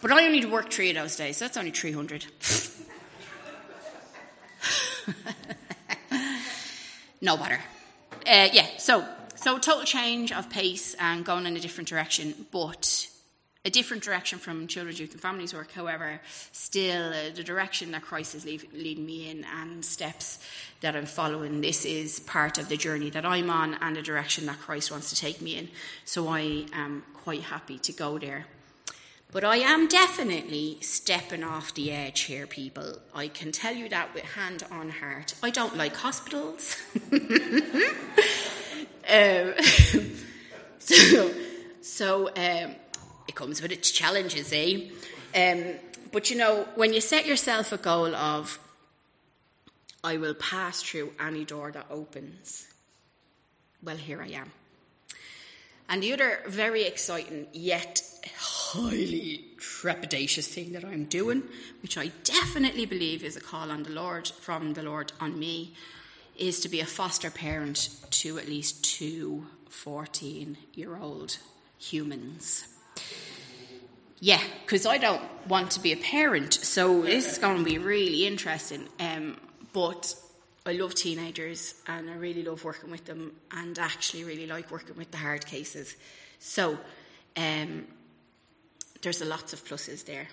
But 0.00 0.12
I 0.12 0.18
only 0.18 0.32
need 0.32 0.42
to 0.42 0.50
work 0.50 0.70
three 0.70 0.90
of 0.90 0.96
those 0.96 1.16
days, 1.16 1.36
so 1.38 1.44
that's 1.44 1.56
only 1.56 1.70
300. 1.70 2.26
no 7.20 7.36
matter. 7.36 7.60
Uh, 8.26 8.48
yeah, 8.52 8.66
so, 8.78 9.06
so 9.34 9.58
total 9.58 9.84
change 9.84 10.32
of 10.32 10.48
pace 10.50 10.94
and 10.94 11.24
going 11.24 11.46
in 11.46 11.56
a 11.56 11.60
different 11.60 11.88
direction, 11.88 12.46
but 12.50 13.08
a 13.64 13.70
different 13.70 14.02
direction 14.02 14.38
from 14.40 14.66
children's, 14.66 14.98
youth, 14.98 15.12
and 15.12 15.20
families 15.20 15.54
work, 15.54 15.70
however, 15.70 16.20
still 16.50 17.10
uh, 17.10 17.30
the 17.34 17.44
direction 17.44 17.92
that 17.92 18.02
Christ 18.02 18.34
is 18.34 18.44
leave, 18.44 18.66
leading 18.72 19.06
me 19.06 19.30
in 19.30 19.44
and 19.44 19.84
steps 19.84 20.44
that 20.80 20.96
I'm 20.96 21.06
following. 21.06 21.60
This 21.60 21.84
is 21.84 22.18
part 22.20 22.58
of 22.58 22.68
the 22.68 22.76
journey 22.76 23.10
that 23.10 23.24
I'm 23.24 23.50
on 23.50 23.74
and 23.74 23.94
the 23.94 24.02
direction 24.02 24.46
that 24.46 24.58
Christ 24.58 24.90
wants 24.90 25.10
to 25.10 25.16
take 25.16 25.40
me 25.40 25.56
in. 25.56 25.68
So 26.04 26.28
I 26.28 26.66
am 26.72 27.04
quite 27.14 27.42
happy 27.42 27.78
to 27.78 27.92
go 27.92 28.18
there. 28.18 28.46
But 29.32 29.44
I 29.44 29.56
am 29.56 29.88
definitely 29.88 30.76
stepping 30.82 31.42
off 31.42 31.72
the 31.72 31.90
edge 31.90 32.20
here, 32.20 32.46
people. 32.46 32.98
I 33.14 33.28
can 33.28 33.50
tell 33.50 33.74
you 33.74 33.88
that 33.88 34.12
with 34.12 34.24
hand 34.24 34.62
on 34.70 34.90
heart. 34.90 35.34
I 35.42 35.48
don't 35.48 35.74
like 35.74 35.96
hospitals. 35.96 36.76
um, 37.12 37.24
so, 40.78 41.34
so 41.80 42.28
um, 42.28 42.74
it 43.26 43.34
comes 43.34 43.62
with 43.62 43.72
its 43.72 43.90
challenges, 43.90 44.52
eh? 44.52 44.90
Um, 45.34 45.76
but 46.12 46.28
you 46.28 46.36
know, 46.36 46.68
when 46.74 46.92
you 46.92 47.00
set 47.00 47.24
yourself 47.24 47.72
a 47.72 47.78
goal 47.78 48.14
of, 48.14 48.58
I 50.04 50.18
will 50.18 50.34
pass 50.34 50.82
through 50.82 51.14
any 51.18 51.46
door 51.46 51.72
that 51.72 51.86
opens, 51.88 52.68
well, 53.82 53.96
here 53.96 54.20
I 54.20 54.28
am. 54.28 54.52
And 55.88 56.02
the 56.02 56.12
other 56.12 56.40
very 56.46 56.82
exciting 56.84 57.46
yet 57.54 58.02
highly 58.72 59.44
trepidatious 59.58 60.46
thing 60.46 60.72
that 60.72 60.84
I'm 60.84 61.04
doing, 61.04 61.42
which 61.82 61.98
I 61.98 62.10
definitely 62.24 62.86
believe 62.86 63.22
is 63.22 63.36
a 63.36 63.40
call 63.40 63.70
on 63.70 63.82
the 63.82 63.90
Lord 63.90 64.28
from 64.28 64.72
the 64.72 64.82
Lord 64.82 65.12
on 65.20 65.38
me, 65.38 65.74
is 66.38 66.60
to 66.60 66.70
be 66.70 66.80
a 66.80 66.86
foster 66.86 67.30
parent 67.30 67.90
to 68.10 68.38
at 68.38 68.48
least 68.48 68.82
two 68.82 69.46
14 69.68 70.56
year 70.74 70.96
old 70.96 71.36
humans. 71.78 72.66
Yeah, 74.20 74.40
because 74.64 74.86
I 74.86 74.96
don't 74.96 75.22
want 75.48 75.72
to 75.72 75.80
be 75.80 75.92
a 75.92 75.96
parent, 75.96 76.54
so 76.54 77.02
this 77.02 77.30
is 77.30 77.38
going 77.38 77.58
to 77.58 77.64
be 77.64 77.76
really 77.76 78.26
interesting. 78.26 78.88
Um, 78.98 79.36
but 79.74 80.14
I 80.64 80.72
love 80.72 80.94
teenagers 80.94 81.74
and 81.88 82.08
I 82.08 82.14
really 82.14 82.42
love 82.42 82.64
working 82.64 82.90
with 82.90 83.04
them, 83.04 83.32
and 83.50 83.78
actually 83.78 84.24
really 84.24 84.46
like 84.46 84.70
working 84.70 84.96
with 84.96 85.10
the 85.10 85.18
hard 85.18 85.44
cases. 85.44 85.94
So 86.38 86.78
um, 87.36 87.86
there's 89.02 89.20
a 89.20 89.24
lots 89.24 89.52
of 89.52 89.64
pluses 89.64 90.04
there. 90.04 90.28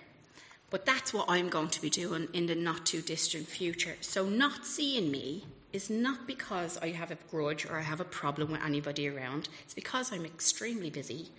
But 0.70 0.86
that's 0.86 1.14
what 1.14 1.26
I'm 1.28 1.50
going 1.50 1.70
to 1.70 1.82
be 1.82 1.90
doing 1.90 2.28
in 2.34 2.46
the 2.46 2.56
not 2.56 2.86
too 2.86 3.02
distant 3.02 3.48
future. 3.48 3.96
So 4.02 4.30
not 4.30 4.66
seeing 4.66 5.12
me 5.12 5.46
is 5.74 5.90
not 5.90 6.28
because 6.28 6.78
I 6.78 6.90
have 6.90 7.12
a 7.12 7.18
grudge 7.30 7.66
or 7.66 7.78
I 7.78 7.82
have 7.82 8.00
a 8.00 8.06
problem 8.06 8.52
with 8.52 8.62
anybody 8.64 9.08
around. 9.08 9.50
It's 9.64 9.74
because 9.74 10.12
I'm 10.12 10.26
extremely 10.26 10.90
busy 10.90 11.30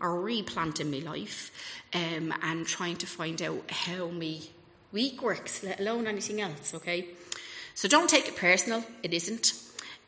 or 0.00 0.20
replanting 0.20 0.90
my 0.90 0.98
life 0.98 1.50
um, 1.94 2.32
and 2.42 2.66
trying 2.66 2.96
to 2.96 3.06
find 3.06 3.42
out 3.42 3.70
how 3.70 4.08
my 4.08 4.38
week 4.92 5.22
works, 5.22 5.62
let 5.62 5.80
alone 5.80 6.06
anything 6.06 6.40
else, 6.40 6.74
okay? 6.74 7.08
So 7.74 7.88
don't 7.88 8.08
take 8.08 8.26
it 8.28 8.36
personal, 8.36 8.84
it 9.02 9.12
isn't. 9.12 9.52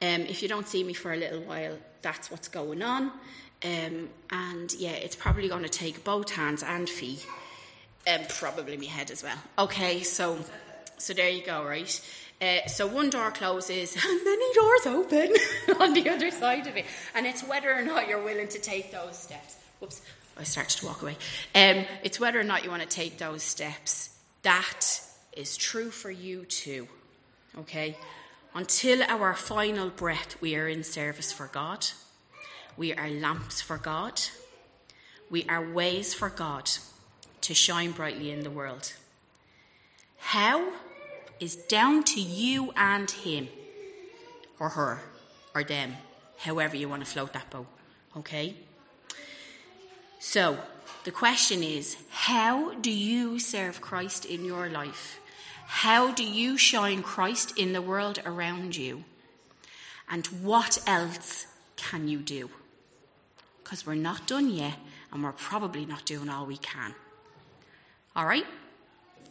Um, 0.00 0.22
if 0.22 0.42
you 0.42 0.48
don't 0.48 0.66
see 0.66 0.82
me 0.82 0.94
for 0.94 1.12
a 1.12 1.16
little 1.16 1.42
while, 1.42 1.78
that's 2.00 2.30
what's 2.30 2.48
going 2.48 2.82
on. 2.82 3.12
Um, 3.64 4.08
and 4.30 4.72
yeah, 4.74 4.90
it's 4.90 5.16
probably 5.16 5.48
going 5.48 5.62
to 5.62 5.68
take 5.68 6.04
both 6.04 6.30
hands 6.30 6.62
and 6.62 6.88
feet, 6.88 7.26
and 8.06 8.28
probably 8.28 8.76
my 8.76 8.86
head 8.86 9.10
as 9.10 9.22
well. 9.22 9.38
Okay, 9.58 10.02
so 10.02 10.38
so 10.98 11.12
there 11.14 11.28
you 11.28 11.44
go, 11.44 11.64
right? 11.64 12.00
Uh, 12.40 12.66
so 12.66 12.86
one 12.88 13.08
door 13.08 13.30
closes 13.30 13.94
and 14.04 14.24
many 14.24 14.54
doors 14.54 14.86
open 14.86 15.32
on 15.80 15.94
the 15.94 16.08
other 16.08 16.30
side 16.30 16.66
of 16.66 16.76
it, 16.76 16.86
and 17.14 17.26
it's 17.26 17.42
whether 17.42 17.72
or 17.72 17.82
not 17.82 18.08
you're 18.08 18.22
willing 18.22 18.48
to 18.48 18.58
take 18.58 18.90
those 18.90 19.16
steps. 19.16 19.56
Whoops, 19.80 20.02
I 20.36 20.44
started 20.44 20.78
to 20.78 20.86
walk 20.86 21.02
away. 21.02 21.16
Um, 21.54 21.84
it's 22.02 22.18
whether 22.18 22.40
or 22.40 22.44
not 22.44 22.64
you 22.64 22.70
want 22.70 22.82
to 22.82 22.88
take 22.88 23.18
those 23.18 23.42
steps. 23.42 24.18
That 24.42 25.00
is 25.36 25.56
true 25.56 25.90
for 25.90 26.10
you 26.10 26.44
too. 26.44 26.88
Okay? 27.58 27.96
Until 28.54 29.02
our 29.02 29.34
final 29.34 29.90
breath, 29.90 30.40
we 30.40 30.56
are 30.56 30.68
in 30.68 30.84
service 30.84 31.32
for 31.32 31.46
God. 31.46 31.86
We 32.76 32.92
are 32.94 33.08
lamps 33.08 33.60
for 33.60 33.78
God. 33.78 34.20
We 35.30 35.44
are 35.48 35.72
ways 35.72 36.14
for 36.14 36.28
God 36.28 36.70
to 37.42 37.54
shine 37.54 37.92
brightly 37.92 38.30
in 38.30 38.42
the 38.42 38.50
world. 38.50 38.92
How 40.18 40.72
is 41.42 41.56
down 41.56 42.04
to 42.04 42.20
you 42.20 42.72
and 42.76 43.10
him, 43.10 43.48
or 44.60 44.68
her, 44.68 45.00
or 45.56 45.64
them, 45.64 45.96
however 46.38 46.76
you 46.76 46.88
want 46.88 47.04
to 47.04 47.10
float 47.10 47.32
that 47.32 47.50
boat. 47.50 47.66
Okay? 48.16 48.54
So, 50.20 50.56
the 51.02 51.10
question 51.10 51.64
is 51.64 51.96
how 52.10 52.74
do 52.74 52.92
you 52.92 53.40
serve 53.40 53.80
Christ 53.80 54.24
in 54.24 54.44
your 54.44 54.68
life? 54.68 55.18
How 55.66 56.12
do 56.12 56.22
you 56.22 56.56
shine 56.56 57.02
Christ 57.02 57.58
in 57.58 57.72
the 57.72 57.82
world 57.82 58.20
around 58.24 58.76
you? 58.76 59.02
And 60.08 60.26
what 60.42 60.78
else 60.86 61.46
can 61.74 62.06
you 62.06 62.18
do? 62.18 62.50
Because 63.62 63.86
we're 63.86 63.94
not 63.94 64.26
done 64.26 64.50
yet, 64.50 64.74
and 65.12 65.22
we're 65.22 65.32
probably 65.32 65.86
not 65.86 66.04
doing 66.04 66.28
all 66.28 66.46
we 66.46 66.56
can. 66.56 66.94
All 68.16 68.26
right? 68.26 68.46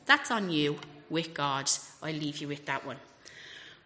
That's 0.05 0.31
on 0.31 0.49
you 0.49 0.77
with 1.09 1.33
God. 1.33 1.69
I 2.01 2.11
leave 2.11 2.37
you 2.37 2.47
with 2.47 2.65
that 2.65 2.85
one. 2.85 2.97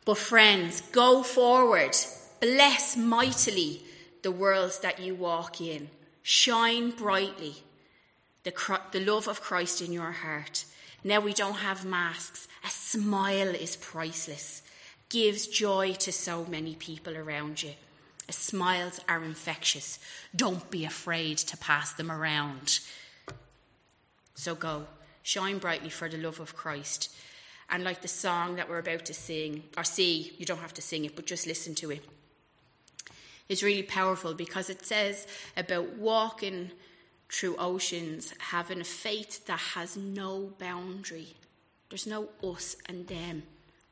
But, 0.05 0.17
friends, 0.17 0.81
go 0.81 1.23
forward. 1.23 1.95
Bless 2.39 2.95
mightily 2.95 3.81
the 4.21 4.31
worlds 4.31 4.79
that 4.79 4.99
you 4.99 5.15
walk 5.15 5.59
in. 5.61 5.89
Shine 6.21 6.91
brightly 6.91 7.55
the, 8.43 8.79
the 8.91 8.99
love 8.99 9.27
of 9.27 9.41
Christ 9.41 9.81
in 9.81 9.91
your 9.91 10.11
heart. 10.11 10.65
Now 11.03 11.19
we 11.19 11.33
don't 11.33 11.57
have 11.57 11.85
masks. 11.85 12.47
A 12.63 12.69
smile 12.69 13.49
is 13.49 13.75
priceless, 13.75 14.61
gives 15.09 15.47
joy 15.47 15.93
to 15.93 16.11
so 16.11 16.45
many 16.45 16.75
people 16.75 17.17
around 17.17 17.61
you. 17.61 17.73
Smiles 18.29 18.99
are 19.07 19.23
infectious. 19.23 19.99
Don't 20.35 20.69
be 20.71 20.85
afraid 20.85 21.37
to 21.37 21.57
pass 21.57 21.93
them 21.93 22.11
around. 22.11 22.79
So 24.33 24.55
go, 24.55 24.87
shine 25.23 25.59
brightly 25.59 25.89
for 25.89 26.09
the 26.09 26.17
love 26.17 26.39
of 26.39 26.55
Christ. 26.55 27.15
And 27.69 27.83
like 27.83 28.01
the 28.01 28.07
song 28.07 28.55
that 28.55 28.69
we're 28.69 28.79
about 28.79 29.05
to 29.05 29.13
sing, 29.13 29.63
or 29.77 29.83
see, 29.83 30.33
you 30.37 30.45
don't 30.45 30.59
have 30.59 30.73
to 30.75 30.81
sing 30.81 31.05
it, 31.05 31.15
but 31.15 31.25
just 31.25 31.47
listen 31.47 31.75
to 31.75 31.91
it. 31.91 32.05
It's 33.47 33.63
really 33.63 33.83
powerful 33.83 34.33
because 34.33 34.69
it 34.69 34.85
says 34.85 35.27
about 35.55 35.97
walking 35.97 36.71
through 37.29 37.57
oceans, 37.57 38.33
having 38.39 38.81
a 38.81 38.85
faith 38.85 39.45
that 39.45 39.59
has 39.59 39.97
no 39.97 40.53
boundary. 40.59 41.35
There's 41.89 42.07
no 42.07 42.29
us 42.43 42.75
and 42.87 43.07
them. 43.07 43.43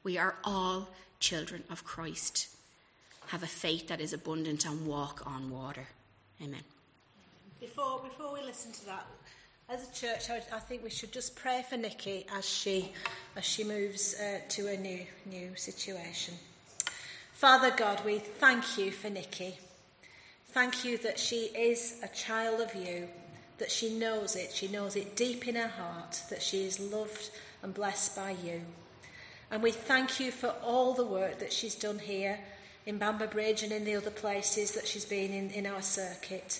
We 0.03 0.17
are 0.17 0.35
all 0.43 0.89
children 1.19 1.63
of 1.69 1.83
Christ. 1.83 2.52
Have 3.27 3.43
a 3.43 3.47
faith 3.47 3.87
that 3.87 3.99
is 3.99 4.13
abundant 4.13 4.65
and 4.65 4.85
walk 4.85 5.23
on 5.25 5.49
water. 5.49 5.87
Amen. 6.41 6.61
Before, 7.59 7.99
before 7.99 8.33
we 8.33 8.43
listen 8.43 8.71
to 8.73 8.85
that, 8.87 9.05
as 9.69 9.89
a 9.89 9.93
church, 9.93 10.29
I, 10.29 10.55
I 10.55 10.59
think 10.59 10.83
we 10.83 10.89
should 10.89 11.11
just 11.11 11.35
pray 11.35 11.63
for 11.67 11.77
Nikki 11.77 12.25
as 12.35 12.47
she, 12.47 12.91
as 13.35 13.45
she 13.45 13.63
moves 13.63 14.15
uh, 14.15 14.39
to 14.49 14.67
a 14.67 14.77
new, 14.77 15.05
new 15.25 15.55
situation. 15.55 16.35
Father 17.31 17.71
God, 17.71 18.03
we 18.05 18.19
thank 18.19 18.77
you 18.77 18.91
for 18.91 19.09
Nikki. 19.09 19.57
Thank 20.49 20.85
you 20.85 20.97
that 20.99 21.17
she 21.17 21.45
is 21.55 21.99
a 22.03 22.07
child 22.09 22.61
of 22.61 22.75
you, 22.75 23.07
that 23.57 23.71
she 23.71 23.97
knows 23.97 24.35
it. 24.35 24.51
She 24.53 24.67
knows 24.67 24.95
it 24.95 25.15
deep 25.15 25.47
in 25.47 25.55
her 25.55 25.67
heart, 25.67 26.21
that 26.29 26.43
she 26.43 26.65
is 26.65 26.79
loved 26.79 27.31
and 27.63 27.73
blessed 27.73 28.15
by 28.15 28.35
you. 28.45 28.61
And 29.49 29.63
we 29.63 29.71
thank 29.71 30.19
you 30.19 30.31
for 30.31 30.53
all 30.63 30.93
the 30.93 31.05
work 31.05 31.39
that 31.39 31.53
she's 31.53 31.75
done 31.75 31.99
here 31.99 32.39
in 32.85 32.97
Bamber 32.97 33.27
Bridge 33.27 33.63
and 33.63 33.71
in 33.71 33.85
the 33.85 33.95
other 33.95 34.11
places 34.11 34.73
that 34.73 34.87
she's 34.87 35.05
been 35.05 35.31
in, 35.31 35.49
in 35.51 35.65
our 35.65 35.81
circuit. 35.81 36.59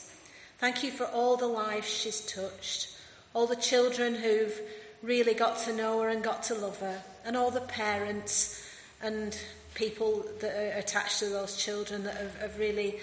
Thank 0.60 0.84
you 0.84 0.92
for 0.92 1.06
all 1.06 1.36
the 1.36 1.48
lives 1.48 1.88
she's 1.88 2.22
touched, 2.22 2.96
all 3.34 3.48
the 3.48 3.56
children 3.56 4.16
who've 4.16 4.60
really 5.02 5.34
got 5.34 5.58
to 5.60 5.76
know 5.76 6.02
her 6.02 6.10
and 6.10 6.24
got 6.24 6.44
to 6.44 6.56
love 6.56 6.80
her, 6.80 7.04
and 7.26 7.36
all 7.36 7.52
the 7.52 7.62
parents 7.62 8.66
and 9.02 9.38
people 9.76 10.26
that 10.40 10.56
are 10.56 10.78
attached 10.78 11.20
to 11.20 11.26
those 11.26 11.58
children 11.58 12.04
that 12.04 12.16
have, 12.16 12.36
have 12.40 12.60
really 12.60 13.00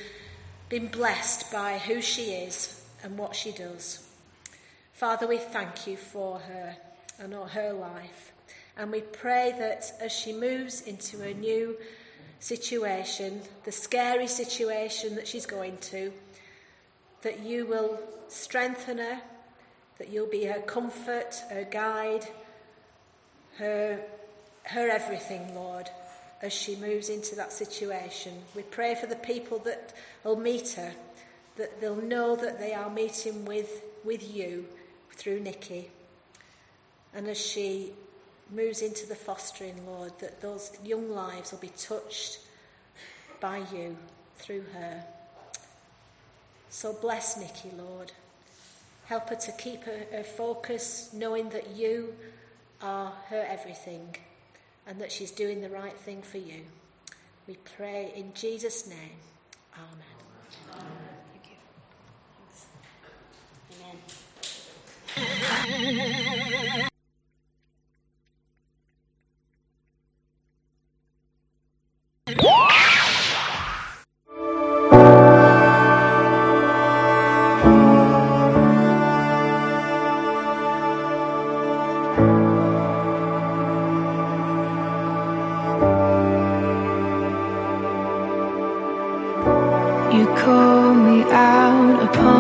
been 0.68 0.87
blessed 0.87 1.53
by 1.53 1.79
who 1.79 2.01
she 2.01 2.33
is 2.33 2.87
and 3.03 3.18
what 3.18 3.35
she 3.35 3.53
does. 3.53 4.07
Father, 4.93 5.27
we 5.27 5.39
thank 5.39 5.87
you 5.87 5.97
for 5.97 6.39
her 6.39 6.77
and 7.18 7.35
her 7.35 7.73
life. 7.73 8.33
And 8.77 8.93
we 8.93 9.01
pray 9.01 9.55
that 9.59 9.93
as 10.01 10.12
she 10.12 10.33
moves 10.33 10.83
into 10.83 11.23
a 11.23 11.35
new 11.35 11.77
situation, 12.41 13.43
the 13.64 13.72
scary 13.72 14.26
situation 14.26 15.14
that 15.14 15.28
she's 15.28 15.47
going 15.47 15.76
to, 15.78 16.12
that 17.22 17.41
you 17.41 17.66
will 17.66 18.01
strengthen 18.28 18.99
her, 18.99 19.20
that 19.99 20.09
you'll 20.09 20.26
be 20.26 20.47
her 20.47 20.61
comfort, 20.61 21.36
her 21.51 21.64
guide, 21.64 22.26
her, 23.59 24.01
her 24.64 24.88
everything, 24.88 25.55
Lord, 25.55 25.91
as 26.41 26.53
she 26.53 26.76
moves 26.76 27.11
into 27.11 27.36
that 27.36 27.53
situation. 27.53 28.32
We 28.57 28.62
pray 28.62 28.95
for 28.95 29.07
the 29.07 29.16
people 29.16 29.59
that 29.61 29.93
will 30.24 30.41
meet 30.41 30.72
her, 30.72 30.95
that 31.57 31.80
they'll 31.80 31.97
know 31.97 32.34
that 32.36 32.59
they 32.59 32.72
are 32.72 32.88
meeting 32.88 33.45
with, 33.45 33.82
with 34.03 34.34
you 34.34 34.64
through 35.12 35.41
Nikki. 35.41 35.91
And 37.12 37.28
as 37.28 37.38
she 37.38 37.93
moves 38.53 38.83
into 38.83 39.07
the 39.07 39.15
fostering, 39.15 39.87
Lord, 39.87 40.13
that 40.19 40.41
those 40.41 40.73
young 40.85 41.11
lives 41.11 41.53
will 41.53 41.59
be 41.59 41.73
touched 41.77 42.41
by 43.41 43.63
you 43.73 43.97
through 44.37 44.65
her. 44.75 45.05
So 46.69 46.93
bless 46.93 47.37
Nikki, 47.37 47.71
Lord. 47.77 48.13
Help 49.07 49.29
her 49.29 49.37
to 49.37 49.53
keep 49.53 49.85
her, 49.85 50.07
her 50.13 50.23
focus, 50.23 51.11
knowing 51.13 51.49
that 51.51 51.77
you 51.77 52.15
are 52.81 53.13
her 53.29 53.45
everything 53.49 54.17
and 54.87 55.01
that 55.01 55.11
she's 55.13 55.31
doing 55.31 55.61
the 55.61 55.69
right 55.69 55.97
thing 55.97 56.23
for 56.23 56.39
you. 56.39 56.63
We 57.47 57.57
pray 57.77 58.13
in 58.15 58.33
Jesus' 58.35 58.87
name. 58.89 59.19
Amen. 59.75 60.17
Amen. 60.73 60.87
Thank 61.33 61.47
you. 65.17 66.77
Amen. 66.77 66.87
Oh. 92.13 92.39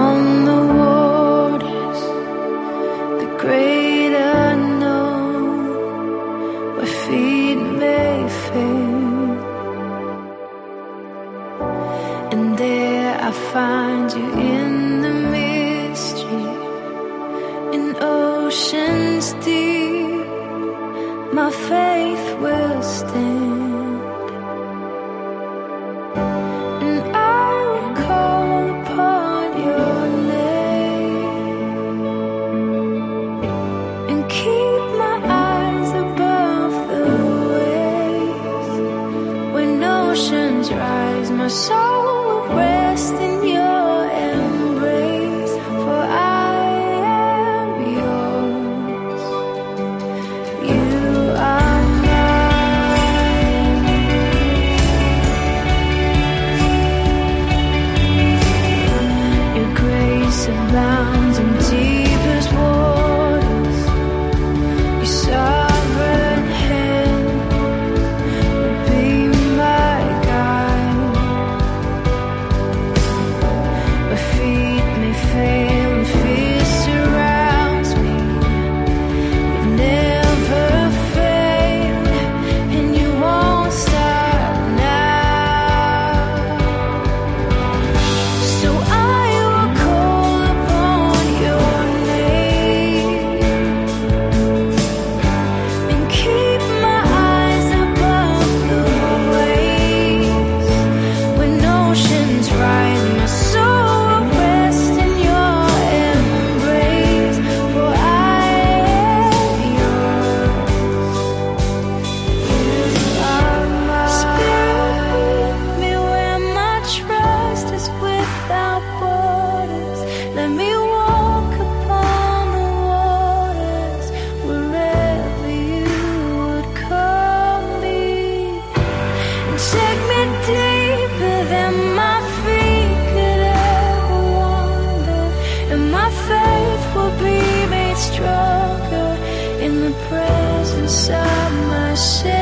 inside 141.10 141.66
myself. 141.66 142.39